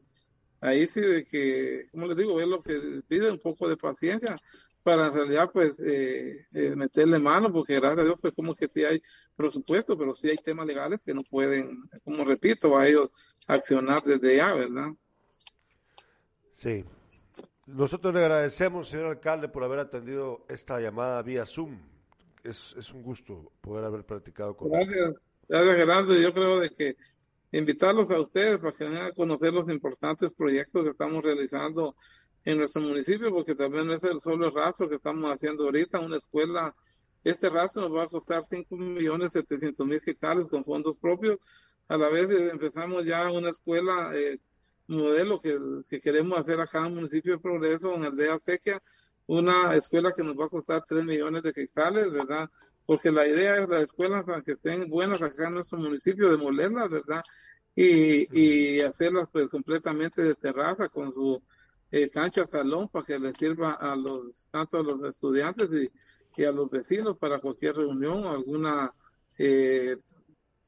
ahí 0.63 0.87
sí 0.87 1.01
de 1.01 1.25
que, 1.25 1.87
como 1.91 2.07
les 2.07 2.17
digo, 2.17 2.39
es 2.39 2.47
lo 2.47 2.61
que 2.61 3.01
pide 3.07 3.29
un 3.29 3.39
poco 3.39 3.67
de 3.67 3.77
paciencia 3.77 4.35
para 4.81 5.07
en 5.07 5.13
realidad 5.13 5.49
pues 5.51 5.73
eh, 5.79 6.45
eh, 6.53 6.75
meterle 6.75 7.19
mano, 7.19 7.51
porque 7.51 7.75
gracias 7.79 7.99
a 7.99 8.03
Dios 8.03 8.17
pues 8.21 8.33
como 8.33 8.55
que 8.55 8.67
sí 8.67 8.83
hay 8.83 9.01
presupuesto, 9.35 9.97
pero 9.97 10.13
sí 10.13 10.29
hay 10.29 10.37
temas 10.37 10.65
legales 10.65 10.99
que 11.05 11.13
no 11.13 11.21
pueden, 11.29 11.83
como 12.03 12.23
repito, 12.23 12.77
a 12.77 12.87
ellos 12.87 13.09
accionar 13.47 14.01
desde 14.01 14.37
ya, 14.37 14.53
¿verdad? 14.53 14.91
Sí. 16.55 16.83
Nosotros 17.65 18.13
le 18.13 18.21
agradecemos, 18.21 18.89
señor 18.89 19.07
alcalde, 19.07 19.47
por 19.47 19.63
haber 19.63 19.79
atendido 19.79 20.45
esta 20.49 20.79
llamada 20.79 21.21
vía 21.21 21.45
Zoom. 21.45 21.77
Es, 22.43 22.75
es 22.77 22.93
un 22.93 23.03
gusto 23.03 23.53
poder 23.61 23.85
haber 23.85 24.05
platicado 24.05 24.55
con 24.55 24.69
usted. 24.69 24.85
Gracias, 24.85 25.21
gracias 25.47 25.75
Gerardo. 25.77 26.15
Yo 26.15 26.33
creo 26.33 26.59
de 26.59 26.69
que 26.69 26.95
invitarlos 27.53 28.09
a 28.09 28.19
ustedes 28.19 28.59
para 28.59 28.73
que 28.73 28.83
vengan 28.83 29.05
a 29.05 29.11
conocer 29.11 29.53
los 29.53 29.69
importantes 29.69 30.33
proyectos 30.33 30.83
que 30.83 30.89
estamos 30.89 31.23
realizando 31.23 31.95
en 32.43 32.57
nuestro 32.57 32.81
municipio, 32.81 33.31
porque 33.31 33.55
también 33.55 33.89
es 33.91 34.03
el 34.03 34.19
solo 34.19 34.49
rastro 34.49 34.89
que 34.89 34.95
estamos 34.95 35.31
haciendo 35.31 35.65
ahorita, 35.65 35.99
una 35.99 36.17
escuela. 36.17 36.75
Este 37.23 37.49
rastro 37.49 37.83
nos 37.83 37.95
va 37.95 38.03
a 38.03 38.07
costar 38.07 38.43
5 38.43 38.75
millones 38.75 39.31
700 39.33 39.85
mil 39.85 40.01
quetzales 40.01 40.47
con 40.47 40.65
fondos 40.65 40.97
propios. 40.97 41.37
A 41.87 41.95
la 41.95 42.09
vez 42.09 42.29
eh, 42.31 42.49
empezamos 42.49 43.05
ya 43.05 43.31
una 43.31 43.51
escuela 43.51 44.11
eh, 44.13 44.39
modelo 44.87 45.39
que, 45.39 45.57
que 45.87 46.01
queremos 46.01 46.39
hacer 46.39 46.59
acá 46.59 46.79
en 46.79 46.87
el 46.87 46.93
municipio 46.95 47.33
de 47.33 47.39
Progreso, 47.39 47.93
en 47.93 48.03
Aldea 48.03 48.39
Sequia, 48.39 48.81
una 49.27 49.75
escuela 49.75 50.11
que 50.11 50.23
nos 50.23 50.37
va 50.37 50.45
a 50.45 50.49
costar 50.49 50.83
3 50.87 51.05
millones 51.05 51.43
de 51.43 51.53
quetzales, 51.53 52.11
¿verdad? 52.11 52.49
Porque 52.85 53.11
la 53.11 53.27
idea 53.27 53.57
es 53.57 53.69
las 53.69 53.83
escuelas, 53.83 54.25
aunque 54.27 54.53
estén 54.53 54.89
buenas 54.89 55.21
acá 55.21 55.47
en 55.47 55.55
nuestro 55.55 55.77
municipio, 55.77 56.29
demolerlas, 56.29 56.89
¿verdad? 56.89 57.23
Y, 57.75 58.27
y 58.39 58.81
hacerlas 58.81 59.29
pues 59.31 59.47
completamente 59.49 60.21
de 60.21 60.33
terraza 60.33 60.89
con 60.89 61.11
su 61.13 61.41
eh, 61.91 62.09
cancha 62.09 62.45
salón 62.45 62.89
para 62.89 63.05
que 63.05 63.19
les 63.19 63.37
sirva 63.37 63.73
a 63.73 63.95
los, 63.95 64.45
tanto 64.51 64.77
a 64.77 64.83
los 64.83 65.03
estudiantes 65.03 65.69
y, 65.71 65.89
y 66.41 66.45
a 66.45 66.51
los 66.51 66.69
vecinos 66.69 67.17
para 67.17 67.39
cualquier 67.39 67.75
reunión 67.75 68.25
o 68.25 68.31
alguna 68.31 68.91
eh, 69.37 69.97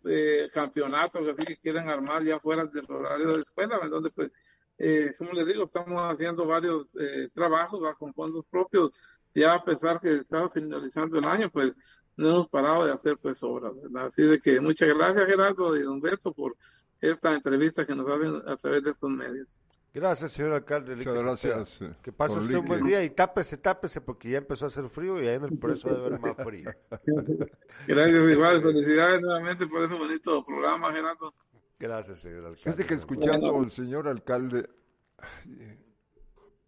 eh, 0.08 0.50
campeonato 0.54 1.24
que 1.24 1.32
así 1.32 1.46
que 1.46 1.58
quieran 1.58 1.90
armar 1.90 2.24
ya 2.24 2.40
fuera 2.40 2.66
del 2.66 2.86
horario 2.90 3.28
de 3.28 3.34
la 3.34 3.40
escuela, 3.40 3.80
en 3.82 3.90
donde 3.90 4.12
pues, 4.12 4.32
eh, 4.78 5.12
como 5.18 5.34
les 5.34 5.48
digo, 5.48 5.64
estamos 5.66 6.00
haciendo 6.02 6.46
varios 6.46 6.88
eh, 7.00 7.30
trabajos 7.34 7.84
¿va? 7.84 7.96
con 7.96 8.14
fondos 8.14 8.46
propios, 8.50 8.92
ya 9.34 9.56
a 9.56 9.64
pesar 9.64 10.00
que 10.00 10.18
estamos 10.18 10.54
finalizando 10.54 11.18
el 11.18 11.26
año, 11.26 11.50
pues 11.50 11.74
no 12.18 12.30
hemos 12.30 12.48
parado 12.48 12.86
de 12.86 12.94
hacer 12.94 13.18
pues 13.18 13.44
obras, 13.44 13.74
¿verdad? 13.82 14.06
Así 14.08 14.24
de 14.24 14.40
que 14.40 14.60
muchas 14.60 14.90
gracias 14.90 15.26
Gerardo 15.26 15.76
y 15.76 15.84
don 15.84 16.00
Beto 16.00 16.34
por 16.34 16.56
esta 17.02 17.34
entrevista 17.34 17.86
que 17.86 17.96
nos 17.96 18.08
hacen 18.10 18.42
a 18.48 18.56
través 18.58 18.84
de 18.84 18.92
estos 18.92 19.10
medios. 19.10 19.60
Gracias, 19.94 20.34
señor 20.34 20.52
alcalde. 20.52 20.96
Muchas 20.98 21.24
gracias, 21.24 21.82
eh, 21.82 21.96
Que 22.02 22.12
pase 22.12 22.38
usted 22.38 22.56
un 22.56 22.66
buen 22.66 22.84
día 22.84 23.02
y 23.02 23.12
tápese, 23.12 23.56
tápese, 23.56 24.02
porque 24.02 24.30
ya 24.30 24.40
empezó 24.40 24.66
a 24.66 24.68
hacer 24.68 24.90
frío 24.90 25.24
y 25.24 25.28
ahí 25.28 25.36
en 25.36 25.46
el 25.46 25.58
preso 25.58 25.88
debe 25.88 26.08
haber 26.08 26.20
más 26.20 26.36
frío. 26.36 26.70
Gracias 27.88 28.30
igual, 28.30 28.62
felicidades 28.62 29.22
nuevamente 29.22 29.68
por 29.68 29.84
ese 29.84 29.96
bonito 29.96 30.44
programa 30.46 30.92
Gerardo. 30.92 31.34
Gracias, 31.80 32.20
señor 32.20 32.40
alcalde. 32.40 32.58
Fíjate 32.58 32.86
que 32.86 32.94
escuchando 32.96 33.58
al 33.58 33.72
señor 33.72 34.10
alcalde, 34.10 34.70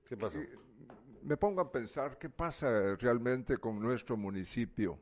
¿Qué 0.08 0.16
pasó? 0.16 0.38
me 1.24 1.36
pongo 1.36 1.60
a 1.60 1.70
pensar 1.70 2.18
qué 2.18 2.30
pasa 2.30 2.96
realmente 2.96 3.58
con 3.58 3.78
nuestro 3.78 4.16
municipio. 4.16 4.98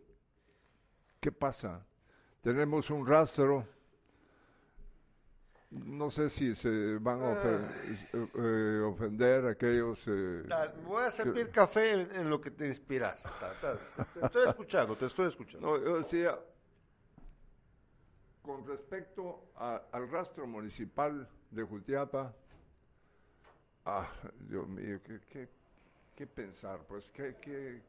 ¿Qué 1.25 1.31
pasa? 1.31 1.83
Tenemos 2.43 2.91
un 2.91 3.03
rastro, 3.03 3.65
no 5.71 6.11
sé 6.11 6.29
si 6.29 6.53
se 6.53 6.99
van 6.99 7.19
a 7.19 7.23
ofe- 7.31 7.67
eh, 8.13 8.27
eh, 8.35 8.81
ofender 8.85 9.47
aquellos... 9.47 10.07
eh, 10.07 10.43
Ah, 10.51 10.71
voy 10.85 11.03
a 11.03 11.09
servir 11.09 11.49
café 11.49 11.93
en, 11.93 12.11
en 12.15 12.29
lo 12.29 12.39
que 12.39 12.51
te 12.51 12.67
inspiras. 12.67 13.23
Te 14.13 14.23
estoy 14.23 14.47
escuchando, 14.49 14.95
te 14.95 15.07
estoy 15.07 15.29
escuchando. 15.29 15.65
No, 15.79 15.83
yo 15.83 15.97
decía, 15.97 16.37
con 18.43 18.67
respecto 18.67 19.49
a- 19.55 19.81
al 19.93 20.07
rastro 20.11 20.45
municipal 20.45 21.27
de 21.49 21.63
Jutiapa, 21.63 22.35
ah, 23.85 24.07
Dios 24.47 24.67
mío, 24.67 24.99
¿qué, 25.03 25.19
qué, 25.27 25.49
qué 26.15 26.27
pensar? 26.27 26.81
Pues 26.87 27.09
que, 27.09 27.35
que- 27.41 27.81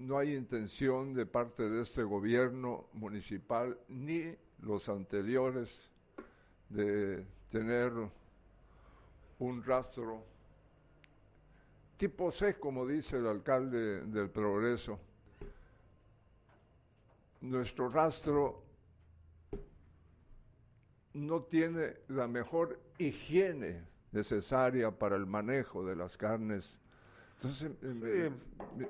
no 0.00 0.16
hay 0.16 0.34
intención 0.34 1.12
de 1.12 1.26
parte 1.26 1.68
de 1.68 1.82
este 1.82 2.02
gobierno 2.02 2.86
municipal 2.94 3.78
ni 3.88 4.34
los 4.62 4.88
anteriores 4.88 5.90
de 6.70 7.22
tener 7.50 7.92
un 9.38 9.62
rastro 9.62 10.24
tipo 11.98 12.32
C, 12.32 12.58
como 12.58 12.86
dice 12.86 13.18
el 13.18 13.26
alcalde 13.26 14.00
del 14.06 14.30
Progreso. 14.30 14.98
Nuestro 17.42 17.90
rastro 17.90 18.62
no 21.12 21.42
tiene 21.42 21.98
la 22.08 22.26
mejor 22.26 22.80
higiene 22.96 23.84
necesaria 24.12 24.90
para 24.90 25.16
el 25.16 25.26
manejo 25.26 25.84
de 25.84 25.94
las 25.94 26.16
carnes. 26.16 26.79
Entonces, 27.42 27.70
me- 27.82 28.10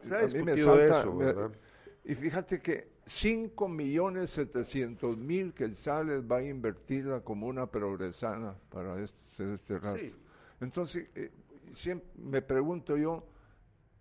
se 0.08 0.14
ha 0.14 0.18
a 0.18 0.26
mí 0.26 0.32
me 0.34 0.52
discutido 0.54 0.66
salta, 0.76 1.00
eso, 1.00 1.14
me- 1.14 1.24
¿verdad? 1.26 1.50
y 2.04 2.14
fíjate 2.16 2.60
que 2.60 2.88
5 3.06 3.68
millones 3.68 4.30
700 4.30 5.16
mil 5.16 5.52
quetzales 5.54 6.22
va 6.28 6.38
a 6.38 6.42
invertir 6.42 7.04
la 7.06 7.20
comuna 7.20 7.66
progresana 7.66 8.54
para 8.70 9.00
este, 9.02 9.54
este 9.54 9.78
rastro. 9.78 10.00
Sí. 10.02 10.14
Entonces, 10.60 11.08
eh, 11.14 11.30
siempre 11.74 12.08
me 12.16 12.42
pregunto 12.42 12.96
yo, 12.96 13.24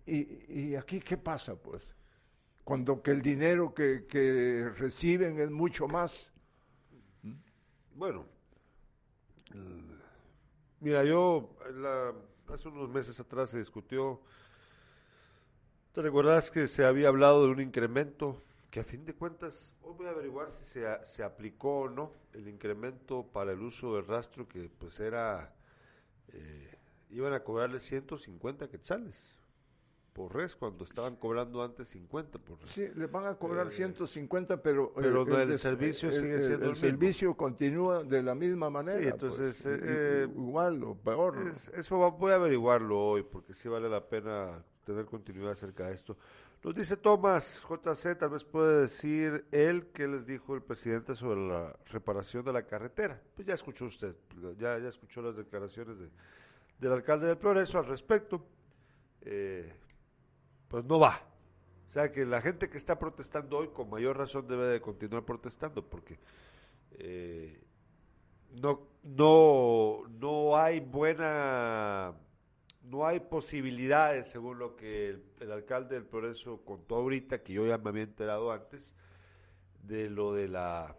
¿y, 0.08 0.72
y 0.72 0.76
aquí 0.76 1.00
qué 1.00 1.18
pasa 1.18 1.56
pues? 1.56 1.84
Cuando 2.64 3.02
que 3.04 3.12
el 3.12 3.22
dinero 3.22 3.74
que, 3.74 4.06
que 4.08 4.70
reciben 4.78 5.40
es 5.40 5.52
mucho 5.52 5.88
más. 5.88 6.32
Bueno, 7.96 8.26
mira, 10.80 11.04
yo 11.04 11.56
la- 11.76 12.14
hace 12.52 12.68
unos 12.68 12.90
meses 12.90 13.20
atrás 13.20 13.50
se 13.50 13.58
discutió, 13.58 14.20
¿te 15.94 16.02
recuerdas 16.02 16.50
que 16.52 16.68
se 16.68 16.86
había 16.86 17.08
hablado 17.08 17.46
de 17.46 17.52
un 17.52 17.62
incremento? 17.62 18.42
Que 18.72 18.82
a 18.82 18.84
fin 18.84 19.06
de 19.06 19.14
cuentas, 19.14 19.74
hoy 19.82 19.94
voy 19.98 20.08
a 20.08 20.12
averiguar 20.12 20.52
si 20.52 20.64
se, 20.66 20.86
se 21.06 21.24
aplicó 21.24 21.82
o 21.82 21.90
no 21.90 22.12
el 22.34 22.48
incremento 22.48 23.24
para 23.24 23.52
el 23.52 23.62
uso 23.62 23.96
del 23.96 24.06
rastro 24.06 24.48
que 24.48 24.70
pues 24.78 25.00
era, 25.00 25.54
eh, 26.30 26.78
iban 27.10 27.34
a 27.34 27.44
cobrarle 27.44 27.80
150 27.80 28.68
quetzales 28.68 29.40
por 30.20 30.36
res 30.36 30.54
cuando 30.54 30.84
estaban 30.84 31.16
cobrando 31.16 31.64
antes 31.64 31.88
50 31.88 32.40
por 32.40 32.60
res. 32.60 32.70
Sí, 32.72 32.86
le 32.94 33.06
van 33.08 33.26
a 33.26 33.36
cobrar 33.36 33.68
Eh, 33.68 33.72
150, 33.72 34.62
pero, 34.62 34.92
pero 34.94 35.26
eh, 35.26 35.44
el 35.44 35.48
des- 35.52 35.62
servicio 35.62 36.10
el- 36.10 36.16
sigue 36.16 36.34
el- 36.34 36.42
siendo 36.42 36.66
el 36.66 36.72
el 36.72 36.76
servicio 36.76 37.34
continúa 37.38 38.04
de 38.04 38.22
la 38.22 38.36
misma 38.36 38.70
manera. 38.70 39.00
entonces, 39.02 39.62
pues, 39.64 39.66
eh, 39.78 39.80
eh, 39.82 40.28
igual 40.30 40.84
o 40.84 40.96
peor. 40.96 41.38
Es- 41.48 41.70
eso 41.70 42.00
va- 42.00 42.10
voy 42.10 42.34
a 42.34 42.36
averiguarlo 42.36 43.00
hoy 43.00 43.24
porque 43.24 43.54
sí 43.54 43.70
vale 43.70 43.88
la 43.88 44.02
pena 44.10 44.62
tener 44.84 45.06
continuidad 45.06 45.52
acerca 45.54 45.88
de 45.88 45.94
esto. 45.94 46.18
Nos 46.66 46.76
dice 46.76 46.98
Tomás 46.98 47.62
JC, 47.70 48.14
tal 48.18 48.32
vez 48.32 48.44
puede 48.44 48.82
decir 48.82 49.46
él 49.54 49.88
qué 49.94 50.06
les 50.06 50.26
dijo 50.26 50.54
el 50.54 50.62
presidente 50.62 51.16
sobre 51.16 51.48
la 51.48 51.74
reparación 51.86 52.44
de 52.44 52.52
la 52.52 52.64
carretera. 52.64 53.22
Pues 53.36 53.48
ya 53.48 53.54
escuchó 53.54 53.86
usted, 53.86 54.14
ya, 54.58 54.78
ya 54.80 54.90
escuchó 54.90 55.22
las 55.22 55.38
declaraciones 55.38 55.98
de- 55.98 56.10
del 56.78 56.92
alcalde 56.92 57.28
del 57.28 57.38
Progreso 57.38 57.80
al 57.80 57.86
respecto. 57.86 58.46
Eh, 59.22 59.72
pues 60.70 60.86
no 60.86 61.00
va, 61.00 61.22
O 61.90 61.92
sea 61.94 62.12
que 62.12 62.26
la 62.26 62.42
gente 62.42 62.70
que 62.70 62.78
está 62.78 62.98
protestando 62.98 63.58
hoy 63.58 63.70
con 63.70 63.90
mayor 63.90 64.18
razón 64.18 64.48
debe 64.48 64.68
de 64.68 64.80
continuar 64.80 65.26
protestando 65.26 65.84
porque 65.84 66.20
eh, 66.92 67.60
no, 68.52 68.88
no, 69.04 70.04
no 70.08 70.58
hay 70.58 70.80
buena, 70.80 72.14
no 72.84 73.06
hay 73.06 73.20
posibilidades, 73.20 74.28
según 74.28 74.60
lo 74.60 74.76
que 74.76 75.20
el, 75.40 75.52
alcalde 75.52 75.96
del 75.96 76.06
Progreso 76.06 76.62
contó 76.64 76.98
ahorita, 76.98 77.42
que 77.44 77.54
yo 77.54 77.66
ya 77.66 77.78
me 77.78 77.90
había 77.90 78.04
enterado 78.04 78.52
antes, 78.52 78.96
de 79.84 80.10
lo 80.10 80.34
de 80.34 80.48
la 80.48 80.96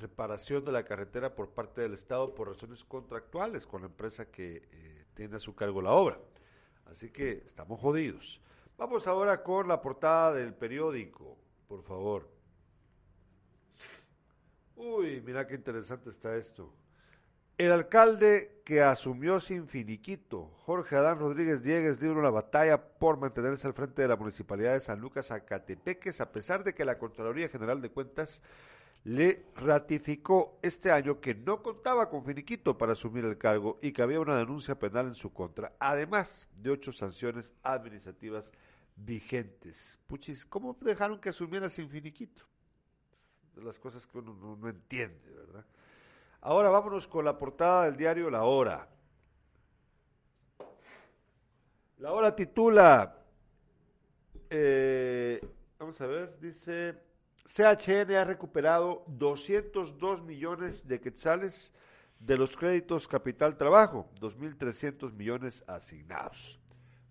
reparación 0.00 0.64
de 0.64 0.72
la 0.72 0.84
carretera 0.84 1.34
por 1.34 1.50
parte 1.50 1.82
del 1.82 1.94
Estado 1.94 2.34
por 2.34 2.48
razones 2.48 2.84
contractuales 2.84 3.66
con 3.66 3.82
la 3.82 3.88
empresa 3.88 4.30
que 4.30 4.62
eh, 4.72 5.04
tiene 5.14 5.36
a 5.36 5.40
su 5.40 5.54
cargo 5.54 5.82
la 5.82 5.92
obra. 5.92 6.18
Así 6.86 7.10
que 7.10 7.44
estamos 7.46 7.80
jodidos. 7.80 8.40
Vamos 8.80 9.06
ahora 9.06 9.42
con 9.42 9.68
la 9.68 9.82
portada 9.82 10.32
del 10.32 10.54
periódico, 10.54 11.36
por 11.68 11.82
favor. 11.82 12.26
Uy, 14.74 15.20
mira 15.20 15.46
qué 15.46 15.54
interesante 15.54 16.08
está 16.08 16.34
esto. 16.34 16.72
El 17.58 17.72
alcalde 17.72 18.62
que 18.64 18.80
asumió 18.80 19.38
sin 19.38 19.68
finiquito, 19.68 20.46
Jorge 20.64 20.96
Adán 20.96 21.18
Rodríguez 21.18 21.62
Diegues, 21.62 22.00
dio 22.00 22.12
una 22.12 22.30
batalla 22.30 22.82
por 22.82 23.18
mantenerse 23.18 23.66
al 23.66 23.74
frente 23.74 24.00
de 24.00 24.08
la 24.08 24.16
municipalidad 24.16 24.72
de 24.72 24.80
San 24.80 24.98
Lucas 24.98 25.30
Acatepeques, 25.30 26.22
a 26.22 26.32
pesar 26.32 26.64
de 26.64 26.72
que 26.74 26.86
la 26.86 26.96
Contraloría 26.96 27.50
General 27.50 27.82
de 27.82 27.90
Cuentas 27.90 28.40
le 29.04 29.44
ratificó 29.56 30.58
este 30.62 30.90
año 30.90 31.20
que 31.20 31.34
no 31.34 31.62
contaba 31.62 32.08
con 32.08 32.24
finiquito 32.24 32.78
para 32.78 32.92
asumir 32.92 33.26
el 33.26 33.36
cargo 33.36 33.78
y 33.82 33.92
que 33.92 34.00
había 34.00 34.20
una 34.20 34.38
denuncia 34.38 34.78
penal 34.78 35.08
en 35.08 35.14
su 35.14 35.34
contra, 35.34 35.74
además 35.78 36.48
de 36.56 36.70
ocho 36.70 36.94
sanciones 36.94 37.52
administrativas 37.62 38.50
vigentes. 39.04 39.98
Puchis, 40.06 40.44
¿cómo 40.44 40.76
dejaron 40.80 41.20
que 41.20 41.30
asumiera 41.30 41.68
sin 41.68 41.88
finiquito? 41.88 42.42
De 43.54 43.62
las 43.62 43.78
cosas 43.78 44.06
que 44.06 44.18
uno 44.18 44.56
no, 44.56 44.68
entiende, 44.68 45.30
¿verdad? 45.30 45.64
Ahora 46.42 46.70
vámonos 46.70 47.06
con 47.06 47.24
la 47.24 47.36
portada 47.36 47.84
del 47.84 47.96
diario 47.96 48.30
La 48.30 48.44
Hora. 48.44 48.88
La 51.98 52.12
Hora 52.12 52.34
titula, 52.34 53.18
eh, 54.48 55.40
vamos 55.78 56.00
a 56.00 56.06
ver, 56.06 56.38
dice, 56.40 57.02
CHN 57.46 58.14
ha 58.14 58.24
recuperado 58.24 59.04
202 59.08 60.22
millones 60.22 60.86
de 60.86 61.00
quetzales 61.00 61.72
de 62.18 62.36
los 62.36 62.56
créditos 62.56 63.08
capital 63.08 63.56
trabajo, 63.56 64.08
2.300 64.20 65.12
millones 65.12 65.64
asignados. 65.66 66.58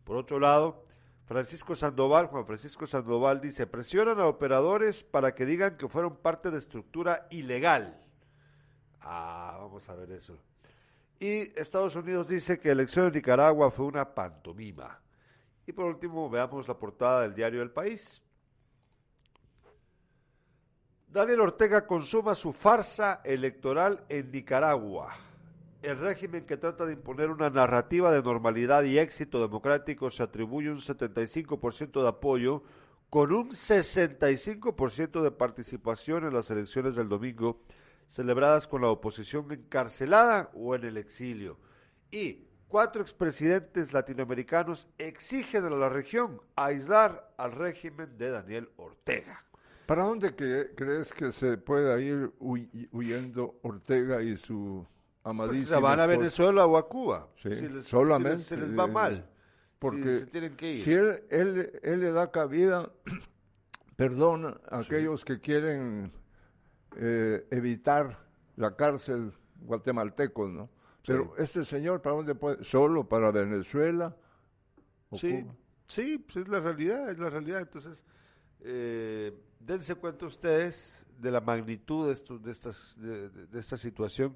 Por 0.04 0.16
otro 0.16 0.40
lado, 0.40 0.86
Francisco 1.30 1.76
Sandoval, 1.76 2.26
Juan 2.26 2.44
Francisco 2.44 2.88
Sandoval 2.88 3.40
dice, 3.40 3.68
presionan 3.68 4.20
a 4.20 4.26
operadores 4.26 5.04
para 5.04 5.36
que 5.36 5.46
digan 5.46 5.78
que 5.78 5.88
fueron 5.88 6.16
parte 6.16 6.50
de 6.50 6.58
estructura 6.58 7.28
ilegal. 7.30 8.02
Ah, 9.02 9.56
vamos 9.60 9.88
a 9.88 9.94
ver 9.94 10.10
eso. 10.10 10.40
Y 11.20 11.42
Estados 11.56 11.96
Unidos 11.96 12.28
dice 12.28 12.60
que 12.60 12.70
la 12.70 12.82
elección 12.82 13.06
de 13.06 13.20
Nicaragua 13.20 13.70
fue 13.70 13.86
una 13.86 14.12
pantomima. 14.12 15.00
Y 15.68 15.72
por 15.72 15.86
último, 15.86 16.32
veamos 16.32 16.68
la 16.68 16.74
portada 16.74 17.22
del 17.22 17.36
diario 17.36 17.62
El 17.62 17.70
País. 17.70 18.24
Daniel 21.10 21.42
Ortega 21.42 21.86
consuma 21.86 22.34
su 22.34 22.54
farsa 22.54 23.22
electoral 23.24 24.04
en 24.10 24.32
Nicaragua. 24.32 25.16
El 25.82 25.98
régimen 25.98 26.46
que 26.46 26.58
trata 26.58 26.86
de 26.86 26.94
imponer 26.94 27.30
una 27.30 27.50
narrativa 27.50 28.12
de 28.12 28.22
normalidad 28.22 28.84
y 28.84 29.00
éxito 29.00 29.40
democrático 29.40 30.12
se 30.12 30.24
atribuye 30.24 30.70
un 30.70 30.82
75% 30.82 32.02
de 32.02 32.08
apoyo 32.08 32.64
con 33.10 33.32
un 33.32 33.52
65% 33.52 35.22
de 35.22 35.32
participación 35.32 36.26
en 36.26 36.34
las 36.34 36.50
elecciones 36.50 36.96
del 36.96 37.08
domingo 37.08 37.62
celebradas 38.10 38.68
con 38.68 38.82
la 38.82 38.90
oposición 38.90 39.50
encarcelada 39.54 40.52
o 40.54 40.76
en 40.76 40.84
el 40.84 40.98
exilio. 40.98 41.58
Y 42.12 42.44
cuatro 42.68 43.02
expresidentes 43.02 43.94
latinoamericanos 43.94 44.86
exigen 44.98 45.64
a 45.64 45.70
la 45.70 45.88
región 45.88 46.42
aislar 46.58 47.32
al 47.38 47.54
régimen 47.54 48.18
de 48.18 48.32
Daniel 48.32 48.70
Ortega. 48.76 49.46
¿Para 49.86 50.04
dónde 50.04 50.36
crees 50.36 51.14
que 51.14 51.32
se 51.32 51.58
pueda 51.58 52.00
ir 52.02 52.32
huyendo 52.40 53.56
Ortega 53.64 54.22
y 54.22 54.36
su 54.38 54.86
amadísima 55.24 55.60
pues 55.66 55.70
se 55.70 55.80
van 55.82 56.00
a? 56.00 56.06
Venezuela 56.06 56.66
o 56.66 56.78
a 56.78 56.88
Cuba. 56.88 57.28
Sí, 57.36 57.56
si 57.56 57.68
les, 57.70 57.86
solamente. 57.86 58.38
Si 58.44 58.56
les, 58.56 58.64
se 58.64 58.68
les 58.68 58.80
va 58.80 58.88
mal. 58.88 59.26
Porque 59.80 60.14
si 60.14 60.20
se 60.20 60.26
tienen 60.28 60.56
que 60.58 60.74
ir. 60.74 60.84
si 60.84 60.94
él, 60.94 61.24
él, 61.30 61.80
él 61.84 62.00
le 62.02 62.12
da 62.12 62.32
cabida, 62.32 62.92
perdón, 63.96 64.60
a 64.70 64.80
aquellos 64.80 65.24
que 65.26 65.40
quieren 65.40 66.12
eh, 66.96 67.46
evitar 67.52 68.20
la 68.56 68.76
cárcel 68.76 69.32
guatemaltecos, 69.62 70.50
¿no? 70.52 70.70
Pero 71.06 71.34
este 71.38 71.64
señor, 71.66 72.02
¿para 72.02 72.16
dónde 72.18 72.36
puede? 72.36 72.64
¿Solo 72.64 73.08
para 73.08 73.32
Venezuela? 73.32 74.16
o 75.10 75.18
Sí, 75.18 75.42
Cuba? 75.42 75.56
sí, 75.88 76.18
pues 76.20 76.38
es 76.46 76.48
la 76.50 76.60
realidad, 76.60 77.10
es 77.10 77.18
la 77.20 77.30
realidad. 77.30 77.62
Entonces, 77.62 78.04
eh, 78.62 79.34
dense 79.60 79.96
cuenta 79.96 80.26
ustedes 80.28 81.06
de 81.18 81.32
la 81.32 81.42
magnitud 81.42 82.08
de, 82.08 82.14
estos, 82.14 82.44
de, 82.44 82.52
estas, 82.52 82.96
de, 83.00 83.30
de- 83.30 83.48
de 83.48 83.60
esta 83.60 83.76
situación 83.78 84.36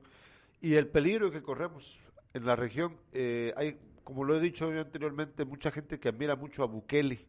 y 0.64 0.76
el 0.76 0.88
peligro 0.88 1.30
que 1.30 1.44
corremos 1.44 2.00
en 2.34 2.46
la 2.46 2.56
región. 2.56 2.96
Eh, 3.12 3.54
hay, 3.58 3.78
como 4.06 4.24
lo 4.24 4.38
he 4.38 4.40
dicho 4.40 4.72
yo 4.72 4.80
anteriormente, 4.80 5.44
mucha 5.44 5.72
gente 5.72 6.00
que 6.00 6.08
admira 6.08 6.38
mucho 6.38 6.64
a 6.64 6.68
Bukele, 6.68 7.28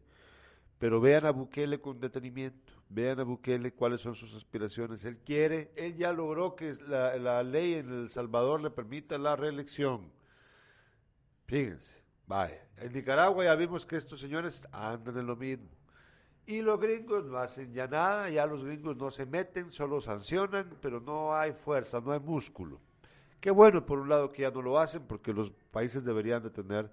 pero 0.79 1.01
vean 1.01 1.25
a 1.25 1.31
Bukele 1.31 1.81
con 1.81 1.99
detenimiento, 1.99 2.71
vean 2.87 3.19
a 3.19 3.23
Bukele 3.23 3.73
cuáles 3.73 3.99
son 3.99 4.15
sus 4.15 4.33
aspiraciones. 4.33 5.03
Él 5.03 5.17
quiere, 5.17 5.73
él 5.75 5.97
ya 5.97 6.13
logró 6.13 6.55
que 6.55 6.75
la, 6.87 7.17
la 7.17 7.43
ley 7.43 7.73
en 7.73 7.91
El 7.91 8.09
Salvador 8.09 8.61
le 8.61 8.71
permita 8.71 9.17
la 9.17 9.35
reelección. 9.35 10.09
Fíjense, 11.45 12.01
vaya. 12.27 12.65
En 12.77 12.93
Nicaragua 12.93 13.43
ya 13.43 13.55
vimos 13.55 13.85
que 13.85 13.97
estos 13.97 14.21
señores 14.21 14.63
andan 14.71 15.17
en 15.17 15.27
lo 15.27 15.35
mismo. 15.35 15.67
Y 16.45 16.61
los 16.61 16.79
gringos 16.79 17.25
no 17.25 17.37
hacen 17.37 17.73
ya 17.73 17.85
nada, 17.85 18.29
ya 18.29 18.45
los 18.45 18.63
gringos 18.63 18.95
no 18.95 19.11
se 19.11 19.25
meten, 19.25 19.73
solo 19.73 19.99
sancionan, 19.99 20.77
pero 20.81 21.01
no 21.01 21.35
hay 21.35 21.51
fuerza, 21.51 21.99
no 21.99 22.13
hay 22.13 22.21
músculo. 22.21 22.79
Qué 23.45 23.51
bueno, 23.51 23.85
por 23.85 23.99
un 23.99 24.09
lado, 24.09 24.31
que 24.31 24.41
ya 24.41 24.49
no 24.49 24.63
lo 24.63 24.79
hacen, 24.79 25.03
porque 25.05 25.31
los 25.31 25.51
países 25.69 26.03
deberían 26.03 26.41
de 26.41 26.49
tener 26.49 26.89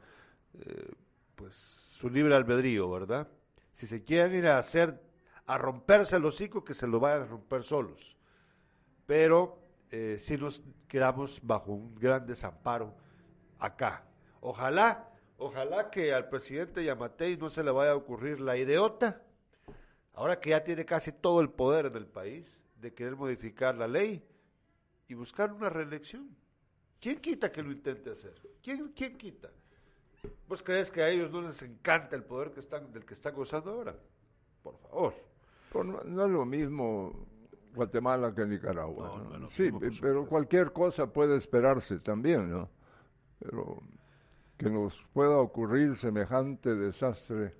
eh, 0.53 0.93
pues 1.35 1.55
su 1.55 2.11
libre 2.11 2.35
albedrío, 2.35 2.91
¿verdad? 2.91 3.27
Si 3.73 3.87
se 3.87 4.05
quieren 4.05 4.35
ir 4.35 4.47
a 4.47 4.59
hacer, 4.59 5.01
a 5.47 5.57
romperse 5.57 6.17
el 6.17 6.27
hocico, 6.27 6.63
que 6.63 6.75
se 6.75 6.87
lo 6.87 7.01
vayan 7.01 7.23
a 7.23 7.25
romper 7.25 7.63
solos. 7.63 8.19
Pero 9.07 9.61
eh, 9.91 10.17
si 10.19 10.37
nos 10.37 10.63
quedamos 10.89 11.41
bajo 11.43 11.73
un 11.73 11.95
gran 11.95 12.27
desamparo 12.27 12.95
acá. 13.59 14.05
Ojalá, 14.43 15.09
ojalá 15.39 15.89
que 15.89 16.13
al 16.13 16.29
presidente 16.29 16.85
Yamatei 16.85 17.39
no 17.39 17.49
se 17.49 17.65
le 17.65 17.71
vaya 17.71 17.93
a 17.93 17.97
ocurrir 17.97 18.41
la 18.41 18.59
idiota, 18.59 19.23
ahora 20.13 20.39
que 20.39 20.51
ya 20.51 20.63
tiene 20.63 20.85
casi 20.85 21.13
todo 21.13 21.41
el 21.41 21.49
poder 21.49 21.87
en 21.87 21.97
el 21.97 22.07
país, 22.07 22.63
de 22.77 22.93
querer 22.93 23.17
modificar 23.17 23.75
la 23.75 23.89
ley 23.89 24.23
y 25.09 25.15
buscar 25.15 25.51
una 25.51 25.71
reelección. 25.71 26.42
¿Quién 27.03 27.19
quita 27.19 27.51
que 27.51 27.65
lo 27.65 27.73
intente 27.73 28.11
hacer? 28.11 28.33
¿Quién, 28.63 28.93
quién 28.95 29.19
quita? 29.19 29.51
¿Vos 30.47 30.63
crees 30.63 30.89
que 30.89 31.03
a 31.03 31.09
ellos 31.09 31.33
no 31.33 31.43
les 31.43 31.61
encanta 31.63 32.15
el 32.15 32.23
poder 32.23 32.53
que 32.53 32.61
están, 32.61 32.93
del 32.93 33.05
que 33.05 33.15
están 33.15 33.35
gozando 33.35 33.73
ahora? 33.73 33.97
Por 34.63 34.79
favor. 34.79 35.15
Pero 35.73 35.83
no, 35.83 36.01
no 36.05 36.25
es 36.27 36.31
lo 36.31 36.45
mismo 36.45 37.27
Guatemala 37.75 38.33
que 38.33 38.47
Nicaragua. 38.47 39.19
No, 39.19 39.31
¿no? 39.31 39.37
lo 39.37 39.51
sí, 39.51 39.73
pero 40.01 40.27
cualquier 40.27 40.73
cosa 40.73 41.13
puede 41.13 41.37
esperarse 41.37 41.99
también, 41.99 42.49
¿no? 42.49 42.71
Pero 43.41 43.83
que 44.57 44.71
nos 44.71 45.05
pueda 45.13 45.39
ocurrir 45.39 45.97
semejante 45.97 46.73
desastre, 46.77 47.53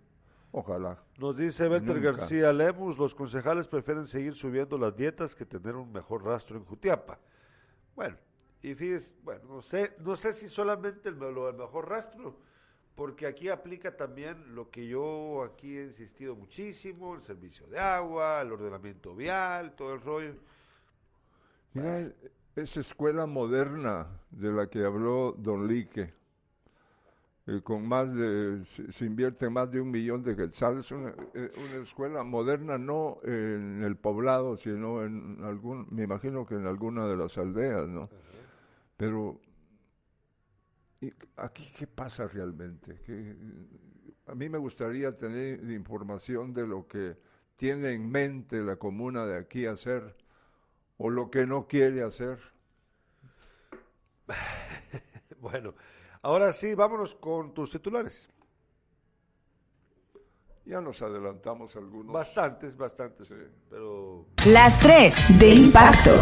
ojalá. 0.53 1.03
Nos 1.19 1.37
dice 1.37 1.69
Nunca. 1.69 1.99
García 1.99 2.53
Lemus, 2.53 2.97
los 2.97 3.13
concejales 3.13 3.67
prefieren 3.67 4.07
seguir 4.07 4.35
subiendo 4.35 4.79
las 4.79 4.97
dietas 4.97 5.35
que 5.35 5.45
tener 5.45 5.75
un 5.75 5.91
mejor 5.91 6.25
rastro 6.25 6.57
en 6.59 6.65
Jutiapa. 6.65 7.19
Bueno, 7.97 8.17
y 8.63 8.75
fíjese, 8.75 9.13
bueno, 9.25 9.43
no 9.49 9.63
sé, 9.63 9.95
no 9.99 10.15
sé 10.15 10.33
si 10.33 10.49
solamente 10.49 11.09
el, 11.09 11.19
lo 11.19 11.47
del 11.47 11.57
mejor 11.57 11.89
rastro, 11.89 12.37
porque 12.95 13.27
aquí 13.27 13.49
aplica 13.49 13.97
también 13.97 14.55
lo 14.55 14.71
que 14.71 14.87
yo 14.87 15.43
aquí 15.43 15.77
he 15.77 15.85
insistido 15.85 16.37
muchísimo, 16.37 17.15
el 17.15 17.23
servicio 17.23 17.67
de 17.67 17.79
agua, 17.79 18.41
el 18.41 18.53
ordenamiento 18.53 19.17
vial, 19.17 19.75
todo 19.75 19.95
el 19.95 20.01
rollo. 20.01 20.35
Mira, 21.75 22.13
esa 22.55 22.81
escuela 22.81 23.27
moderna 23.27 24.07
de 24.31 24.53
la 24.53 24.69
que 24.69 24.85
habló 24.85 25.35
Don 25.39 25.67
Lique, 25.67 26.13
eh, 27.47 27.61
con 27.65 27.89
más 27.89 28.15
de, 28.15 28.63
se, 28.67 28.93
se 28.93 29.05
invierte 29.07 29.51
más 29.51 29.69
de 29.73 29.81
un 29.81 29.91
millón 29.91 30.23
de 30.23 30.37
quetzales, 30.37 30.89
una, 30.93 31.13
eh, 31.35 31.51
una 31.57 31.83
escuela 31.83 32.23
moderna 32.23 32.79
no 32.79 33.19
en 33.25 33.83
el 33.83 33.97
poblado, 33.97 34.57
sino 34.57 35.03
en 35.03 35.43
algún, 35.43 35.89
me 35.91 36.05
imagino 36.05 36.47
que 36.47 36.55
en 36.55 36.67
alguna 36.67 37.09
de 37.09 37.17
las 37.17 37.37
aldeas, 37.39 37.89
¿no? 37.89 38.09
Pero, 39.03 39.41
¿y 41.01 41.13
aquí 41.37 41.73
qué 41.77 41.89
pasa 41.89 42.29
realmente? 42.29 43.01
¿Qué- 43.05 43.35
a 44.29 44.35
mí 44.37 44.49
me 44.49 44.59
gustaría 44.59 45.17
tener 45.17 45.59
información 45.73 46.55
de 46.55 46.69
lo 46.69 46.87
que 46.87 47.17
tiene 47.57 47.91
en 47.91 48.09
mente 48.09 48.61
la 48.61 48.77
comuna 48.77 49.27
de 49.27 49.39
aquí 49.39 49.67
hacer 49.67 50.15
o 50.99 51.11
lo 51.11 51.33
que 51.33 51.47
no 51.47 51.67
quiere 51.67 52.05
hacer. 52.05 52.39
bueno, 55.41 55.75
ahora 56.23 56.53
sí, 56.53 56.73
vámonos 56.75 57.17
con 57.17 57.53
tus 57.55 57.73
titulares. 57.73 58.31
Ya 60.65 60.81
nos 60.81 61.03
adelantamos 61.03 61.75
algunos. 61.75 62.13
Bastantes, 62.13 62.77
bastantes, 62.77 63.27
sí. 63.27 63.35
pero... 63.69 64.29
Las 64.47 64.79
tres 64.79 65.13
de 65.41 65.55
impacto. 65.57 66.13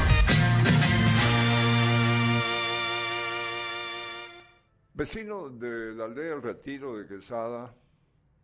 Vecino 5.00 5.48
de 5.48 5.94
la 5.94 6.04
aldea 6.04 6.34
El 6.34 6.42
Retiro 6.42 6.98
de 6.98 7.06
Quesada, 7.06 7.74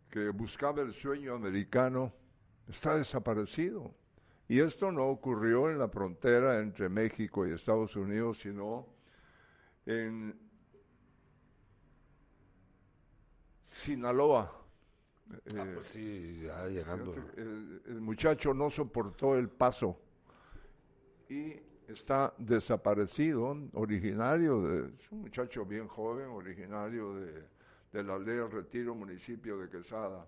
que 0.09 0.29
buscaba 0.29 0.81
el 0.81 0.91
sueño 0.91 1.35
americano, 1.35 2.11
está 2.67 2.97
desaparecido. 2.97 3.93
Y 4.47 4.59
esto 4.61 4.91
no 4.91 5.05
ocurrió 5.05 5.69
en 5.69 5.77
la 5.77 5.87
frontera 5.87 6.59
entre 6.59 6.89
México 6.89 7.45
y 7.45 7.51
Estados 7.51 7.95
Unidos, 7.95 8.39
sino 8.39 8.87
en 9.85 10.35
Sinaloa. 13.69 14.51
Ah, 15.29 15.35
eh, 15.45 15.71
pues 15.75 15.85
sí, 15.85 16.41
ya 16.43 16.65
llegando. 16.65 17.13
El, 17.35 17.83
el, 17.85 18.01
muchacho 18.01 18.55
no 18.55 18.71
soportó 18.71 19.37
el 19.37 19.47
paso 19.47 20.01
y 21.29 21.53
está 21.87 22.33
desaparecido, 22.37 23.55
originario 23.73 24.61
de, 24.61 24.93
es 24.93 25.11
un 25.11 25.21
muchacho 25.21 25.65
bien 25.65 25.87
joven, 25.87 26.27
originario 26.27 27.15
de, 27.15 27.43
de 27.93 28.03
la 28.03 28.15
aldea 28.15 28.47
Retiro, 28.47 28.93
municipio 28.93 29.57
de 29.57 29.69
Quesada. 29.69 30.27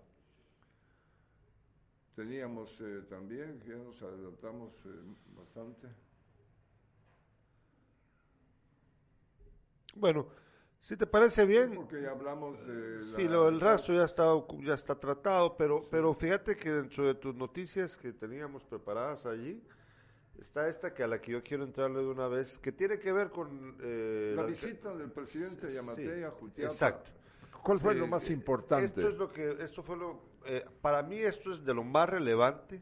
Teníamos 2.16 2.70
eh, 2.80 3.02
también, 3.08 3.62
ya 3.66 3.76
nos 3.76 4.02
adelantamos 4.02 4.72
eh, 4.84 4.88
bastante. 5.36 5.88
Bueno, 9.94 10.28
si 10.80 10.96
te 10.96 11.06
parece 11.06 11.44
bien. 11.44 11.74
porque 11.74 12.02
ya 12.02 12.10
hablamos 12.10 12.58
de. 12.66 13.02
Sí, 13.02 13.28
lo, 13.28 13.48
el 13.48 13.60
rastro 13.60 13.94
ya 13.94 14.04
está, 14.04 14.24
ya 14.60 14.74
está 14.74 14.98
tratado, 14.98 15.56
pero, 15.56 15.88
pero 15.90 16.14
fíjate 16.14 16.56
que 16.56 16.70
dentro 16.70 17.06
de 17.06 17.14
tus 17.14 17.34
noticias 17.34 17.96
que 17.96 18.12
teníamos 18.12 18.64
preparadas 18.64 19.26
allí, 19.26 19.62
está 20.40 20.68
esta 20.68 20.92
que 20.94 21.02
a 21.02 21.06
la 21.06 21.20
que 21.20 21.32
yo 21.32 21.42
quiero 21.42 21.64
entrarle 21.64 22.00
de 22.00 22.06
una 22.06 22.28
vez, 22.28 22.58
que 22.58 22.72
tiene 22.72 22.98
que 22.98 23.12
ver 23.12 23.30
con... 23.30 23.76
Eh, 23.80 24.32
la, 24.34 24.42
la, 24.42 24.48
visita 24.48 24.94
del 24.94 25.10
presidente 25.10 25.72
Yamate 25.72 26.16
sí, 26.16 26.24
a 26.24 26.30
Jutiapa. 26.30 26.72
Exacto. 26.72 27.10
¿Cuál 27.62 27.78
fue 27.78 27.94
lo 27.94 28.06
más 28.06 28.28
importante? 28.30 28.86
Esto 28.86 29.08
es 29.08 29.16
lo 29.16 29.32
que, 29.32 29.56
esto 29.60 29.82
fue 29.82 29.96
lo, 29.96 30.22
eh, 30.46 30.64
para 30.80 31.02
mí 31.02 31.18
esto 31.18 31.52
es 31.52 31.64
de 31.64 31.74
lo 31.74 31.84
más 31.84 32.08
relevante 32.08 32.80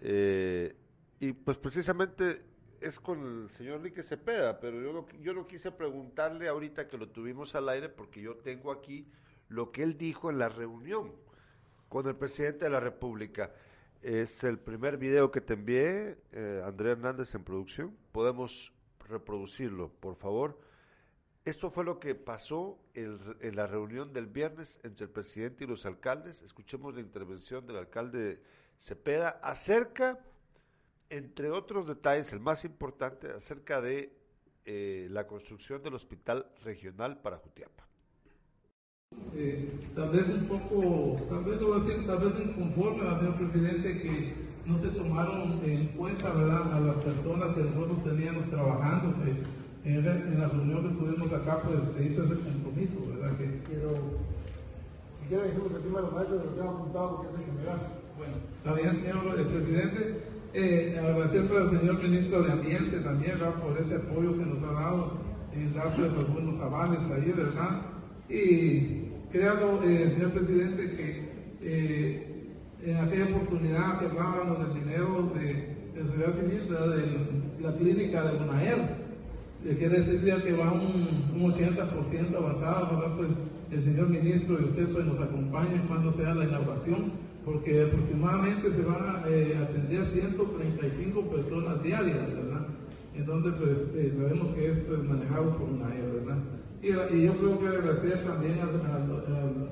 eh, 0.00 0.74
y 1.20 1.32
pues 1.32 1.56
precisamente 1.56 2.42
es 2.80 2.98
con 2.98 3.44
el 3.44 3.50
señor 3.50 3.80
Lique 3.80 4.02
Cepeda, 4.02 4.58
pero 4.58 4.80
yo 4.80 4.92
no, 4.92 5.06
yo 5.20 5.32
no 5.32 5.46
quise 5.46 5.70
preguntarle 5.70 6.48
ahorita 6.48 6.88
que 6.88 6.98
lo 6.98 7.08
tuvimos 7.08 7.54
al 7.54 7.68
aire 7.68 7.88
porque 7.88 8.20
yo 8.20 8.36
tengo 8.36 8.72
aquí 8.72 9.08
lo 9.48 9.70
que 9.70 9.82
él 9.82 9.96
dijo 9.96 10.30
en 10.30 10.38
la 10.38 10.48
reunión 10.48 11.12
con 11.88 12.06
el 12.08 12.16
presidente 12.16 12.64
de 12.64 12.70
la 12.70 12.80
República. 12.80 13.52
Es 14.04 14.44
el 14.44 14.58
primer 14.58 14.98
video 14.98 15.30
que 15.30 15.40
te 15.40 15.54
envié, 15.54 16.18
eh, 16.32 16.62
Andrea 16.62 16.92
Hernández 16.92 17.34
en 17.34 17.42
producción. 17.42 17.96
Podemos 18.12 18.70
reproducirlo, 19.08 19.88
por 19.88 20.14
favor. 20.16 20.60
Esto 21.46 21.70
fue 21.70 21.84
lo 21.84 21.98
que 21.98 22.14
pasó 22.14 22.78
en, 22.92 23.18
en, 23.40 23.56
la 23.56 23.66
reunión 23.66 24.12
del 24.12 24.26
viernes 24.26 24.78
entre 24.82 25.06
el 25.06 25.10
presidente 25.10 25.64
y 25.64 25.66
los 25.66 25.86
alcaldes. 25.86 26.42
Escuchemos 26.42 26.94
la 26.94 27.00
intervención 27.00 27.66
del 27.66 27.78
alcalde 27.78 28.42
Cepeda 28.76 29.40
acerca, 29.42 30.20
entre 31.08 31.50
otros 31.50 31.86
detalles, 31.86 32.30
el 32.34 32.40
más 32.40 32.66
importante, 32.66 33.30
acerca 33.30 33.80
de 33.80 34.14
eh, 34.66 35.08
la 35.12 35.26
construcción 35.26 35.82
del 35.82 35.94
hospital 35.94 36.46
regional 36.62 37.22
para 37.22 37.38
Jutiapa. 37.38 37.88
Eh, 39.36 39.68
tal 39.96 40.10
vez 40.10 40.28
un 40.28 40.46
poco, 40.46 41.16
tal 41.28 41.44
vez 41.44 41.60
lo 41.60 41.68
voy 41.68 41.80
a 41.80 41.84
decir, 41.84 42.06
tal 42.06 42.18
vez 42.18 42.34
inconforme, 42.38 43.02
señor 43.18 43.34
presidente, 43.34 44.00
que 44.00 44.34
no 44.64 44.78
se 44.78 44.88
tomaron 44.88 45.60
en 45.64 45.86
cuenta 45.88 46.32
¿verdad? 46.32 46.72
a 46.72 46.80
las 46.80 46.96
personas 46.96 47.54
que 47.54 47.64
nosotros 47.64 48.04
teníamos 48.04 48.46
trabajando, 48.46 49.12
que 49.22 49.90
en, 49.90 50.06
en, 50.06 50.40
la 50.40 50.48
reunión 50.48 50.88
que 50.88 50.98
tuvimos 51.00 51.32
acá, 51.32 51.62
pues 51.62 51.78
se 51.96 52.12
hizo 52.12 52.22
ese 52.22 52.34
compromiso, 52.36 52.96
¿verdad? 53.08 53.36
Que, 53.36 53.60
Pero, 53.68 53.90
si 55.14 55.28
quiere 55.28 55.48
dejemos 55.48 55.72
el 55.72 55.82
tema 55.82 55.98
de 55.98 56.04
los 56.04 56.14
maestros 56.14 56.40
de 56.40 56.46
lo 56.46 56.54
que 56.54 56.60
han 56.60 56.68
apuntado, 56.68 57.16
porque 57.16 57.32
es 57.32 57.38
el 57.38 57.44
general. 57.44 57.78
Bueno, 58.16 58.34
también, 58.62 59.02
señor 59.02 59.38
el 59.38 59.46
presidente, 59.46 60.22
eh, 60.54 60.98
agradeciendo 60.98 61.58
al 61.58 61.70
señor 61.70 62.02
ministro 62.02 62.42
de 62.42 62.52
Ambiente 62.52 63.00
también, 63.00 63.38
¿verdad? 63.38 63.60
Por 63.60 63.76
ese 63.78 63.96
apoyo 63.96 64.38
que 64.38 64.46
nos 64.46 64.62
ha 64.62 64.72
dado 64.72 65.12
en 65.52 65.74
darle 65.74 66.06
algunos 66.06 66.60
avales 66.60 67.00
ahí, 67.12 67.32
¿verdad? 67.32 67.82
Y 68.28 69.03
créalo, 69.34 69.82
eh, 69.82 70.12
señor 70.14 70.30
presidente, 70.30 70.90
que 70.94 71.28
eh, 71.60 72.52
en 72.84 72.96
aquella 72.98 73.24
oportunidad 73.34 73.98
que 73.98 74.06
hablábamos 74.06 74.60
del 74.60 74.84
dinero 74.84 75.32
de, 75.34 75.74
de 75.92 76.06
sociedad 76.06 76.34
civil, 76.38 76.68
de 76.68 77.64
la 77.64 77.74
clínica 77.74 78.22
de 78.22 78.38
Bonaer, 78.38 78.78
quiere 79.76 80.02
decir 80.02 80.20
que 80.40 80.52
va 80.52 80.70
un, 80.70 81.32
un 81.34 81.52
80% 81.52 82.36
avanzado, 82.36 82.96
¿verdad? 82.96 83.16
Pues 83.16 83.28
el 83.72 83.82
señor 83.82 84.08
ministro 84.08 84.60
y 84.60 84.66
usted 84.66 84.88
pues 84.92 85.04
nos 85.04 85.20
acompañen 85.20 85.82
cuando 85.88 86.12
sea 86.12 86.32
la 86.32 86.44
inauguración, 86.44 87.12
porque 87.44 87.82
aproximadamente 87.82 88.70
se 88.70 88.82
van 88.82 89.02
a 89.02 89.28
eh, 89.28 89.58
atender 89.60 90.06
135 90.12 91.22
personas 91.22 91.82
diarias, 91.82 92.32
¿verdad? 92.36 92.68
En 93.14 93.26
donde 93.26 93.52
pues 93.52 93.94
eh, 93.94 94.12
sabemos 94.16 94.48
que 94.54 94.72
esto 94.72 94.94
es 94.94 95.04
manejado 95.04 95.56
por 95.56 95.68
una 95.68 95.86
¿verdad? 95.86 96.38
Y, 96.82 97.22
yo 97.24 97.32
creo 97.38 97.58
que 97.60 97.68
agradecer 97.68 98.24
también 98.24 98.58
al, 98.60 98.68
al, 98.68 99.68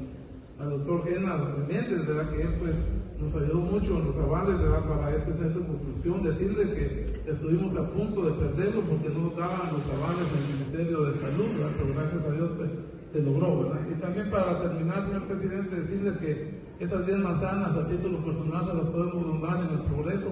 al, 0.61 0.70
doctor 0.70 1.05
Gena 1.05 1.36
Reméndez, 1.36 2.07
¿verdad? 2.07 2.30
Que 2.30 2.43
él 2.43 2.55
pues 2.61 2.72
nos 3.20 3.34
ayudó 3.36 3.61
mucho 3.61 3.99
en 3.99 4.07
los 4.07 4.16
avales 4.16 4.59
¿verdad? 4.59 4.88
para 4.88 5.16
este 5.16 5.32
centro 5.34 5.61
de 5.61 5.66
construcción, 5.66 6.22
decirles 6.22 6.68
que 6.68 7.30
estuvimos 7.30 7.76
a 7.76 7.90
punto 7.90 8.22
de 8.24 8.32
perderlo 8.32 8.80
porque 8.82 9.09
no 9.11 9.26
nos 9.26 9.36
daban 9.36 9.74
los 9.74 9.84
avales 9.90 10.26
del 10.32 10.57
Ministerio 10.57 11.05
de 11.05 11.18
Salud, 11.18 11.49
¿verdad? 11.59 11.72
pero 11.76 11.95
gracias 11.95 12.24
a 12.24 12.32
Dios 12.32 12.51
pues, 12.57 12.70
se 13.12 13.22
logró. 13.22 13.59
¿verdad? 13.64 13.80
Y 13.90 14.01
también 14.01 14.30
para 14.30 14.62
terminar, 14.62 15.07
señor 15.07 15.24
presidente, 15.26 15.80
decirles 15.80 16.16
que 16.18 16.62
esas 16.80 17.07
10 17.07 17.18
manzanas 17.18 17.76
a 17.76 17.88
título 17.88 18.24
personal 18.24 18.66
se 18.66 18.74
las 18.74 18.86
podemos 18.86 19.26
donar 19.26 19.66
en 19.66 19.78
el 19.78 19.84
progreso 19.84 20.28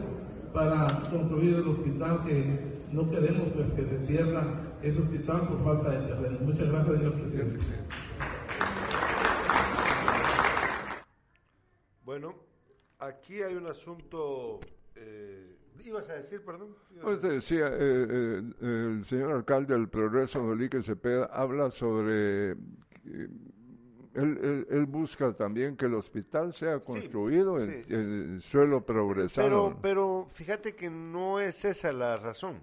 para 0.52 0.88
construir 1.10 1.56
el 1.56 1.68
hospital 1.68 2.24
que 2.24 2.69
no 2.92 3.10
queremos 3.10 3.48
pues, 3.50 3.70
que 3.70 3.84
se 3.84 3.96
pierda 4.06 4.76
ese 4.82 5.00
hospital 5.00 5.48
por 5.48 5.64
falta 5.64 5.90
de 5.90 6.06
terreno. 6.06 6.38
Muchas 6.40 6.68
gracias, 6.68 6.96
señor 6.96 7.14
presidente. 7.14 7.64
Bueno, 12.04 12.34
aquí 12.98 13.42
hay 13.42 13.54
un 13.54 13.66
asunto 13.66 14.60
eh, 14.96 15.56
¿Ibas 15.84 16.08
a 16.10 16.14
decir, 16.14 16.44
perdón? 16.44 16.76
Pues 17.02 17.20
te 17.20 17.28
decía, 17.28 17.68
eh, 17.68 17.72
eh, 18.10 18.42
el 18.60 19.04
señor 19.04 19.32
alcalde 19.32 19.74
del 19.74 19.88
Progreso, 19.88 20.40
Jolique 20.40 20.82
Cepeda, 20.82 21.26
habla 21.26 21.70
sobre... 21.70 22.52
Eh, 22.52 22.56
él, 24.12 24.38
él, 24.42 24.66
él, 24.70 24.86
busca 24.86 25.32
también 25.32 25.76
que 25.76 25.86
el 25.86 25.94
hospital 25.94 26.52
sea 26.52 26.80
construido 26.80 27.60
sí, 27.60 27.64
en, 27.64 27.84
sí, 27.84 27.94
en, 27.94 28.34
el 28.34 28.42
suelo 28.42 28.84
progresado. 28.84 29.48
Pero, 29.48 29.78
pero 29.80 30.26
fíjate 30.32 30.74
que 30.74 30.90
no 30.90 31.38
es 31.38 31.64
esa 31.64 31.92
la 31.92 32.16
razón. 32.16 32.60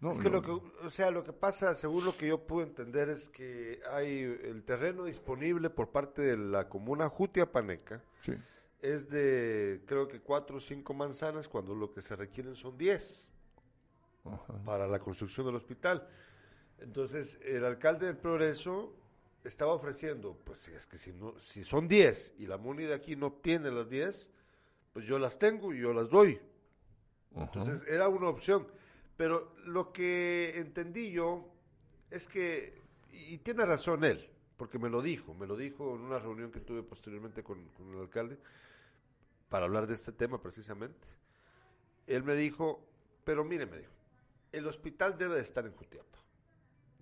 No, 0.00 0.10
es 0.10 0.18
que 0.18 0.24
no. 0.24 0.40
lo 0.40 0.42
que, 0.42 0.50
o 0.50 0.90
sea, 0.90 1.10
lo 1.10 1.24
que 1.24 1.32
pasa, 1.32 1.74
según 1.74 2.04
lo 2.04 2.16
que 2.16 2.28
yo 2.28 2.46
pude 2.46 2.64
entender, 2.64 3.08
es 3.08 3.28
que 3.30 3.80
hay 3.90 4.20
el 4.20 4.62
terreno 4.64 5.04
disponible 5.04 5.70
por 5.70 5.90
parte 5.90 6.22
de 6.22 6.36
la 6.36 6.68
comuna 6.68 7.08
Jutiapaneca. 7.08 8.02
Sí 8.22 8.34
es 8.82 9.08
de 9.08 9.82
creo 9.86 10.06
que 10.06 10.20
cuatro 10.20 10.58
o 10.58 10.60
cinco 10.60 10.94
manzanas 10.94 11.48
cuando 11.48 11.74
lo 11.74 11.92
que 11.92 12.02
se 12.02 12.14
requieren 12.14 12.54
son 12.54 12.76
diez 12.76 13.26
para 14.64 14.86
la 14.88 14.98
construcción 14.98 15.46
del 15.46 15.54
hospital. 15.54 16.06
Entonces, 16.78 17.38
el 17.42 17.64
alcalde 17.64 18.06
del 18.06 18.16
Progreso 18.16 18.92
estaba 19.44 19.72
ofreciendo, 19.72 20.36
pues 20.44 20.66
es 20.68 20.86
que 20.86 20.98
si, 20.98 21.12
no, 21.12 21.38
si 21.38 21.62
son 21.64 21.86
diez 21.86 22.34
y 22.38 22.46
la 22.46 22.58
MUNI 22.58 22.84
de 22.84 22.94
aquí 22.94 23.14
no 23.16 23.32
tiene 23.32 23.70
las 23.70 23.88
diez, 23.88 24.30
pues 24.92 25.06
yo 25.06 25.18
las 25.18 25.38
tengo 25.38 25.72
y 25.72 25.80
yo 25.80 25.92
las 25.92 26.10
doy. 26.10 26.40
-huh. 27.34 27.42
Entonces, 27.42 27.84
era 27.88 28.08
una 28.08 28.28
opción. 28.28 28.66
Pero 29.16 29.54
lo 29.64 29.92
que 29.92 30.52
entendí 30.56 31.10
yo 31.10 31.48
es 32.10 32.26
que, 32.26 32.80
y 33.10 33.38
tiene 33.38 33.64
razón 33.64 34.04
él, 34.04 34.28
porque 34.56 34.78
me 34.78 34.88
lo 34.88 35.02
dijo, 35.02 35.34
me 35.34 35.46
lo 35.46 35.56
dijo 35.56 35.94
en 35.94 36.02
una 36.02 36.18
reunión 36.18 36.50
que 36.50 36.60
tuve 36.60 36.82
posteriormente 36.82 37.42
con, 37.42 37.70
el 37.92 38.00
alcalde, 38.00 38.38
para 39.48 39.66
hablar 39.66 39.86
de 39.86 39.94
este 39.94 40.12
tema 40.12 40.40
precisamente. 40.40 41.06
Él 42.06 42.22
me 42.22 42.34
dijo, 42.34 42.86
pero 43.24 43.44
mire, 43.44 43.66
me 43.66 43.78
dijo, 43.78 43.92
el 44.52 44.66
hospital 44.66 45.16
debe 45.18 45.36
de 45.36 45.42
estar 45.42 45.64
en 45.66 45.72
Jutiapa. 45.72 46.18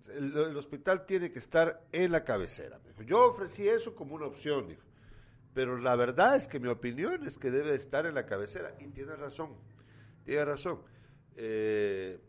El, 0.07 0.55
hospital 0.55 1.05
tiene 1.05 1.31
que 1.31 1.39
estar 1.39 1.87
en 1.91 2.11
la 2.11 2.23
cabecera. 2.23 2.79
Yo 3.05 3.27
ofrecí 3.27 3.67
eso 3.67 3.95
como 3.95 4.15
una 4.15 4.27
opción, 4.27 4.67
dijo. 4.67 4.83
Pero 5.53 5.77
la 5.77 5.95
verdad 5.95 6.35
es 6.35 6.47
que 6.47 6.59
mi 6.59 6.67
opinión 6.67 7.25
es 7.25 7.37
que 7.37 7.49
debe 7.49 7.73
estar 7.73 8.05
en 8.05 8.13
la 8.13 8.25
cabecera. 8.25 8.75
Y 8.79 8.87
tiene 8.89 9.15
razón, 9.15 9.55
tiene 10.23 10.45
razón. 10.45 10.81
Eh, 11.35 12.19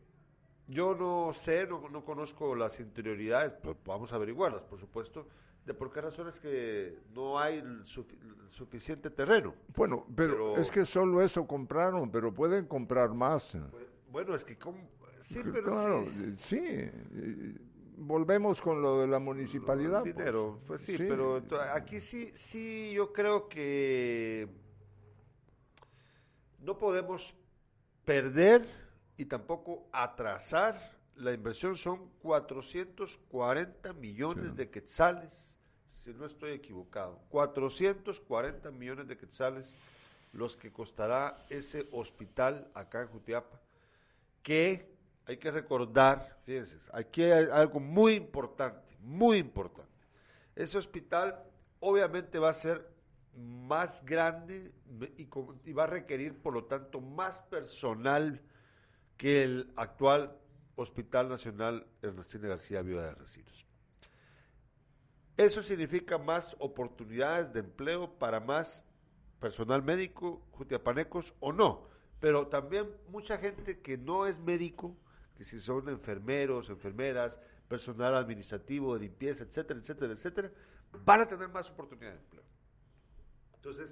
yo 0.68 0.94
no 0.94 1.32
sé, 1.32 1.66
no, 1.66 1.88
no 1.88 2.04
conozco 2.04 2.54
las 2.54 2.80
interioridades, 2.80 3.52
pero 3.62 3.76
vamos 3.84 4.12
a 4.12 4.16
averiguarlas, 4.16 4.62
por 4.64 4.78
supuesto, 4.80 5.26
de 5.64 5.74
por 5.74 5.92
qué 5.92 6.00
razones 6.00 6.38
que 6.40 6.98
no 7.14 7.38
hay 7.38 7.58
el 7.58 7.84
sufi- 7.84 8.18
suficiente 8.50 9.10
terreno. 9.10 9.54
Bueno, 9.76 10.06
pero, 10.16 10.32
Pero- 10.52 10.56
es 10.58 10.70
que 10.70 10.84
solo 10.84 11.22
eso 11.22 11.46
compraron, 11.46 12.10
pero 12.10 12.32
pueden 12.34 12.66
comprar 12.66 13.14
más. 13.14 13.56
Bueno, 14.10 14.34
es 14.34 14.44
que. 14.44 14.56
Sí, 15.20 15.40
pero 15.44 15.64
claro, 15.70 16.04
sí, 16.04 16.24
eh, 16.24 16.34
sí. 16.38 16.58
eh, 16.60 17.54
Volvemos 17.98 18.60
con 18.60 18.82
lo 18.82 19.00
de 19.00 19.06
la 19.06 19.18
municipalidad. 19.18 20.02
pues. 20.02 20.14
dinero, 20.14 20.60
pues 20.66 20.82
sí, 20.82 20.96
pero 20.98 21.42
to- 21.42 21.58
aquí 21.60 21.98
sí, 21.98 22.30
sí, 22.34 22.92
yo 22.94 23.10
creo 23.12 23.48
que 23.48 24.46
no 26.60 26.76
podemos 26.76 27.34
perder 28.04 28.66
y 29.16 29.24
tampoco 29.26 29.88
atrasar 29.92 30.92
la 31.16 31.32
inversión. 31.32 31.76
Son 31.76 32.10
440 32.22 33.92
millones 33.94 34.50
Sí. 34.50 34.56
de 34.56 34.70
quetzales, 34.70 35.56
si 35.94 36.12
no 36.12 36.26
estoy 36.26 36.52
equivocado. 36.52 37.20
440 37.30 38.70
millones 38.70 39.06
de 39.08 39.16
quetzales 39.16 39.74
los 40.32 40.56
que 40.56 40.72
costará 40.72 41.44
ese 41.48 41.88
hospital 41.92 42.70
acá 42.74 43.02
en 43.02 43.08
Jutiapa, 43.08 43.58
que 44.42 44.94
hay 45.26 45.38
que 45.38 45.50
recordar, 45.50 46.38
fíjense, 46.44 46.78
aquí 46.92 47.22
hay 47.22 47.46
algo 47.50 47.80
muy 47.80 48.14
importante, 48.14 48.96
muy 49.00 49.38
importante. 49.38 49.90
Ese 50.54 50.76
hospital 50.78 51.42
obviamente 51.80 52.38
va 52.38 52.50
a 52.50 52.54
ser 52.54 52.86
más 53.34 54.04
grande 54.04 54.72
y, 55.16 55.28
y 55.64 55.72
va 55.72 55.84
a 55.84 55.86
requerir, 55.88 56.34
por 56.40 56.54
lo 56.54 56.64
tanto, 56.64 57.00
más 57.00 57.40
personal 57.42 58.40
que 59.16 59.42
el 59.42 59.72
actual 59.76 60.36
Hospital 60.76 61.28
Nacional 61.28 61.86
Ernestina 62.02 62.48
García 62.48 62.82
Viuda 62.82 63.06
de 63.06 63.14
Residuos. 63.14 63.66
Eso 65.36 65.62
significa 65.62 66.18
más 66.18 66.56
oportunidades 66.58 67.52
de 67.52 67.60
empleo 67.60 68.18
para 68.18 68.40
más 68.40 68.84
personal 69.40 69.82
médico, 69.82 70.42
jutiapanecos 70.52 71.34
o 71.40 71.52
no, 71.52 71.88
pero 72.20 72.46
también 72.48 72.88
mucha 73.08 73.36
gente 73.38 73.80
que 73.80 73.98
no 73.98 74.26
es 74.26 74.38
médico, 74.38 74.96
que 75.36 75.44
si 75.44 75.60
son 75.60 75.88
enfermeros, 75.88 76.70
enfermeras, 76.70 77.38
personal 77.68 78.14
administrativo, 78.14 78.94
de 78.94 79.00
limpieza, 79.00 79.44
etcétera, 79.44 79.80
etcétera, 79.80 80.12
etcétera, 80.12 80.50
van 81.04 81.20
a 81.20 81.28
tener 81.28 81.48
más 81.48 81.70
oportunidades 81.70 82.18
de 82.18 82.24
empleo. 82.24 82.44
Entonces, 83.56 83.90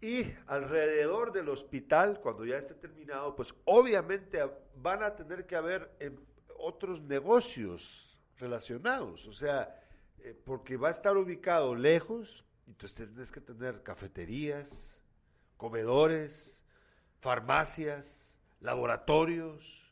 y 0.00 0.24
alrededor 0.46 1.32
del 1.32 1.48
hospital, 1.48 2.20
cuando 2.20 2.44
ya 2.44 2.56
esté 2.58 2.74
terminado, 2.74 3.34
pues 3.34 3.54
obviamente 3.64 4.38
van 4.76 5.02
a 5.02 5.14
tener 5.16 5.46
que 5.46 5.56
haber 5.56 5.90
em, 6.00 6.16
otros 6.58 7.00
negocios 7.02 8.18
relacionados, 8.38 9.26
o 9.26 9.32
sea, 9.32 9.80
eh, 10.18 10.34
porque 10.44 10.76
va 10.76 10.88
a 10.88 10.90
estar 10.90 11.16
ubicado 11.16 11.74
lejos, 11.74 12.44
entonces 12.66 12.94
tienes 12.94 13.30
que 13.32 13.40
tener 13.40 13.82
cafeterías, 13.82 14.98
comedores, 15.56 16.62
farmacias, 17.20 18.30
laboratorios, 18.60 19.82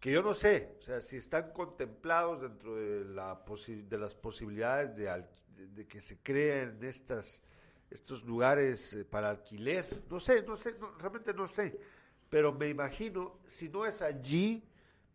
que 0.00 0.12
yo 0.12 0.22
no 0.22 0.32
sé, 0.34 0.76
o 0.78 0.82
sea, 0.82 1.00
si 1.00 1.16
están 1.16 1.52
contemplados 1.52 2.40
dentro 2.40 2.76
de, 2.76 3.04
la 3.04 3.44
posi- 3.44 3.86
de 3.86 3.98
las 3.98 4.14
posibilidades 4.14 4.94
de- 4.96 5.66
de 5.66 5.86
que 5.86 6.00
se 6.00 6.18
creen 6.22 6.78
estas, 6.82 7.42
estos 7.90 8.24
lugares 8.24 8.92
eh, 8.92 9.04
para 9.04 9.30
alquiler, 9.30 10.04
no 10.10 10.20
sé, 10.20 10.42
no 10.42 10.56
sé, 10.56 10.76
realmente 10.98 11.32
no 11.32 11.48
sé, 11.48 11.78
pero 12.28 12.52
me 12.52 12.68
imagino, 12.68 13.38
si 13.44 13.68
no 13.68 13.86
es 13.86 14.02
allí, 14.02 14.62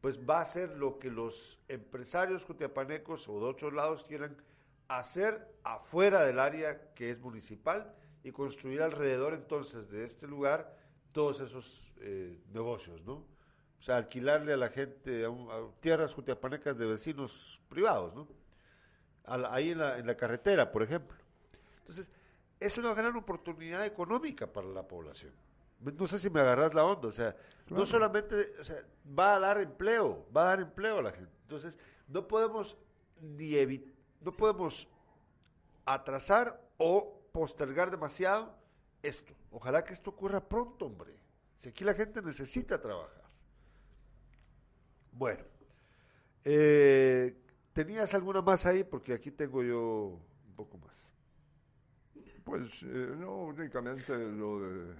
pues 0.01 0.19
va 0.19 0.41
a 0.41 0.45
ser 0.45 0.77
lo 0.77 0.99
que 0.99 1.09
los 1.09 1.59
empresarios 1.67 2.45
cutiapanecos 2.45 3.29
o 3.29 3.39
de 3.39 3.45
otros 3.45 3.73
lados 3.73 4.03
quieran 4.03 4.35
hacer 4.87 5.55
afuera 5.63 6.23
del 6.23 6.39
área 6.39 6.93
que 6.93 7.09
es 7.09 7.19
municipal 7.19 7.95
y 8.23 8.31
construir 8.31 8.81
alrededor 8.81 9.33
entonces 9.33 9.89
de 9.89 10.03
este 10.03 10.27
lugar 10.27 10.75
todos 11.11 11.39
esos 11.39 11.93
eh, 12.01 12.41
negocios, 12.51 13.03
¿no? 13.05 13.13
O 13.13 13.81
sea, 13.81 13.97
alquilarle 13.97 14.53
a 14.53 14.57
la 14.57 14.69
gente 14.69 15.25
a, 15.25 15.31
tierras 15.79 16.13
jutiapanecas 16.13 16.77
de 16.77 16.85
vecinos 16.85 17.61
privados, 17.69 18.13
¿no? 18.15 18.27
Ahí 19.25 19.71
en 19.71 19.77
la, 19.77 19.99
en 19.99 20.07
la 20.07 20.15
carretera, 20.15 20.71
por 20.71 20.83
ejemplo. 20.83 21.17
Entonces, 21.79 22.07
es 22.65 22.77
una 22.77 22.93
gran 22.93 23.15
oportunidad 23.15 23.85
económica 23.85 24.47
para 24.51 24.67
la 24.67 24.87
población. 24.87 25.33
No 25.79 26.07
sé 26.07 26.17
si 26.17 26.29
me 26.29 26.39
agarras 26.39 26.73
la 26.73 26.85
onda, 26.85 27.09
o 27.09 27.11
sea, 27.11 27.35
no 27.69 27.85
solamente, 27.85 28.53
o 28.59 28.63
sea, 28.63 28.77
va 29.17 29.35
a 29.35 29.39
dar 29.39 29.57
empleo, 29.59 30.25
va 30.35 30.43
a 30.43 30.45
dar 30.45 30.61
empleo 30.61 30.99
a 30.99 31.01
la 31.01 31.11
gente. 31.11 31.31
Entonces, 31.41 31.73
no 32.07 32.25
podemos 32.27 32.77
ni 33.19 33.51
evi- 33.51 33.85
no 34.21 34.31
podemos 34.31 34.87
atrasar 35.85 36.61
o 36.77 37.21
postergar 37.33 37.91
demasiado 37.91 38.55
esto. 39.01 39.33
Ojalá 39.51 39.83
que 39.83 39.91
esto 39.93 40.11
ocurra 40.11 40.39
pronto, 40.39 40.85
hombre. 40.85 41.17
Si 41.57 41.69
aquí 41.69 41.83
la 41.83 41.93
gente 41.93 42.21
necesita 42.21 42.79
trabajar. 42.81 43.23
Bueno, 45.11 45.43
eh, 46.45 47.35
¿tenías 47.73 48.13
alguna 48.13 48.41
más 48.41 48.65
ahí? 48.65 48.83
Porque 48.83 49.13
aquí 49.13 49.31
tengo 49.31 49.63
yo 49.63 50.19
un 50.47 50.55
poco 50.55 50.77
más. 50.77 50.93
Pues 52.43 52.69
eh, 52.83 53.15
no 53.17 53.45
únicamente 53.45 54.13
lo 54.17 54.59
de, 54.61 54.93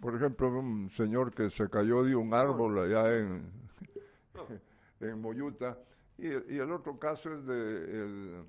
por 0.00 0.14
ejemplo, 0.16 0.48
un 0.48 0.90
señor 0.90 1.32
que 1.32 1.50
se 1.50 1.68
cayó 1.68 2.02
de 2.04 2.16
un 2.16 2.34
árbol 2.34 2.78
allá 2.78 3.16
en, 3.16 3.50
en 5.00 5.20
Moyuta, 5.20 5.78
y, 6.16 6.28
y 6.28 6.58
el 6.58 6.72
otro 6.72 6.98
caso 6.98 7.32
es 7.34 7.46
de 7.46 8.42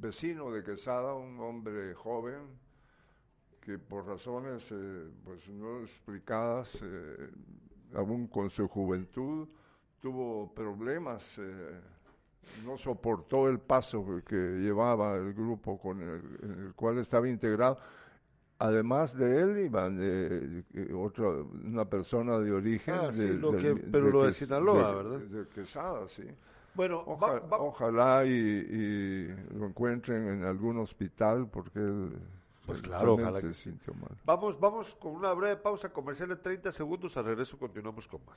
vecino 0.00 0.50
de 0.50 0.62
Quesada, 0.62 1.14
un 1.14 1.38
hombre 1.40 1.94
joven 1.94 2.58
que 3.60 3.78
por 3.78 4.06
razones 4.06 4.64
eh, 4.70 5.08
pues 5.24 5.46
no 5.48 5.80
explicadas, 5.82 6.70
eh, 6.82 7.30
aún 7.94 8.26
con 8.26 8.48
su 8.50 8.66
juventud, 8.68 9.48
tuvo 10.00 10.52
problemas. 10.54 11.22
eh, 11.38 11.80
no 12.64 12.76
soportó 12.78 13.48
el 13.48 13.58
paso 13.58 14.04
que- 14.26 14.36
llevaba 14.60 15.16
el 15.16 15.32
grupo 15.34 15.78
con 15.78 16.00
el, 16.02 16.20
en 16.42 16.66
el 16.66 16.74
cual 16.74 16.98
estaba 16.98 17.28
integrado. 17.28 17.78
Además 18.58 19.16
de 19.16 19.40
él 19.40 19.58
iban 19.64 19.98
eh, 20.00 20.62
otra, 20.94 21.28
una 21.30 21.86
persona 21.86 22.38
de 22.38 22.52
origen. 22.52 22.94
Ah, 22.94 23.10
sí, 23.10 23.18
de- 23.26 23.34
lo 23.34 23.52
del- 23.52 23.62
que- 23.62 23.86
pero 23.90 24.10
lo 24.10 24.24
de 24.24 24.32
Sinaloa, 24.34 24.88
de- 24.90 24.94
¿verdad? 24.94 25.18
De 25.20 25.48
Quesada, 25.48 26.08
sí. 26.08 26.24
Bueno, 26.74 27.02
Oja- 27.06 27.26
va- 27.40 27.40
va- 27.40 27.58
Ojalá 27.62 28.24
y, 28.26 28.30
y 28.30 29.28
lo 29.58 29.66
encuentren 29.66 30.28
en 30.28 30.44
algún 30.44 30.78
hospital 30.78 31.48
porque 31.50 31.78
él 31.80 32.12
Pues 32.66 32.80
claro, 32.82 33.14
ojalá 33.14 33.40
que 33.40 33.48
se 33.48 33.54
sintió 33.54 33.92
mal. 33.94 34.10
Vamos, 34.24 34.60
vamos 34.60 34.94
con 34.94 35.12
una 35.16 35.32
breve 35.32 35.56
pausa 35.56 35.90
comercial 35.92 36.28
de 36.28 36.36
30 36.36 36.70
segundos. 36.70 37.16
Al 37.16 37.24
regreso 37.24 37.58
continuamos 37.58 38.06
con 38.06 38.20
más. 38.26 38.36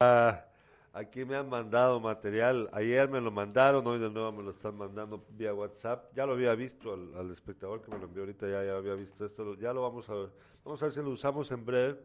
Ah, 0.00 0.44
aquí 0.92 1.24
me 1.24 1.34
han 1.34 1.48
mandado 1.48 1.98
material. 1.98 2.70
Ayer 2.72 3.08
me 3.08 3.20
lo 3.20 3.32
mandaron, 3.32 3.84
hoy 3.84 3.98
de 3.98 4.08
nuevo 4.08 4.30
me 4.30 4.44
lo 4.44 4.52
están 4.52 4.76
mandando 4.76 5.24
vía 5.30 5.52
WhatsApp. 5.52 6.14
Ya 6.14 6.24
lo 6.24 6.34
había 6.34 6.54
visto 6.54 6.92
al, 6.92 7.32
espectador 7.32 7.82
que 7.82 7.90
me 7.90 7.98
lo 7.98 8.04
envió 8.04 8.22
ahorita, 8.22 8.48
ya, 8.48 8.62
ya 8.62 8.76
había 8.76 8.94
visto 8.94 9.26
esto. 9.26 9.56
Ya 9.56 9.72
lo 9.72 9.82
vamos 9.82 10.08
a 10.08 10.14
ver. 10.14 10.30
Vamos 10.64 10.80
a 10.80 10.84
ver 10.84 10.94
si 10.94 11.00
lo 11.00 11.10
usamos 11.10 11.50
en 11.50 11.64
breve. 11.64 11.98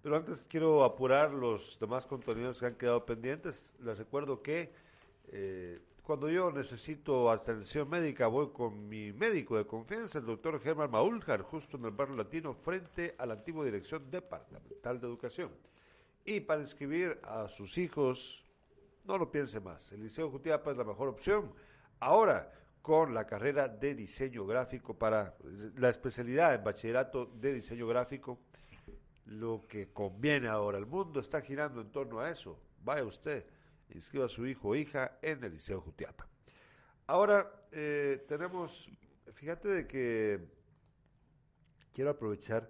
Pero 0.00 0.16
antes 0.16 0.44
quiero 0.48 0.84
apurar 0.84 1.32
los 1.32 1.76
demás 1.80 2.06
contenidos 2.06 2.60
que 2.60 2.66
han 2.66 2.76
quedado 2.76 3.04
pendientes. 3.04 3.72
Les 3.82 3.98
recuerdo 3.98 4.40
que 4.40 4.70
eh, 5.32 5.80
cuando 6.04 6.30
yo 6.30 6.52
necesito 6.52 7.32
atención 7.32 7.90
médica, 7.90 8.28
voy 8.28 8.50
con 8.50 8.88
mi 8.88 9.12
médico 9.12 9.56
de 9.56 9.66
confianza, 9.66 10.20
el 10.20 10.26
doctor 10.26 10.60
Germán 10.60 10.92
Maúljar, 10.92 11.42
justo 11.42 11.78
en 11.78 11.86
el 11.86 11.90
barrio 11.90 12.14
latino, 12.14 12.54
frente 12.54 13.16
a 13.18 13.26
la 13.26 13.34
antigua 13.34 13.64
Dirección 13.64 14.08
Departamental 14.08 15.00
de 15.00 15.06
Educación. 15.08 15.50
Y 16.24 16.40
para 16.40 16.62
inscribir 16.62 17.20
a 17.22 17.48
sus 17.48 17.76
hijos, 17.76 18.44
no 19.04 19.18
lo 19.18 19.30
piense 19.30 19.60
más. 19.60 19.92
El 19.92 20.02
Liceo 20.02 20.30
Jutiapa 20.30 20.70
es 20.70 20.78
la 20.78 20.84
mejor 20.84 21.08
opción. 21.08 21.52
Ahora, 22.00 22.50
con 22.80 23.14
la 23.14 23.26
carrera 23.26 23.68
de 23.68 23.94
diseño 23.94 24.46
gráfico 24.46 24.98
para 24.98 25.36
la 25.76 25.88
especialidad 25.88 26.54
en 26.54 26.64
bachillerato 26.64 27.26
de 27.26 27.54
diseño 27.54 27.86
gráfico, 27.86 28.38
lo 29.26 29.62
que 29.68 29.92
conviene 29.92 30.48
ahora. 30.48 30.78
El 30.78 30.86
mundo 30.86 31.20
está 31.20 31.40
girando 31.40 31.80
en 31.80 31.90
torno 31.90 32.20
a 32.20 32.30
eso. 32.30 32.58
Vaya 32.82 33.04
usted, 33.04 33.46
inscriba 33.90 34.26
a 34.26 34.28
su 34.28 34.46
hijo 34.46 34.68
o 34.68 34.74
hija 34.74 35.18
en 35.22 35.42
el 35.44 35.52
Liceo 35.52 35.80
Jutiapa. 35.80 36.26
Ahora 37.06 37.50
eh, 37.72 38.24
tenemos, 38.28 38.90
fíjate 39.34 39.68
de 39.68 39.86
que 39.86 40.40
quiero 41.92 42.10
aprovechar, 42.10 42.68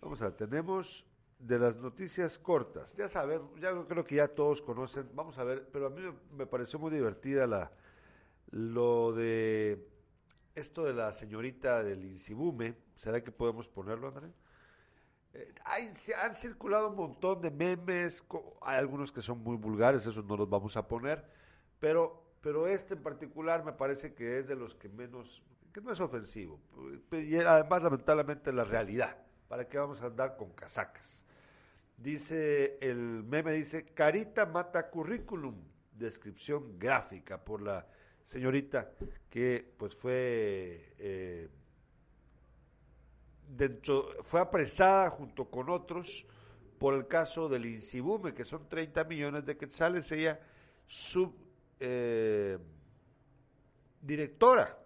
vamos 0.00 0.20
a 0.20 0.26
ver, 0.26 0.34
tenemos 0.34 1.04
de 1.38 1.58
las 1.58 1.76
noticias 1.76 2.38
cortas, 2.38 2.94
ya 2.96 3.08
saber, 3.08 3.40
ya 3.60 3.72
creo 3.86 4.04
que 4.04 4.16
ya 4.16 4.26
todos 4.26 4.60
conocen, 4.60 5.08
vamos 5.14 5.38
a 5.38 5.44
ver, 5.44 5.68
pero 5.72 5.86
a 5.86 5.90
mí 5.90 6.02
me 6.32 6.46
pareció 6.46 6.78
muy 6.78 6.90
divertida 6.90 7.46
la, 7.46 7.70
lo 8.50 9.12
de 9.12 9.86
esto 10.54 10.84
de 10.84 10.94
la 10.94 11.12
señorita 11.12 11.82
del 11.84 12.04
Insibume, 12.04 12.74
¿será 12.96 13.22
que 13.22 13.30
podemos 13.30 13.68
ponerlo, 13.68 14.08
André? 14.08 14.32
Eh, 15.34 15.54
hay, 15.64 15.92
han 16.20 16.34
circulado 16.34 16.88
un 16.88 16.96
montón 16.96 17.40
de 17.40 17.50
memes, 17.52 18.24
hay 18.60 18.78
algunos 18.78 19.12
que 19.12 19.22
son 19.22 19.38
muy 19.38 19.56
vulgares, 19.56 20.04
esos 20.06 20.24
no 20.24 20.36
los 20.36 20.48
vamos 20.50 20.76
a 20.76 20.88
poner, 20.88 21.24
pero, 21.78 22.32
pero 22.40 22.66
este 22.66 22.94
en 22.94 23.02
particular 23.02 23.64
me 23.64 23.72
parece 23.72 24.12
que 24.12 24.40
es 24.40 24.48
de 24.48 24.56
los 24.56 24.74
que 24.74 24.88
menos, 24.88 25.44
que 25.72 25.80
no 25.80 25.92
es 25.92 26.00
ofensivo, 26.00 26.58
y 27.12 27.36
además 27.36 27.84
lamentablemente 27.84 28.52
la 28.52 28.64
realidad, 28.64 29.16
¿para 29.46 29.68
qué 29.68 29.78
vamos 29.78 30.02
a 30.02 30.06
andar 30.06 30.36
con 30.36 30.50
casacas? 30.50 31.17
Dice, 31.98 32.78
el 32.80 33.24
meme 33.24 33.52
dice, 33.52 33.84
Carita 33.86 34.46
mata 34.46 34.88
currículum, 34.88 35.56
descripción 35.92 36.78
gráfica 36.78 37.44
por 37.44 37.60
la 37.60 37.84
señorita 38.22 38.92
que 39.28 39.74
pues 39.76 39.96
fue 39.96 40.94
eh, 40.98 41.48
dentro, 43.48 44.10
fue 44.22 44.40
apresada 44.40 45.10
junto 45.10 45.46
con 45.46 45.70
otros 45.70 46.24
por 46.78 46.94
el 46.94 47.08
caso 47.08 47.48
del 47.48 47.66
Insibume, 47.66 48.32
que 48.32 48.44
son 48.44 48.68
30 48.68 49.02
millones 49.04 49.44
de 49.44 49.56
quetzales, 49.56 50.12
ella 50.12 50.38
sub 50.86 51.34
eh, 51.80 52.58
directora 54.00 54.78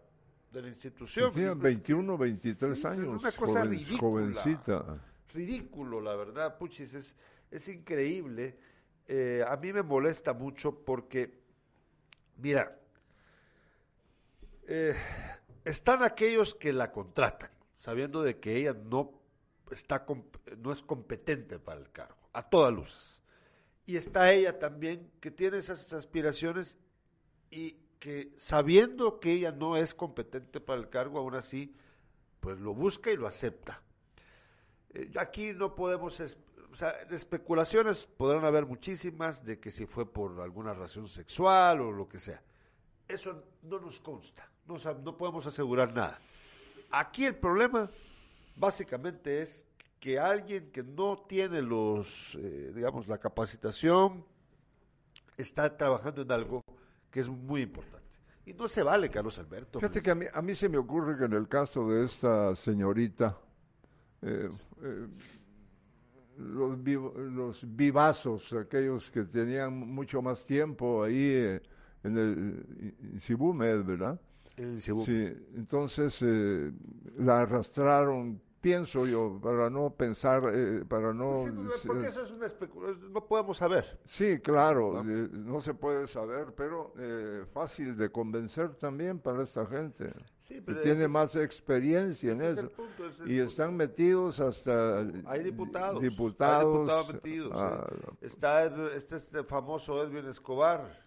de 0.51 0.63
la 0.63 0.69
institución. 0.69 1.33
Tiene 1.35 1.55
21, 1.55 2.17
23 2.17 2.85
años. 2.87 3.07
Una 3.21 3.33
cosa 3.33 3.65
ridícula. 3.65 3.99
Jovencita. 3.99 5.12
Ridículo, 5.33 6.01
la 6.01 6.14
verdad, 6.14 6.59
Puchis, 6.59 6.95
es, 6.95 7.16
es 7.51 7.68
increíble. 7.68 8.57
Eh, 9.07 9.45
a 9.47 9.57
mí 9.57 9.72
me 9.72 9.83
molesta 9.83 10.33
mucho 10.33 10.85
porque, 10.85 11.41
mira, 12.37 12.78
eh, 14.66 14.95
están 15.64 16.03
aquellos 16.03 16.55
que 16.55 16.72
la 16.72 16.93
contratan, 16.93 17.51
sabiendo 17.78 18.22
de 18.22 18.39
que 18.39 18.57
ella 18.57 18.74
no, 18.74 19.12
está, 19.70 20.05
no 20.59 20.72
es 20.72 20.83
competente 20.83 21.59
para 21.59 21.80
el 21.80 21.91
cargo, 21.91 22.28
a 22.33 22.49
todas 22.49 22.72
luces. 22.72 23.22
Y 23.87 23.97
está 23.97 24.33
ella 24.33 24.59
también 24.59 25.11
que 25.20 25.30
tiene 25.30 25.59
esas 25.59 25.93
aspiraciones 25.93 26.76
y 27.51 27.76
que 27.99 28.33
sabiendo 28.37 29.20
que 29.20 29.33
ella 29.33 29.53
no 29.53 29.76
es 29.76 29.95
competente 29.95 30.61
para 30.61 30.80
el 30.80 30.89
cargo, 30.89 31.18
aún 31.18 31.35
así, 31.35 31.74
pues 32.41 32.59
lo 32.59 32.74
busca 32.74 33.11
y 33.11 33.16
lo 33.16 33.26
acepta. 33.26 33.83
Eh, 34.95 35.11
aquí 35.18 35.53
no 35.53 35.74
podemos, 35.74 36.18
o 36.20 36.74
sea, 36.74 36.90
especulaciones 37.11 38.07
podrán 38.07 38.45
haber 38.45 38.66
muchísimas 38.66 39.45
de 39.45 39.59
que 39.59 39.70
si 39.70 39.86
fue 39.86 40.11
por 40.11 40.40
alguna 40.40 40.74
razón 40.74 41.09
sexual 41.09 41.80
o 41.80 41.93
lo 41.93 42.09
que 42.09 42.18
sea. 42.18 42.43
Eso 43.09 43.45
no 43.62 43.78
nos 43.78 44.01
consta 44.01 44.53
no, 44.66 44.76
no 45.05 45.16
podemos 45.16 45.47
asegurar 45.47 45.95
nada. 45.95 46.18
Aquí 46.90 47.24
el 47.24 47.34
problema 47.34 47.90
básicamente 48.57 49.40
es 49.40 49.66
que 49.99 50.18
alguien 50.18 50.70
que 50.72 50.82
no 50.82 51.24
tiene 51.28 51.62
los, 51.62 52.36
eh, 52.40 52.72
digamos, 52.74 53.07
la 53.09 53.18
capacitación 53.18 54.24
está 55.36 55.76
trabajando 55.76 56.22
en 56.22 56.32
algo 56.32 56.62
que 57.11 57.20
es 57.20 57.28
muy 57.28 57.62
importante. 57.62 58.03
Y 58.45 58.53
no 58.53 58.66
se 58.66 58.82
vale, 58.82 59.09
Carlos 59.09 59.38
Alberto. 59.38 59.78
Fíjate 59.78 60.03
que 60.03 60.11
a 60.11 60.14
mí, 60.14 60.26
a 60.32 60.43
mí 60.43 60.55
se 60.55 60.68
me 60.68 60.76
ocurre 60.76 61.16
que 61.16 61.24
en 61.24 61.32
el 61.32 61.49
caso 61.49 61.88
de 61.88 62.05
esta 62.05 62.57
señorita, 62.57 63.38
eh, 64.23 64.51
eh, 64.83 65.07
los, 66.39 66.79
los 67.33 67.77
vivazos, 67.77 68.53
aquellos 68.53 69.11
que 69.11 69.25
tenían 69.25 69.75
mucho 69.75 70.23
más 70.23 70.45
tiempo 70.45 71.05
ahí 71.05 71.59
en 72.05 72.18
el 72.18 73.20
Cibumed, 73.20 73.85
¿verdad? 73.85 74.20
Sí, 74.79 75.33
entonces 75.57 76.23
eh, 76.23 76.70
la 77.18 77.43
arrastraron, 77.43 78.41
pienso 78.63 79.07
yo, 79.07 79.39
para 79.43 79.69
no 79.69 79.91
pensar, 79.91 80.45
eh, 80.55 80.85
para 80.89 81.13
no... 81.13 81.35
porque 81.85 82.07
eso 82.07 82.23
es 82.23 82.31
una 82.31 82.47
especulación, 82.47 83.13
no 83.13 83.27
podemos 83.27 83.59
saber. 83.59 83.99
Sí, 84.05 84.39
claro, 84.39 85.03
¿No? 85.05 85.61
se 85.61 85.75
puede 85.75 86.07
saber, 86.07 86.55
pero 86.57 86.95
eh, 86.97 87.45
fácil 87.53 87.97
de 87.97 88.11
convencer 88.11 88.75
también 88.77 89.19
para 89.19 89.43
esta 89.43 89.67
gente. 89.67 90.13
Sí, 90.39 90.63
que 90.63 90.75
tiene 90.77 91.09
más 91.09 91.37
experiencia 91.37 92.33
en 92.33 92.43
eso. 92.43 92.71
y 93.27 93.41
están 93.41 93.77
metidos 93.77 94.41
hasta... 94.41 95.01
Hay 95.27 95.43
diputados. 95.43 96.01
Diputados. 96.01 96.73
diputados 96.73 97.15
metidos. 97.15 97.53
Ah, 97.55 97.87
Está 98.21 98.65
este, 98.95 99.17
este 99.17 99.45
famoso 99.45 100.03
Edwin 100.03 100.27
Escobar, 100.27 101.03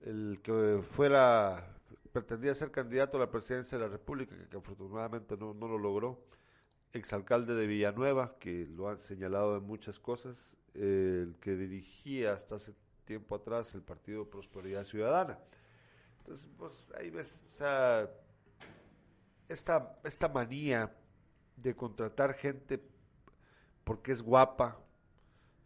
el 0.00 0.40
que 0.42 0.80
fuera 0.82 1.76
pretendía 2.12 2.54
ser 2.54 2.70
candidato 2.70 3.16
a 3.16 3.20
la 3.20 3.30
presidencia 3.30 3.78
de 3.78 3.84
la 3.84 3.90
República, 3.90 4.34
que, 4.48 4.56
afortunadamente 4.56 5.36
no, 5.36 5.54
no, 5.54 5.68
lo 5.68 5.78
logró, 5.78 6.18
exalcalde 6.92 7.54
de 7.54 7.66
Villanueva, 7.66 8.36
que 8.38 8.66
lo 8.66 8.88
han 8.88 9.00
señalado 9.02 9.56
en 9.56 9.64
muchas 9.64 9.98
cosas, 9.98 10.56
el 10.74 11.36
que 11.40 11.56
dirigía 11.56 12.32
hasta 12.32 12.56
hace 12.56 12.74
tiempo 13.04 13.34
atrás 13.34 13.74
el 13.74 13.82
Partido 13.82 14.28
Prosperidad 14.28 14.84
Ciudadana. 14.84 15.38
Entonces, 16.18 16.48
pues 16.56 16.92
ahí 16.98 17.10
ves, 17.10 17.42
o 17.50 17.52
sea, 17.52 18.10
esta, 19.48 19.98
esta 20.04 20.28
manía 20.28 20.94
de 21.56 21.74
contratar 21.74 22.34
gente 22.34 22.80
porque 23.84 24.12
es 24.12 24.22
guapa, 24.22 24.78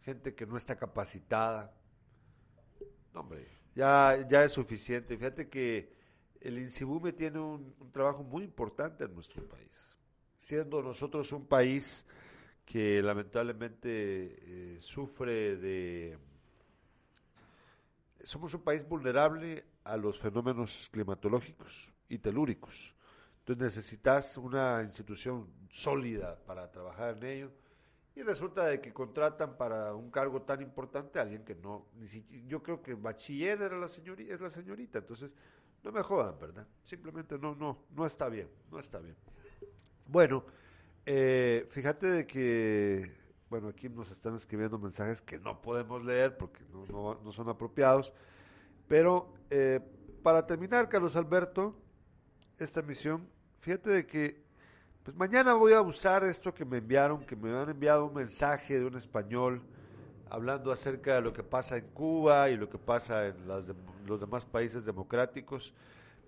gente 0.01 0.33
que 0.33 0.45
no 0.45 0.57
está 0.57 0.75
capacitada, 0.75 1.71
no, 3.13 3.21
hombre, 3.21 3.47
ya, 3.75 4.27
ya 4.29 4.43
es 4.43 4.51
suficiente. 4.51 5.17
Fíjate 5.17 5.47
que 5.47 5.93
el 6.41 6.57
INSIBUME 6.57 7.13
tiene 7.13 7.39
un, 7.39 7.73
trabajo 7.91 8.23
muy 8.23 8.43
importante 8.43 9.03
en 9.03 9.13
nuestro 9.13 9.47
país, 9.47 9.71
siendo 10.45 10.79
nosotros 10.83 11.31
un 11.31 11.47
país 11.47 12.05
que 12.63 13.01
lamentablemente 13.01 13.87
eh, 13.89 14.77
sufre 14.79 15.57
de... 15.57 16.19
Somos 18.23 18.53
un 18.53 18.61
país 18.61 18.87
vulnerable 18.87 19.65
a 19.83 19.97
los 19.97 20.19
fenómenos 20.19 20.87
climatológicos 20.91 21.91
y 22.09 22.19
telúricos. 22.19 22.93
Entonces 23.39 23.63
necesitas 23.63 24.37
una 24.37 24.83
institución 24.83 25.47
sólida 25.71 26.37
para 26.45 26.69
trabajar 26.71 27.17
en 27.17 27.23
ello. 27.23 27.51
Y 28.15 28.21
resulta 28.21 28.67
de 28.67 28.79
que 28.79 28.93
contratan 28.93 29.57
para 29.57 29.95
un 29.95 30.11
cargo 30.11 30.43
tan 30.43 30.61
importante 30.61 31.17
a 31.17 31.23
alguien 31.23 31.43
que 31.43 31.55
no, 31.55 31.87
ni 31.95 32.07
siquiera, 32.07 32.45
yo 32.47 32.61
creo 32.61 32.83
que 32.83 32.93
bachiller 32.93 33.63
era 33.63 33.77
la 33.77 33.89
señorita, 33.89 34.33
es 34.35 34.39
la 34.39 34.51
señorita, 34.51 34.99
entonces 34.99 35.31
no 35.83 35.91
me 35.91 36.03
jodan, 36.03 36.39
¿verdad? 36.39 36.67
Simplemente 36.83 37.37
no, 37.39 37.55
no, 37.55 37.85
no 37.89 38.05
está 38.05 38.29
bien, 38.29 38.47
no 38.71 38.79
está 38.79 38.99
bien. 38.99 39.15
Bueno, 40.07 40.43
eh, 41.07 41.67
fíjate 41.71 42.05
de 42.05 42.27
que, 42.27 43.11
bueno, 43.49 43.69
aquí 43.69 43.89
nos 43.89 44.11
están 44.11 44.35
escribiendo 44.35 44.77
mensajes 44.77 45.19
que 45.19 45.39
no 45.39 45.59
podemos 45.61 46.03
leer 46.05 46.37
porque 46.37 46.63
no, 46.71 47.31
son 47.31 47.49
apropiados, 47.49 48.13
pero 48.87 49.33
eh, 49.49 49.79
para 50.21 50.45
terminar, 50.45 50.89
Carlos 50.89 51.15
Alberto, 51.15 51.75
esta 52.59 52.83
misión, 52.83 53.27
fíjate 53.61 53.89
de 53.89 54.05
que, 54.05 54.43
pues 55.03 55.17
mañana 55.17 55.55
voy 55.55 55.73
a 55.73 55.81
usar 55.81 56.23
esto 56.23 56.53
que 56.53 56.65
me 56.65 56.77
enviaron, 56.77 57.25
que 57.25 57.35
me 57.35 57.51
han 57.51 57.69
enviado 57.69 58.05
un 58.05 58.13
mensaje 58.13 58.79
de 58.79 58.85
un 58.85 58.95
español, 58.95 59.63
hablando 60.29 60.71
acerca 60.71 61.15
de 61.15 61.21
lo 61.21 61.33
que 61.33 61.43
pasa 61.43 61.77
en 61.77 61.87
Cuba 61.87 62.49
y 62.51 62.57
lo 62.57 62.69
que 62.69 62.77
pasa 62.77 63.27
en 63.27 63.47
los 63.47 64.19
demás 64.19 64.45
países 64.45 64.85
democráticos. 64.85 65.73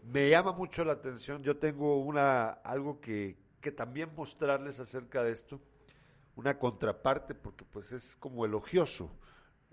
Me 0.04 0.30
llama 0.32 0.52
mucho 0.52 0.84
la 0.84 0.94
atención, 0.94 1.44
yo 1.44 1.58
tengo 1.58 2.02
una, 2.02 2.50
algo 2.50 3.00
que, 3.00 3.36
que 3.62 3.72
también 3.72 4.14
mostrarles 4.16 4.80
acerca 4.80 5.24
de 5.24 5.32
esto, 5.32 5.60
una 6.36 6.60
contraparte, 6.60 7.34
porque 7.36 7.66
pues 7.66 7.92
es 7.92 8.16
como 8.18 8.46
elogioso, 8.46 9.12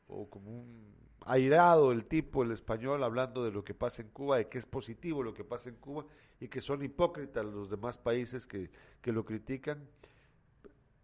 o 0.09 0.29
como 0.29 0.51
un, 0.51 0.95
airado 1.27 1.93
el 1.93 2.05
tipo, 2.05 2.43
el 2.43 2.53
español, 2.53 3.03
hablando 3.03 3.45
de 3.45 3.51
lo 3.51 3.65
que 3.65 3.75
pasa 3.75 4.03
en 4.03 4.09
Cuba, 4.09 4.39
de 4.39 4.49
que 4.49 4.59
es 4.59 4.67
positivo 4.67 5.23
lo 5.23 5.35
que 5.35 5.45
pasa 5.45 5.69
en 5.69 5.77
Cuba 5.77 6.05
y 6.41 6.49
que 6.49 6.61
son 6.61 6.83
hipócritas 6.83 7.45
los 7.45 7.71
demás 7.71 7.99
países 7.99 8.47
que, 8.47 8.71
que 9.01 9.13
lo 9.13 9.25
critican. 9.25 9.87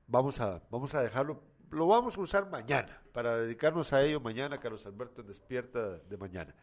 Vamos 0.06 0.40
a, 0.40 0.62
vamos 0.70 0.94
a 0.94 1.02
dejarlo, 1.02 1.42
lo 1.70 1.86
vamos 1.86 2.16
a 2.16 2.20
usar 2.20 2.50
mañana, 2.50 3.00
para 3.12 3.38
dedicarnos 3.38 3.92
a 3.92 4.02
ello 4.02 4.20
mañana, 4.20 4.58
Carlos 4.58 4.84
Alberto 4.86 5.22
Despierta 5.22 5.98
de 5.98 6.16
mañana. 6.16 6.54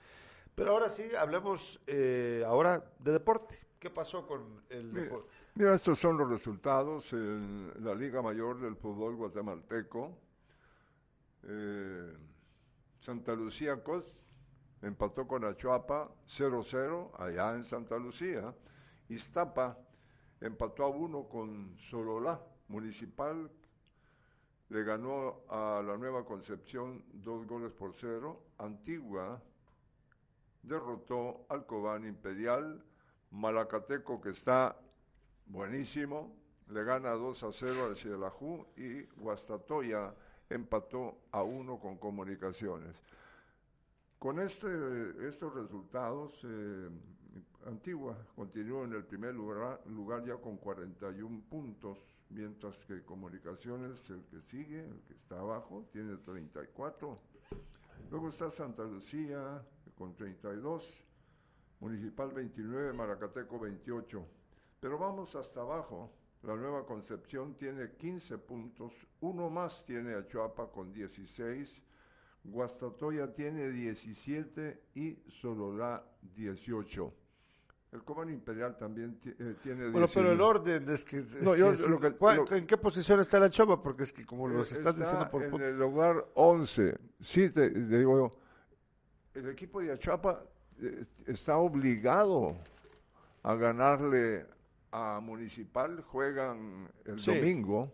Pero 0.53 0.71
ahora 0.71 0.89
sí, 0.89 1.03
hablemos 1.17 1.79
eh, 1.87 2.43
ahora 2.45 2.83
de 2.99 3.11
deporte. 3.11 3.59
¿Qué 3.79 3.91
pasó 3.91 4.25
con 4.25 4.63
el 4.69 4.91
deporte? 4.91 5.31
Mira, 5.57 5.73
estos 5.73 5.97
son 5.97 6.19
los 6.19 6.29
resultados 6.29 7.11
en 7.13 7.71
la 7.79 7.95
Liga 7.95 8.21
Mayor 8.21 8.61
del 8.61 8.75
Fútbol 8.75 9.15
Guatemalteco. 9.15 10.15
Eh, 11.41 12.13
Santa 12.99 13.33
Lucía 13.33 13.83
Cos 13.83 14.05
empató 14.83 15.27
con 15.27 15.43
Achuapa 15.45 16.11
0-0 16.27 17.09
allá 17.17 17.55
en 17.55 17.63
Santa 17.63 17.97
Lucía. 17.97 18.53
Iztapa 19.09 19.79
empató 20.41 20.83
a 20.83 20.89
uno 20.89 21.27
con 21.27 21.75
Sololá 21.89 22.39
Municipal. 22.67 23.49
Le 24.69 24.83
ganó 24.83 25.41
a 25.49 25.81
la 25.83 25.97
Nueva 25.97 26.23
Concepción 26.23 27.03
dos 27.13 27.47
goles 27.47 27.71
por 27.71 27.95
cero. 27.95 28.43
Antigua 28.59 29.41
derrotó 30.61 31.47
al 31.49 31.65
Cobán 31.65 32.05
Imperial. 32.05 32.83
Malacateco, 33.31 34.21
que 34.21 34.29
está 34.29 34.77
buenísimo, 35.49 36.35
le 36.69 36.83
gana 36.83 37.11
2 37.11 37.43
a 37.43 37.51
0 37.51 37.85
al 37.85 37.97
Cielajú 37.97 38.65
y 38.75 39.03
Guastatoya 39.19 40.13
empató 40.49 41.17
a 41.31 41.43
uno 41.43 41.79
con 41.79 41.97
comunicaciones. 41.97 42.95
Con 44.19 44.39
este, 44.39 44.67
estos 45.27 45.53
resultados, 45.53 46.33
eh, 46.43 46.89
Antigua 47.67 48.17
continuó 48.35 48.83
en 48.85 48.93
el 48.93 49.03
primer 49.03 49.35
lugar, 49.35 49.81
lugar 49.87 50.25
ya 50.25 50.35
con 50.37 50.57
41 50.57 51.43
puntos, 51.49 51.97
mientras 52.29 52.75
que 52.87 53.03
Comunicaciones, 53.03 53.97
el 54.09 54.23
que 54.25 54.41
sigue, 54.49 54.85
el 54.85 55.01
que 55.07 55.13
está 55.13 55.39
abajo, 55.39 55.85
tiene 55.91 56.17
34. 56.17 57.19
Luego 58.09 58.29
está 58.29 58.51
Santa 58.51 58.83
Lucía 58.83 59.61
con 59.97 60.15
32, 60.15 60.83
Municipal 61.79 62.31
29, 62.31 62.93
Maracateco 62.93 63.59
28. 63.59 64.25
Pero 64.79 64.97
vamos 64.97 65.35
hasta 65.35 65.61
abajo. 65.61 66.11
La 66.43 66.55
Nueva 66.55 66.85
Concepción 66.85 67.55
tiene 67.55 67.91
15 67.97 68.37
puntos, 68.37 68.93
uno 69.21 69.49
más 69.49 69.83
tiene 69.85 70.13
Achuapa 70.13 70.67
con 70.71 70.93
16, 70.93 71.81
Guastatoya 72.43 73.33
tiene 73.33 73.69
17 73.69 74.83
y 74.95 75.17
Sololá 75.41 76.03
18. 76.35 77.13
El 77.91 78.03
Cobán 78.03 78.29
Imperial 78.29 78.77
también 78.77 79.19
eh, 79.25 79.55
tiene 79.63 79.89
18. 79.89 79.91
Bueno, 79.91 80.07
pero 80.13 80.31
el 80.31 80.41
orden 80.41 80.89
es 80.89 81.03
que... 81.03 81.25
¿En 82.51 82.67
qué 82.67 82.77
posición 82.77 83.19
está 83.19 83.39
la 83.39 83.49
Chopa? 83.49 83.81
Porque 83.81 84.03
es 84.03 84.13
que 84.13 84.25
como 84.25 84.47
los 84.47 84.71
estás 84.71 84.95
diciendo 84.95 85.27
por... 85.29 85.43
En 85.43 85.61
el 85.61 85.79
lugar 85.79 86.23
11. 86.35 86.97
Sí, 87.19 87.49
te, 87.49 87.69
digo 87.69 88.31
el 89.37 89.49
equipo 89.49 89.81
de 89.81 89.91
Achuapa 89.91 90.43
eh, 90.81 91.05
está 91.27 91.57
obligado 91.57 92.55
a 93.43 93.55
ganarle 93.55 94.45
a 94.91 95.19
Municipal, 95.21 96.01
juegan 96.01 96.89
el 97.05 97.23
domingo, 97.23 97.91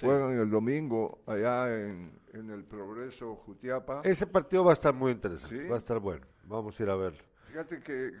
juegan 0.00 0.38
el 0.38 0.50
domingo 0.50 1.22
allá 1.26 1.74
en, 1.74 2.20
el 2.32 2.64
Progreso 2.64 3.36
Jutiapa. 3.36 4.02
Ese 4.04 4.26
partido 4.26 4.64
va 4.64 4.72
a 4.72 4.74
estar 4.74 4.94
muy 4.94 5.12
interesante, 5.12 5.68
va 5.68 5.76
a 5.76 5.78
estar 5.78 5.98
bueno, 5.98 6.26
vamos 6.44 6.78
a 6.78 6.82
ir 6.82 6.90
a 6.90 6.96
verlo. 6.96 7.22
Fíjate 7.48 7.80
que 7.80 8.12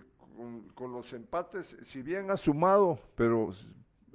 con, 0.74 0.92
los 0.92 1.12
empates, 1.12 1.76
si 1.84 2.02
bien 2.02 2.30
ha 2.30 2.36
sumado, 2.36 2.98
pero 3.14 3.52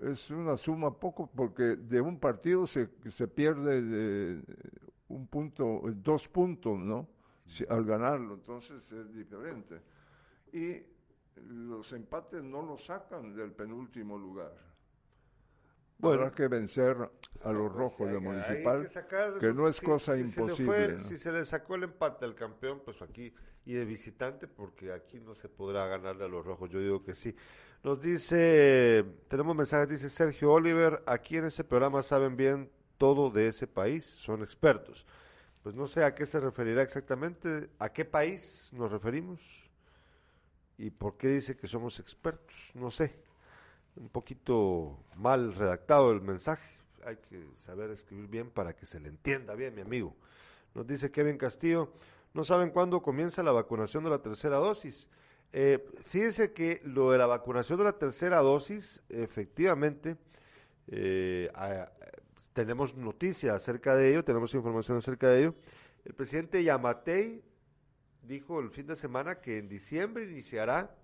es 0.03 0.29
una 0.29 0.57
suma 0.57 0.91
poco, 0.91 1.29
porque 1.35 1.75
de 1.75 2.01
un 2.01 2.19
partido 2.19 2.67
se, 2.67 2.89
se 3.09 3.27
pierde 3.27 3.81
de 3.81 4.41
un 5.09 5.27
punto, 5.27 5.81
dos 5.95 6.27
puntos, 6.27 6.77
¿no? 6.77 7.07
al 7.69 7.85
ganarlo, 7.85 8.33
entonces 8.35 8.83
es 8.91 9.13
diferente. 9.13 9.79
Y 10.51 10.83
los 11.47 11.91
empates 11.93 12.43
no 12.43 12.61
los 12.61 12.85
sacan 12.85 13.35
del 13.35 13.51
penúltimo 13.51 14.17
lugar. 14.17 14.53
Bueno, 15.99 16.21
Habrá 16.21 16.35
que 16.35 16.47
vencer 16.47 16.95
a 17.43 17.51
los 17.51 17.73
rojos 17.73 18.11
de 18.11 18.19
Municipal, 18.19 18.87
que, 19.39 19.51
no 19.53 19.67
es 19.67 19.81
cosa 19.81 20.15
imposible. 20.15 20.99
Si 20.99 21.17
se 21.17 21.31
le 21.31 21.43
sacó 21.43 21.75
el 21.75 21.83
empate 21.83 22.23
al 22.23 22.35
campeón, 22.35 22.81
pues 22.85 23.01
aquí, 23.01 23.33
y 23.65 23.73
de 23.73 23.83
visitante, 23.83 24.47
porque 24.47 24.91
aquí 24.91 25.19
no 25.19 25.33
se 25.33 25.49
podrá 25.49 25.87
ganarle 25.87 26.25
a 26.25 26.27
los 26.27 26.45
rojos, 26.45 26.69
yo 26.69 26.79
digo 26.79 27.03
que 27.03 27.15
sí. 27.15 27.35
Nos 27.83 27.99
dice, 27.99 29.05
tenemos 29.27 29.55
mensajes, 29.55 29.89
dice 29.89 30.09
Sergio 30.09 30.51
Oliver, 30.51 31.01
aquí 31.07 31.37
en 31.37 31.45
ese 31.45 31.63
programa 31.63 32.03
saben 32.03 32.37
bien 32.37 32.69
todo 32.97 33.31
de 33.31 33.47
ese 33.47 33.65
país, 33.65 34.05
son 34.05 34.43
expertos. 34.43 35.05
Pues 35.63 35.73
no 35.73 35.87
sé 35.87 36.03
a 36.03 36.13
qué 36.13 36.27
se 36.27 36.39
referirá 36.39 36.83
exactamente, 36.83 37.69
a 37.79 37.89
qué 37.89 38.05
país 38.05 38.69
nos 38.71 38.91
referimos 38.91 39.66
y 40.77 40.91
por 40.91 41.17
qué 41.17 41.29
dice 41.29 41.55
que 41.55 41.67
somos 41.67 41.99
expertos, 41.99 42.55
no 42.73 42.91
sé. 42.91 43.15
Un 43.95 44.09
poquito 44.09 44.99
mal 45.15 45.55
redactado 45.55 46.11
el 46.11 46.21
mensaje, 46.21 46.77
hay 47.03 47.17
que 47.17 47.47
saber 47.55 47.89
escribir 47.89 48.27
bien 48.27 48.49
para 48.51 48.75
que 48.75 48.85
se 48.85 48.99
le 48.99 49.09
entienda 49.09 49.55
bien, 49.55 49.73
mi 49.73 49.81
amigo. 49.81 50.15
Nos 50.75 50.85
dice 50.85 51.09
Kevin 51.09 51.37
Castillo, 51.37 51.93
no 52.33 52.43
saben 52.43 52.69
cuándo 52.69 53.01
comienza 53.01 53.41
la 53.41 53.51
vacunación 53.51 54.03
de 54.03 54.11
la 54.11 54.21
tercera 54.21 54.57
dosis. 54.57 55.09
Eh, 55.51 55.83
fíjense 56.05 56.53
que 56.53 56.81
lo 56.83 57.11
de 57.11 57.17
la 57.17 57.25
vacunación 57.25 57.79
de 57.79 57.85
la 57.85 57.93
tercera 57.93 58.37
dosis, 58.39 59.01
efectivamente, 59.09 60.17
eh, 60.87 61.49
tenemos 62.53 62.95
noticias 62.95 63.55
acerca 63.55 63.95
de 63.95 64.11
ello, 64.11 64.23
tenemos 64.23 64.53
información 64.53 64.97
acerca 64.97 65.29
de 65.29 65.39
ello. 65.39 65.55
El 66.05 66.13
presidente 66.13 66.63
Yamatei 66.63 67.41
dijo 68.27 68.59
el 68.59 68.69
fin 68.69 68.87
de 68.87 68.95
semana 68.95 69.41
que 69.41 69.57
en 69.57 69.69
diciembre 69.69 70.25
iniciará 70.25 70.95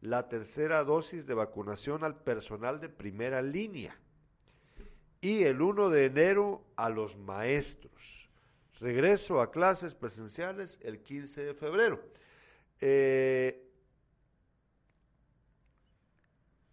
la 0.00 0.28
tercera 0.28 0.82
dosis 0.82 1.26
de 1.26 1.34
vacunación 1.34 2.02
al 2.02 2.16
personal 2.16 2.80
de 2.80 2.88
primera 2.88 3.42
línea 3.42 3.96
y 5.20 5.44
el 5.44 5.62
1 5.62 5.90
de 5.90 6.06
enero 6.06 6.64
a 6.76 6.88
los 6.88 7.16
maestros. 7.16 8.28
Regreso 8.80 9.40
a 9.40 9.52
clases 9.52 9.94
presenciales 9.94 10.78
el 10.82 11.00
15 11.00 11.44
de 11.44 11.54
febrero. 11.54 12.00
Eh, 12.80 13.68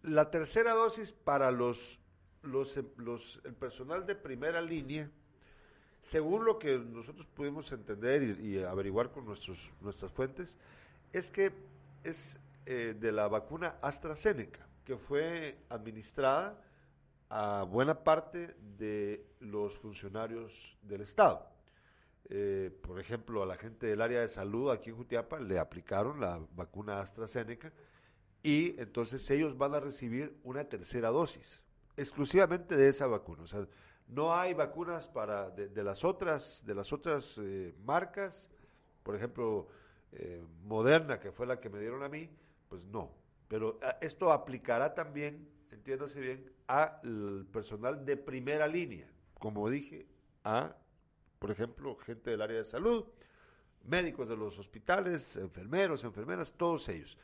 la 0.02 0.30
tercera 0.30 0.72
dosis 0.72 1.12
para 1.12 1.52
los 1.52 2.00
los, 2.42 2.78
los, 2.96 3.40
el 3.44 3.54
personal 3.54 4.06
de 4.06 4.14
primera 4.14 4.60
línea, 4.60 5.10
según 6.02 6.44
lo 6.44 6.58
que 6.58 6.78
nosotros 6.78 7.26
pudimos 7.26 7.70
entender 7.72 8.22
y, 8.22 8.62
averiguar 8.62 9.10
con 9.10 9.24
nuestros, 9.24 9.70
nuestras 9.80 10.10
fuentes, 10.12 10.56
es 11.12 11.30
que 11.30 11.52
es 12.04 12.38
eh, 12.66 12.94
de 12.98 13.12
la 13.12 13.28
vacuna 13.28 13.76
AstraZeneca, 13.82 14.66
que 14.84 14.96
fue 14.96 15.58
administrada 15.68 16.62
a 17.28 17.62
buena 17.62 18.02
parte 18.02 18.54
de 18.78 19.24
los 19.40 19.74
funcionarios 19.76 20.76
del 20.82 21.02
Estado. 21.02 21.46
Eh, 22.28 22.70
por 22.82 23.00
ejemplo, 23.00 23.42
a 23.42 23.46
la 23.46 23.56
gente 23.56 23.86
del 23.86 24.00
área 24.00 24.20
de 24.20 24.28
salud 24.28 24.70
aquí 24.70 24.90
en 24.90 24.96
Jutiapa 24.96 25.38
le 25.40 25.58
aplicaron 25.58 26.20
la 26.20 26.40
vacuna 26.54 27.00
AstraZeneca 27.00 27.72
y 28.42 28.80
entonces 28.80 29.28
ellos 29.30 29.58
van 29.58 29.74
a 29.74 29.80
recibir 29.80 30.38
una 30.44 30.64
tercera 30.64 31.08
dosis 31.08 31.60
exclusivamente 31.96 32.76
de 32.76 32.88
esa 32.88 33.06
vacuna. 33.06 33.42
O 33.42 33.46
sea, 33.46 33.66
no 34.10 34.34
hay 34.34 34.54
vacunas 34.54 35.08
para 35.08 35.50
de, 35.50 35.84
las 35.84 36.04
otras 36.04 36.62
de 36.64 36.74
las 36.74 36.92
otras 36.92 37.38
eh, 37.38 37.74
marcas, 37.84 38.48
por 39.02 39.14
ejemplo, 39.14 39.68
eh, 40.12 40.42
Moderna, 40.64 41.20
que 41.20 41.32
fue 41.32 41.46
la 41.46 41.60
que 41.60 41.68
me 41.68 41.78
dieron 41.78 42.02
a 42.02 42.08
mí, 42.08 42.28
pues 42.68 42.84
no. 42.84 43.10
Pero 43.48 43.78
ah, 43.82 43.96
esto 44.00 44.32
aplicará 44.32 44.94
también, 44.94 45.48
entiéndase 45.70 46.20
bien, 46.20 46.52
al 46.66 47.46
personal 47.52 48.04
de 48.04 48.16
primera 48.16 48.66
línea, 48.66 49.08
como 49.38 49.68
dije, 49.68 50.06
a, 50.44 50.74
por 51.38 51.50
ejemplo, 51.50 51.96
gente 51.96 52.30
del 52.30 52.42
área 52.42 52.58
de 52.58 52.64
salud, 52.64 53.04
médicos 53.84 54.28
de 54.28 54.36
los 54.36 54.58
hospitales, 54.58 55.36
enfermeros, 55.36 56.04
enfermeras, 56.04 56.52
todos 56.52 56.88
ellos. 56.88 57.16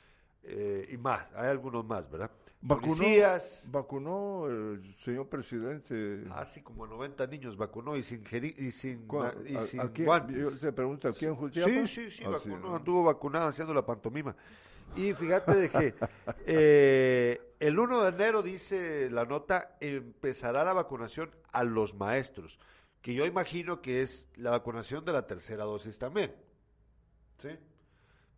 Eh, 0.43 0.89
y 0.93 0.97
más, 0.97 1.27
hay 1.35 1.49
algunos 1.49 1.85
más, 1.85 2.09
¿verdad? 2.11 2.31
Vacunó, 2.67 3.05
vacunó 3.71 4.47
el 4.49 4.97
señor 5.05 5.29
presidente. 5.29 6.25
Así 6.33 6.63
como 6.63 6.87
90 6.87 7.27
niños 7.29 7.57
vacunó 7.57 7.97
y 7.97 8.03
sin, 8.03 8.23
y 8.23 8.71
sin, 8.73 9.07
y 9.47 9.59
sin 9.67 9.95
guantes. 9.95 10.61
Yo 10.61 10.75
pregunta, 10.75 11.13
¿quién 11.13 11.37
Sí, 11.53 11.87
sí, 11.87 12.11
sí, 12.11 12.25
vacunó, 12.25 12.75
anduvo 12.75 13.05
vacunado 13.05 13.49
haciendo 13.49 13.73
la 13.73 13.87
pantomima. 13.87 14.35
Y 14.97 15.13
fíjate 15.13 15.55
de 15.55 15.71
que 15.71 15.95
eh, 16.47 17.41
el 17.61 17.79
1 17.79 18.03
de 18.03 18.09
enero, 18.09 18.43
dice 18.43 19.11
la 19.11 19.25
nota, 19.25 19.77
empezará 19.81 20.65
la 20.65 20.73
vacunación 20.73 21.31
a 21.53 21.63
los 21.63 21.95
maestros, 21.95 22.59
que 23.01 23.15
yo 23.15 23.27
imagino 23.27 23.81
que 23.81 24.03
es 24.03 24.29
la 24.37 24.51
vacunación 24.51 25.05
de 25.05 25.13
la 25.13 25.27
tercera 25.27 25.65
dosis 25.65 25.99
también. 25.99 26.35
¿sí? 27.39 27.51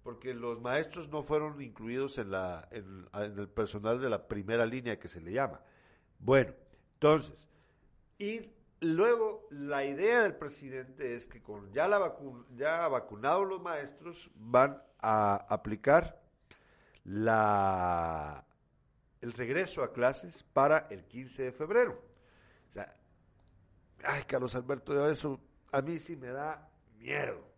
Porque 0.02 0.32
los 0.32 0.60
maestros 0.60 1.08
no 1.08 1.22
fueron 1.22 1.60
incluidos 1.60 2.18
en, 2.18 2.30
la, 2.30 2.68
en, 2.70 3.06
el 3.14 3.48
personal 3.48 4.00
de 4.00 4.08
la 4.08 4.26
primera 4.26 4.64
línea 4.64 4.98
que 4.98 5.08
se 5.08 5.20
le 5.20 5.32
llama. 5.32 5.60
Bueno, 6.18 6.54
entonces, 6.94 7.46
y 8.18 8.50
luego 8.80 9.46
la 9.50 9.84
idea 9.84 10.22
del 10.22 10.36
presidente 10.36 11.14
es 11.14 11.26
que 11.26 11.42
con 11.42 11.70
ya, 11.72 11.88
la 11.88 11.98
vacu 11.98 12.44
ya 12.56 12.88
vacunados 12.88 13.46
los 13.46 13.60
maestros 13.60 14.30
van 14.34 14.82
a 15.00 15.46
aplicar 15.48 16.20
la, 17.04 18.44
el 19.20 19.32
regreso 19.32 19.82
a 19.82 19.92
clases 19.92 20.42
para 20.42 20.86
el 20.90 21.04
15 21.04 21.44
de 21.44 21.52
febrero. 21.52 22.02
O 22.68 22.72
sea, 22.72 22.94
ay, 24.04 24.22
Carlos 24.26 24.54
Alberto, 24.54 25.08
eso 25.08 25.40
a 25.72 25.82
mí 25.82 25.98
sí 25.98 26.16
me 26.16 26.28
da 26.28 26.68
miedo. 26.98 27.57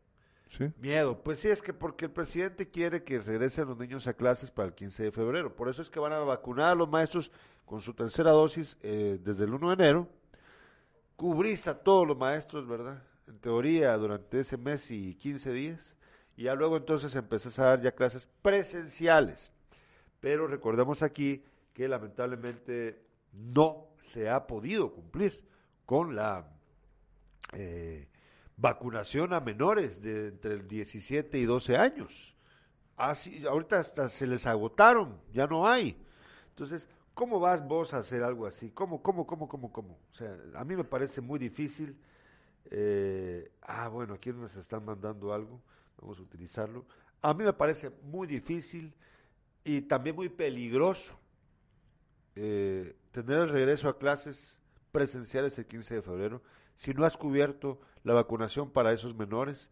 Miedo. 0.79 1.23
Pues 1.23 1.39
sí, 1.39 1.49
es 1.49 1.63
que 1.63 1.73
porque 1.73 2.07
el 2.07 2.11
presidente 2.11 2.69
quiere 2.69 3.05
que 3.05 3.21
regresen 3.21 3.69
los 3.69 3.79
niños 3.79 4.07
a 4.07 4.15
clases 4.15 4.51
para 4.51 4.69
el 4.69 4.75
15 4.75 5.05
de 5.05 5.13
febrero. 5.13 5.55
Por 5.55 5.69
eso 5.69 5.81
es 5.81 5.91
que 5.91 6.01
van 6.01 6.13
a 6.13 6.19
vacunar 6.19 6.73
a 6.73 6.75
los 6.75 6.89
maestros 6.89 7.31
con 7.65 7.81
su 7.81 7.95
tercera 7.95 8.33
dosis 8.33 8.77
eh, 8.83 9.19
desde 9.23 9.45
el 9.45 9.55
1 9.55 9.69
de 9.69 9.75
enero. 9.75 10.09
Cubrís 11.17 11.69
a 11.69 11.79
todos 11.79 12.07
los 12.07 12.17
maestros, 12.17 12.67
¿verdad? 12.67 13.03
En 13.29 13.39
teoría, 13.39 13.97
durante 13.97 14.41
ese 14.41 14.57
mes 14.57 14.91
y 14.91 15.15
15 15.15 15.53
días. 15.53 15.97
Y 16.37 16.45
ya 16.45 16.55
luego 16.55 16.77
entonces 16.77 17.15
empezás 17.15 17.59
a 17.59 17.65
dar 17.65 17.81
ya 17.81 17.93
clases 17.93 18.29
presenciales. 18.43 19.53
Pero 20.21 20.47
recordemos 20.47 21.03
aquí 21.03 21.45
que 21.73 21.87
lamentablemente 21.87 23.03
no 23.33 23.89
se 24.01 24.29
ha 24.29 24.47
podido 24.47 24.93
cumplir 24.93 25.45
con 25.87 26.17
la 26.17 26.47
eh, 27.53 28.09
vacunación 28.61 29.33
a 29.33 29.41
menores 29.41 30.03
de 30.03 30.29
entre 30.29 30.55
el 30.55 30.69
17 30.69 31.39
y 31.39 31.45
12 31.45 31.77
años. 31.77 32.35
Así, 32.97 33.47
ahorita 33.47 33.79
hasta 33.79 34.09
se 34.09 34.27
les 34.27 34.47
agotaron, 34.47 35.19
ya 35.33 35.47
no 35.47 35.67
hay. 35.67 35.97
Entonces, 36.51 36.87
¿cómo 37.15 37.41
vas 37.41 37.67
vos 37.67 37.95
a 37.95 37.99
hacer 37.99 38.23
algo 38.23 38.47
así? 38.47 38.71
¿Cómo, 38.71 39.03
cómo, 39.03 39.27
cómo, 39.27 39.49
cómo, 39.49 39.73
cómo? 39.73 39.99
O 40.13 40.15
sea, 40.15 40.37
a 40.55 40.65
mí 40.65 40.77
me 40.77 40.85
parece 40.85 41.23
muy 41.23 41.39
difícil. 41.39 41.97
Eh, 42.71 43.51
ah, 43.63 43.89
bueno, 43.89 44.15
aquí 44.15 44.31
nos 44.31 44.55
están 44.55 44.85
mandando 44.85 45.33
algo, 45.33 45.61
vamos 45.99 46.19
a 46.19 46.23
utilizarlo. 46.23 46.85
A 47.23 47.33
mí 47.33 47.45
me 47.45 47.55
parece 47.55 47.91
muy 48.03 48.27
difícil 48.27 48.93
y 49.65 49.81
también 49.83 50.15
muy 50.15 50.29
peligroso 50.29 51.19
eh, 52.37 52.95
tener 53.13 53.39
el 53.39 53.49
regreso 53.49 53.89
a 53.89 53.99
clases 53.99 54.59
presenciales 54.93 55.59
el 55.59 55.67
15 55.67 55.97
de 55.97 56.03
febrero 56.03 56.43
si 56.81 56.95
no 56.95 57.05
has 57.05 57.19
cubierto 57.19 57.79
la 58.05 58.15
vacunación 58.15 58.71
para 58.71 58.95
esos 58.95 59.15
menores. 59.15 59.71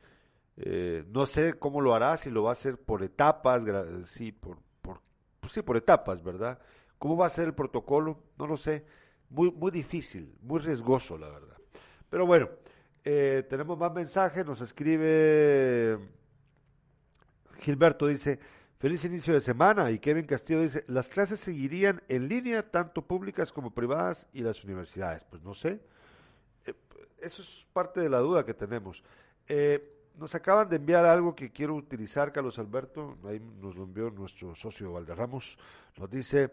Eh, 0.59 1.05
no 1.09 1.25
sé 1.25 1.55
cómo 1.55 1.81
lo 1.81 1.95
hará, 1.95 2.19
si 2.19 2.29
lo 2.29 2.43
va 2.43 2.51
a 2.51 2.53
hacer 2.53 2.77
por 2.77 3.03
etapas, 3.03 3.65
sí, 4.05 4.31
por, 4.31 4.59
pues 4.83 5.55
sí, 5.55 5.63
por 5.63 5.79
etapas, 5.79 6.23
¿verdad? 6.23 6.59
¿Cómo 6.99 7.17
va 7.17 7.25
a 7.25 7.31
ser 7.31 7.47
el 7.47 7.55
protocolo? 7.55 8.25
No 8.37 8.47
lo 8.47 8.59
sé. 8.59 8.85
Muy, 9.31 9.51
muy 9.51 9.71
difícil, 9.71 10.37
muy 10.43 10.61
riesgoso, 10.61 11.17
la 11.17 11.31
verdad. 11.31 11.57
Pero 12.11 12.27
bueno, 12.27 12.51
eh, 13.03 13.43
tenemos 13.49 13.79
más 13.79 13.95
mensajes, 13.95 14.45
nos 14.45 14.61
escribe 14.61 15.99
Gilberto, 17.61 18.07
dice, 18.07 18.39
feliz 18.79 19.03
inicio 19.07 19.33
de 19.33 19.41
semana, 19.41 19.91
y 19.91 19.99
Kevin 19.99 20.27
Castillo 20.27 20.61
dice, 20.61 20.85
las 20.89 21.09
clases 21.09 21.41
seguirían 21.41 22.03
en 22.09 22.29
línea, 22.29 22.71
tanto 22.71 23.01
públicas 23.01 23.51
como 23.51 23.73
privadas, 23.73 24.29
y 24.35 24.43
las 24.43 24.63
universidades. 24.63 25.25
Pues 25.25 25.43
no 25.43 25.55
sé, 25.55 25.81
eso 27.21 27.43
es 27.43 27.67
parte 27.73 28.01
de 28.01 28.09
la 28.09 28.19
duda 28.19 28.45
que 28.45 28.55
tenemos. 28.55 29.03
Eh, 29.47 29.95
nos 30.17 30.35
acaban 30.35 30.69
de 30.69 30.77
enviar 30.77 31.05
algo 31.05 31.35
que 31.35 31.51
quiero 31.51 31.75
utilizar, 31.75 32.33
Carlos 32.33 32.59
Alberto, 32.59 33.17
ahí 33.25 33.41
nos 33.41 33.77
lo 33.77 33.85
envió 33.85 34.11
nuestro 34.11 34.55
socio 34.57 34.93
Valderramos, 34.93 35.57
nos 35.97 36.11
dice, 36.11 36.51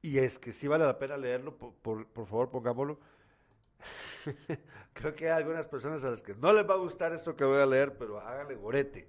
y 0.00 0.18
es 0.18 0.38
que 0.38 0.52
sí 0.52 0.68
vale 0.68 0.84
la 0.84 0.98
pena 0.98 1.16
leerlo, 1.16 1.56
por, 1.56 1.74
por, 1.74 2.06
por 2.06 2.26
favor 2.26 2.50
pongámoslo. 2.50 2.98
Creo 4.92 5.14
que 5.14 5.30
hay 5.30 5.36
algunas 5.36 5.66
personas 5.66 6.04
a 6.04 6.10
las 6.10 6.22
que 6.22 6.34
no 6.34 6.52
les 6.52 6.68
va 6.68 6.74
a 6.74 6.78
gustar 6.78 7.12
esto 7.12 7.36
que 7.36 7.44
voy 7.44 7.60
a 7.60 7.66
leer, 7.66 7.96
pero 7.98 8.20
háganle 8.20 8.54
gorete. 8.54 9.08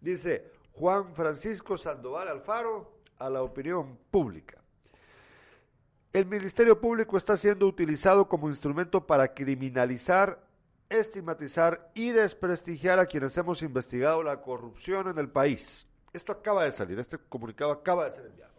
Dice 0.00 0.52
Juan 0.72 1.14
Francisco 1.14 1.76
Sandoval 1.76 2.28
Alfaro 2.28 3.00
a 3.18 3.30
la 3.30 3.42
opinión 3.42 3.98
pública. 4.10 4.62
El 6.16 6.24
Ministerio 6.24 6.80
Público 6.80 7.18
está 7.18 7.36
siendo 7.36 7.66
utilizado 7.66 8.26
como 8.26 8.48
instrumento 8.48 9.06
para 9.06 9.34
criminalizar, 9.34 10.42
estigmatizar 10.88 11.90
y 11.92 12.08
desprestigiar 12.08 12.98
a 12.98 13.04
quienes 13.04 13.36
hemos 13.36 13.60
investigado 13.60 14.22
la 14.22 14.40
corrupción 14.40 15.08
en 15.08 15.18
el 15.18 15.28
país. 15.28 15.86
Esto 16.14 16.32
acaba 16.32 16.64
de 16.64 16.72
salir, 16.72 16.98
este 16.98 17.18
comunicado 17.18 17.70
acaba 17.70 18.06
de 18.06 18.12
ser 18.12 18.24
enviado. 18.24 18.54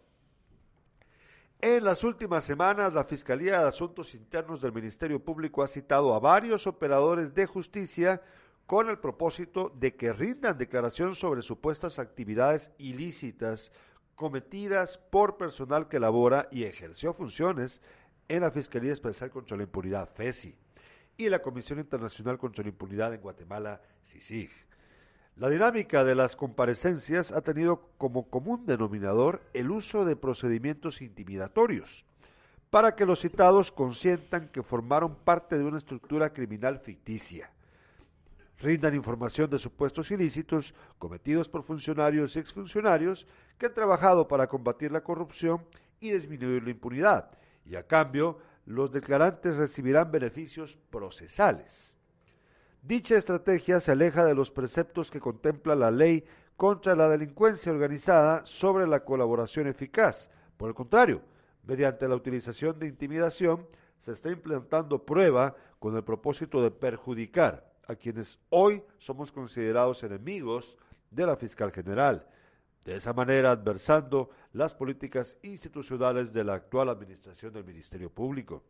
En 1.60 1.84
las 1.84 2.04
últimas 2.04 2.44
semanas, 2.44 2.92
la 2.92 3.02
Fiscalía 3.02 3.58
de 3.58 3.66
Asuntos 3.66 4.14
Internos 4.14 4.60
del 4.60 4.70
Ministerio 4.70 5.18
Público 5.18 5.60
ha 5.60 5.66
citado 5.66 6.14
a 6.14 6.20
varios 6.20 6.68
operadores 6.68 7.34
de 7.34 7.46
justicia 7.46 8.22
con 8.66 8.88
el 8.88 9.00
propósito 9.00 9.72
de 9.74 9.96
que 9.96 10.12
rindan 10.12 10.58
declaración 10.58 11.16
sobre 11.16 11.42
supuestas 11.42 11.98
actividades 11.98 12.70
ilícitas 12.78 13.72
cometidas 14.18 14.98
por 14.98 15.36
personal 15.36 15.86
que 15.86 16.00
labora 16.00 16.48
y 16.50 16.64
ejerció 16.64 17.14
funciones 17.14 17.80
en 18.26 18.40
la 18.40 18.50
Fiscalía 18.50 18.92
Especial 18.92 19.30
contra 19.30 19.56
la 19.56 19.62
Impunidad, 19.62 20.10
FESI, 20.12 20.56
y 21.16 21.28
la 21.28 21.40
Comisión 21.40 21.78
Internacional 21.78 22.36
contra 22.36 22.64
la 22.64 22.70
Impunidad 22.70 23.14
en 23.14 23.20
Guatemala, 23.20 23.80
CICIG. 24.02 24.50
La 25.36 25.48
dinámica 25.48 26.02
de 26.02 26.16
las 26.16 26.34
comparecencias 26.34 27.30
ha 27.30 27.42
tenido 27.42 27.92
como 27.96 28.28
común 28.28 28.66
denominador 28.66 29.40
el 29.54 29.70
uso 29.70 30.04
de 30.04 30.16
procedimientos 30.16 31.00
intimidatorios, 31.00 32.04
para 32.70 32.96
que 32.96 33.06
los 33.06 33.20
citados 33.20 33.70
consientan 33.70 34.48
que 34.48 34.64
formaron 34.64 35.14
parte 35.14 35.56
de 35.56 35.64
una 35.64 35.78
estructura 35.78 36.32
criminal 36.32 36.80
ficticia. 36.80 37.52
Rindan 38.58 38.96
información 38.96 39.48
de 39.48 39.60
supuestos 39.60 40.10
ilícitos 40.10 40.74
cometidos 40.98 41.48
por 41.48 41.62
funcionarios 41.62 42.34
y 42.34 42.40
exfuncionarios 42.40 43.24
que 43.58 43.66
han 43.66 43.74
trabajado 43.74 44.28
para 44.28 44.46
combatir 44.46 44.92
la 44.92 45.02
corrupción 45.02 45.64
y 46.00 46.10
disminuir 46.10 46.62
la 46.62 46.70
impunidad, 46.70 47.30
y 47.64 47.76
a 47.76 47.86
cambio 47.86 48.38
los 48.64 48.92
declarantes 48.92 49.56
recibirán 49.56 50.10
beneficios 50.10 50.78
procesales. 50.90 51.94
Dicha 52.82 53.16
estrategia 53.16 53.80
se 53.80 53.92
aleja 53.92 54.24
de 54.24 54.34
los 54.34 54.50
preceptos 54.50 55.10
que 55.10 55.20
contempla 55.20 55.74
la 55.74 55.90
ley 55.90 56.24
contra 56.56 56.94
la 56.94 57.08
delincuencia 57.08 57.72
organizada 57.72 58.46
sobre 58.46 58.86
la 58.86 59.04
colaboración 59.04 59.66
eficaz. 59.66 60.30
Por 60.56 60.68
el 60.68 60.74
contrario, 60.74 61.22
mediante 61.64 62.08
la 62.08 62.14
utilización 62.14 62.78
de 62.78 62.86
intimidación, 62.86 63.66
se 64.00 64.12
está 64.12 64.30
implementando 64.30 65.04
prueba 65.04 65.54
con 65.78 65.96
el 65.96 66.04
propósito 66.04 66.62
de 66.62 66.70
perjudicar 66.70 67.72
a 67.86 67.94
quienes 67.94 68.38
hoy 68.50 68.82
somos 68.98 69.32
considerados 69.32 70.02
enemigos 70.02 70.76
de 71.10 71.26
la 71.26 71.36
fiscal 71.36 71.72
general, 71.72 72.26
de 72.84 72.96
esa 72.96 73.12
manera 73.12 73.50
adversando 73.50 74.30
las 74.52 74.74
políticas 74.74 75.36
institucionales 75.42 76.32
de 76.32 76.44
la 76.44 76.54
actual 76.54 76.88
administración 76.88 77.52
del 77.52 77.64
Ministerio 77.64 78.10
Público. 78.10 78.62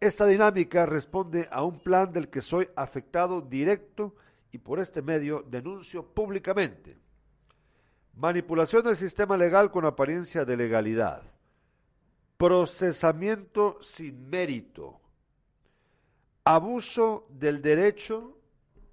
Esta 0.00 0.26
dinámica 0.26 0.86
responde 0.86 1.48
a 1.50 1.62
un 1.62 1.78
plan 1.78 2.12
del 2.12 2.28
que 2.28 2.42
soy 2.42 2.68
afectado 2.76 3.40
directo 3.40 4.14
y 4.52 4.58
por 4.58 4.78
este 4.78 5.02
medio 5.02 5.42
denuncio 5.42 6.06
públicamente. 6.06 6.96
Manipulación 8.14 8.84
del 8.84 8.96
sistema 8.96 9.36
legal 9.36 9.70
con 9.70 9.84
apariencia 9.84 10.44
de 10.44 10.56
legalidad. 10.56 11.22
Procesamiento 12.36 13.78
sin 13.82 14.28
mérito. 14.28 15.00
Abuso 16.44 17.26
del 17.30 17.62
derecho 17.62 18.38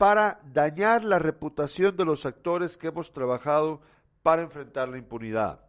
para 0.02 0.40
dañar 0.52 1.04
la 1.04 1.20
reputación 1.20 1.96
de 1.96 2.06
los 2.06 2.26
actores 2.26 2.76
que 2.76 2.88
hemos 2.88 3.14
trabajado 3.14 3.82
para 4.24 4.42
enfrentar 4.42 4.90
la 4.90 4.98
impunidad. 4.98 5.60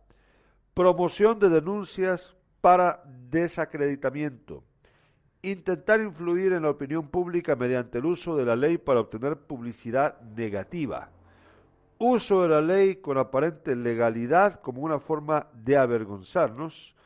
Promoción 0.73 1.39
de 1.39 1.51
denuncias 1.51 2.35
para 2.63 3.03
desacreditamiento. 3.29 4.65
Intentar 5.43 6.01
influir 6.01 6.55
en 6.55 6.63
la 6.63 6.71
opinión 6.71 7.09
pública 7.09 7.57
mediante 7.57 7.99
el 7.99 8.07
uso 8.07 8.35
de 8.35 8.47
la 8.47 8.57
ley 8.57 8.79
para 8.79 9.01
obtener 9.01 9.37
publicidad 9.37 10.19
negativa, 10.23 11.11
uso 11.99 12.41
de 12.41 12.49
la 12.49 12.63
ley 12.63 12.97
con 13.03 13.19
aparente 13.19 13.77
legalidad 13.77 14.63
como 14.63 14.81
una 14.81 14.99
forma 14.99 15.49
de 15.53 15.77
avergonzarnos, 15.77 16.97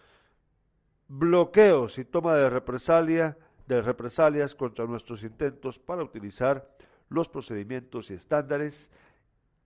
bloqueos 1.09 1.99
y 1.99 2.05
toma 2.05 2.35
de 2.35 2.51
represalia 2.51 3.37
de 3.67 3.83
represalias 3.83 4.55
contra 4.55 4.87
nuestros 4.87 5.25
intentos 5.25 5.81
para 5.81 6.05
utilizar 6.05 6.77
los 7.09 7.29
procedimientos 7.29 8.11
y 8.11 8.15
estándares 8.15 8.91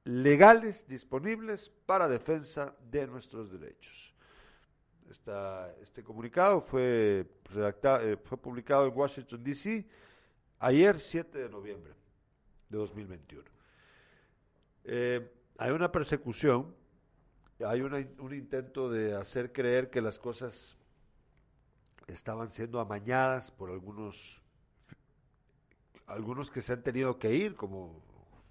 legales 0.05 0.87
disponibles 0.87 1.71
para 1.87 2.09
defensa 2.09 2.75
de 2.91 3.07
nuestros 3.07 3.51
derechos. 3.51 4.15
Este 5.83 6.05
comunicado 6.05 6.61
fue, 6.61 7.27
redactado, 7.45 8.01
eh, 8.09 8.17
fue 8.17 8.39
publicado 8.39 8.87
en 8.87 8.97
Washington, 8.97 9.43
D.C. 9.43 9.85
ayer 10.61 11.01
7 11.01 11.39
de 11.39 11.49
noviembre 11.49 11.95
de 12.69 12.79
2021. 12.79 13.45
Eh, 14.85 15.33
hay 15.59 15.71
una 15.73 15.91
persecución, 15.91 16.75
hay 17.67 17.81
una- 17.83 18.07
un 18.19 18.33
intento 18.35 18.89
de 18.89 19.15
hacer 19.17 19.53
creer 19.53 19.91
que 19.91 20.01
las 20.01 20.19
cosas 20.19 20.79
estaban 22.07 22.51
siendo 22.51 22.81
amañadas 22.81 23.51
por 23.51 23.71
algunos 23.71 24.40
algunos 26.11 26.51
que 26.51 26.61
se 26.61 26.73
han 26.73 26.83
tenido 26.83 27.19
que 27.19 27.35
ir, 27.35 27.55
como 27.55 28.03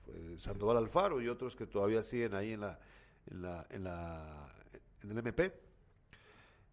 eh, 0.07 0.35
Sandoval 0.37 0.77
Alfaro 0.77 1.21
y 1.21 1.27
otros 1.27 1.55
que 1.55 1.67
todavía 1.67 2.03
siguen 2.03 2.33
ahí 2.33 2.53
en 2.53 2.61
la 2.61 2.79
en 3.27 3.41
la 3.41 3.67
en 3.69 3.83
la 3.83 4.53
en 5.03 5.11
el 5.11 5.17
MP. 5.17 5.53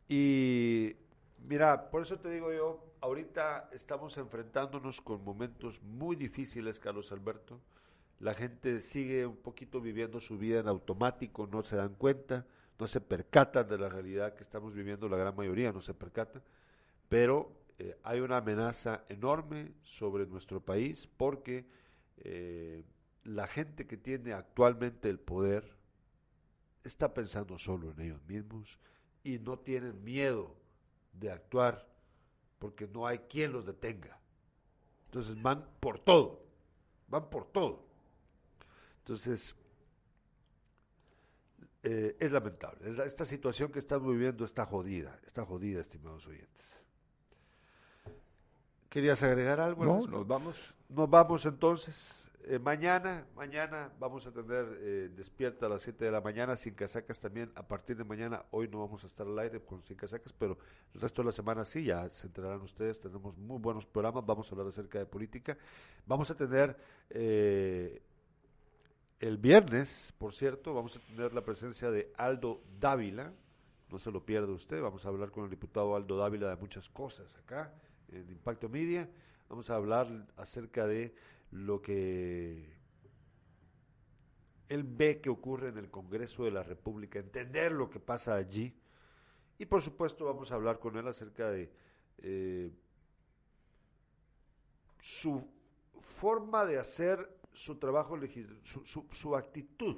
Y 0.08 0.96
mira, 1.46 1.90
por 1.90 2.02
eso 2.02 2.18
te 2.18 2.30
digo 2.30 2.52
yo, 2.52 2.84
ahorita 3.00 3.70
estamos 3.72 4.16
enfrentándonos 4.16 5.00
con 5.00 5.24
momentos 5.24 5.82
muy 5.82 6.16
difíciles, 6.16 6.78
Carlos 6.78 7.12
Alberto. 7.12 7.60
La 8.20 8.34
gente 8.34 8.80
sigue 8.80 9.26
un 9.26 9.36
poquito 9.36 9.80
viviendo 9.80 10.20
su 10.20 10.38
vida 10.38 10.60
en 10.60 10.68
automático, 10.68 11.46
no 11.46 11.62
se 11.62 11.76
dan 11.76 11.94
cuenta, 11.94 12.46
no 12.78 12.86
se 12.86 13.00
percatan 13.00 13.68
de 13.68 13.78
la 13.78 13.88
realidad 13.88 14.34
que 14.34 14.42
estamos 14.42 14.72
viviendo, 14.72 15.08
la 15.08 15.16
gran 15.16 15.36
mayoría 15.36 15.72
no 15.72 15.80
se 15.80 15.92
percatan, 15.92 16.42
pero 17.08 17.50
eh, 17.78 17.98
hay 18.02 18.20
una 18.20 18.38
amenaza 18.38 19.04
enorme 19.08 19.72
sobre 19.82 20.26
nuestro 20.26 20.60
país 20.60 21.06
porque 21.16 21.66
eh, 22.18 22.84
la 23.24 23.46
gente 23.46 23.86
que 23.86 23.96
tiene 23.96 24.32
actualmente 24.32 25.08
el 25.10 25.18
poder 25.18 25.74
está 26.84 27.12
pensando 27.12 27.58
solo 27.58 27.90
en 27.92 28.00
ellos 28.00 28.22
mismos 28.26 28.78
y 29.24 29.38
no 29.38 29.58
tienen 29.58 30.02
miedo 30.04 30.54
de 31.12 31.30
actuar 31.32 31.86
porque 32.58 32.86
no 32.86 33.06
hay 33.06 33.18
quien 33.20 33.52
los 33.52 33.66
detenga. 33.66 34.18
Entonces 35.06 35.40
van 35.40 35.66
por 35.80 35.98
todo, 35.98 36.42
van 37.08 37.28
por 37.28 37.46
todo. 37.46 37.84
Entonces, 38.98 39.54
eh, 41.82 42.16
es 42.18 42.32
lamentable. 42.32 42.88
Es 42.90 42.96
la- 42.96 43.04
esta 43.04 43.24
situación 43.24 43.70
que 43.70 43.78
estamos 43.78 44.10
viviendo 44.12 44.44
está 44.44 44.66
jodida, 44.66 45.18
está 45.26 45.44
jodida, 45.44 45.80
estimados 45.80 46.26
oyentes. 46.26 46.75
¿Querías 48.96 49.22
agregar 49.22 49.60
algo? 49.60 49.82
al 49.82 49.88
No, 49.88 49.94
respecto? 49.96 50.16
nos 50.20 50.26
vamos. 50.26 50.56
Nos 50.88 51.10
vamos 51.10 51.44
entonces. 51.44 52.14
Eh, 52.44 52.58
mañana, 52.58 53.26
mañana 53.36 53.92
vamos 53.98 54.26
a 54.26 54.32
tener 54.32 54.66
eh, 54.80 55.10
despierta 55.14 55.66
a 55.66 55.68
las 55.68 55.82
7 55.82 56.06
de 56.06 56.10
la 56.10 56.22
mañana, 56.22 56.56
sin 56.56 56.72
casacas 56.72 57.20
también. 57.20 57.52
A 57.56 57.62
partir 57.68 57.98
de 57.98 58.04
mañana, 58.04 58.46
hoy 58.52 58.68
no 58.68 58.78
vamos 58.78 59.04
a 59.04 59.06
estar 59.06 59.26
al 59.26 59.38
aire 59.38 59.60
con 59.60 59.82
sin 59.82 59.98
casacas, 59.98 60.32
pero 60.32 60.56
el 60.94 61.00
resto 61.02 61.20
de 61.20 61.26
la 61.26 61.32
semana 61.32 61.66
sí, 61.66 61.84
ya 61.84 62.08
se 62.08 62.26
enterarán 62.26 62.62
ustedes. 62.62 62.98
Tenemos 62.98 63.36
muy 63.36 63.58
buenos 63.58 63.84
programas, 63.84 64.24
vamos 64.24 64.50
a 64.50 64.54
hablar 64.54 64.68
acerca 64.68 64.98
de 64.98 65.04
política. 65.04 65.58
Vamos 66.06 66.30
a 66.30 66.34
tener 66.34 66.74
eh, 67.10 68.00
el 69.20 69.36
viernes, 69.36 70.14
por 70.16 70.32
cierto, 70.32 70.72
vamos 70.72 70.96
a 70.96 71.00
tener 71.00 71.34
la 71.34 71.42
presencia 71.44 71.90
de 71.90 72.14
Aldo 72.16 72.62
Dávila. 72.80 73.30
No 73.90 73.98
se 73.98 74.10
lo 74.10 74.24
pierda 74.24 74.50
usted. 74.54 74.80
Vamos 74.80 75.04
a 75.04 75.10
hablar 75.10 75.30
con 75.30 75.44
el 75.44 75.50
diputado 75.50 75.94
Aldo 75.94 76.16
Dávila 76.16 76.48
de 76.48 76.56
muchas 76.56 76.88
cosas 76.88 77.36
acá 77.36 77.74
en 78.12 78.30
Impacto 78.30 78.68
Media. 78.68 79.08
Vamos 79.48 79.70
a 79.70 79.76
hablar 79.76 80.26
acerca 80.36 80.86
de 80.86 81.14
lo 81.50 81.80
que 81.80 82.76
él 84.68 84.82
ve 84.84 85.20
que 85.20 85.30
ocurre 85.30 85.68
en 85.68 85.78
el 85.78 85.90
Congreso 85.90 86.44
de 86.44 86.50
la 86.50 86.62
República, 86.62 87.18
entender 87.18 87.72
lo 87.72 87.88
que 87.88 88.00
pasa 88.00 88.34
allí. 88.34 88.74
Y 89.58 89.66
por 89.66 89.80
supuesto 89.80 90.24
vamos 90.24 90.50
a 90.50 90.56
hablar 90.56 90.78
con 90.78 90.96
él 90.96 91.06
acerca 91.06 91.50
de 91.50 91.70
eh, 92.18 92.70
su 94.98 95.48
forma 96.00 96.66
de 96.66 96.78
hacer 96.78 97.38
su 97.52 97.76
trabajo, 97.76 98.18
su, 98.64 98.84
su, 98.84 99.06
su 99.10 99.36
actitud 99.36 99.96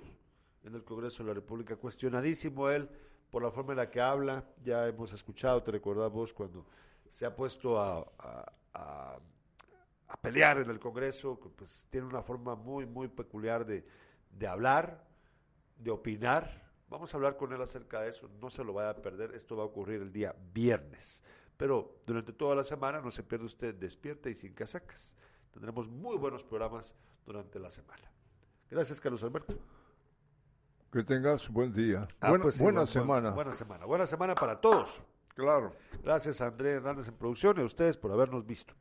en 0.65 0.75
el 0.75 0.85
Congreso 0.85 1.23
de 1.23 1.29
la 1.29 1.35
República. 1.35 1.77
Cuestionadísimo 1.77 2.69
él 2.69 2.89
por 3.31 3.43
la 3.43 3.51
forma 3.51 3.73
en 3.73 3.79
la 3.79 3.91
que 3.91 4.01
habla. 4.01 4.45
Ya 4.63 4.87
hemos 4.87 5.13
escuchado, 5.13 5.63
te 5.63 5.73
recordás 5.73 6.13
vos, 6.13 6.33
cuando 6.33 6.67
se 7.11 7.27
ha 7.27 7.35
puesto 7.35 7.81
a, 7.81 7.99
a- 8.19 8.53
a- 8.75 9.19
a 10.11 10.17
pelear 10.23 10.59
en 10.59 10.71
el 10.71 10.81
Congreso, 10.81 11.39
que 11.39 11.49
pues 11.51 11.87
tiene 11.91 12.07
una 12.07 12.23
forma 12.23 12.55
muy, 12.55 12.87
muy 12.87 13.09
peculiar 13.09 13.67
de, 13.67 13.87
de 14.31 14.47
hablar, 14.47 15.05
de 15.77 15.91
opinar. 15.91 16.67
Vamos 16.89 17.13
a 17.13 17.17
hablar 17.19 17.37
con 17.37 17.53
él 17.53 17.61
acerca 17.61 18.01
de 18.01 18.09
eso, 18.09 18.29
no 18.41 18.49
se 18.49 18.65
lo 18.65 18.73
vaya 18.73 18.91
a 18.91 18.97
perder, 18.97 19.35
esto 19.35 19.57
va 19.57 19.65
a 19.65 19.67
ocurrir 19.67 20.01
el 20.01 20.11
día 20.13 20.35
viernes. 20.55 21.23
Pero 21.59 22.01
durante 22.07 22.33
toda 22.33 22.55
la 22.55 22.65
semana 22.65 23.01
no 23.03 23.11
se 23.11 23.23
pierde 23.23 23.45
usted 23.45 23.75
despierta 23.75 24.31
y 24.31 24.35
sin 24.35 24.55
casacas. 24.55 25.15
Tendremos 25.53 25.89
muy 25.89 26.17
buenos 26.17 26.43
programas 26.45 26.95
durante 27.27 27.59
la 27.59 27.71
semana. 27.71 28.11
Gracias, 28.71 29.01
Carlos 29.01 29.23
Alberto. 29.23 29.55
Que 30.91 31.03
tengas 31.05 31.49
buen 31.51 31.73
día. 31.75 32.09
Ah, 32.21 32.31
buena 32.31 32.45
pues 32.45 32.55
sí, 32.55 32.63
buena 32.63 32.87
semana. 32.87 33.31
Buena 33.33 33.53
semana. 33.53 33.85
Buena 33.85 34.07
semana 34.07 34.35
para 34.35 34.59
todos. 34.59 35.03
Claro. 35.39 35.73
Gracias 36.03 36.41
a 36.41 36.49
Andrés 36.49 36.79
Hernández 36.79 37.07
en 37.07 37.15
producción 37.15 37.57
y 37.59 37.61
a 37.61 37.65
ustedes 37.65 37.97
por 37.97 38.11
habernos 38.11 38.45
visto. 38.45 38.75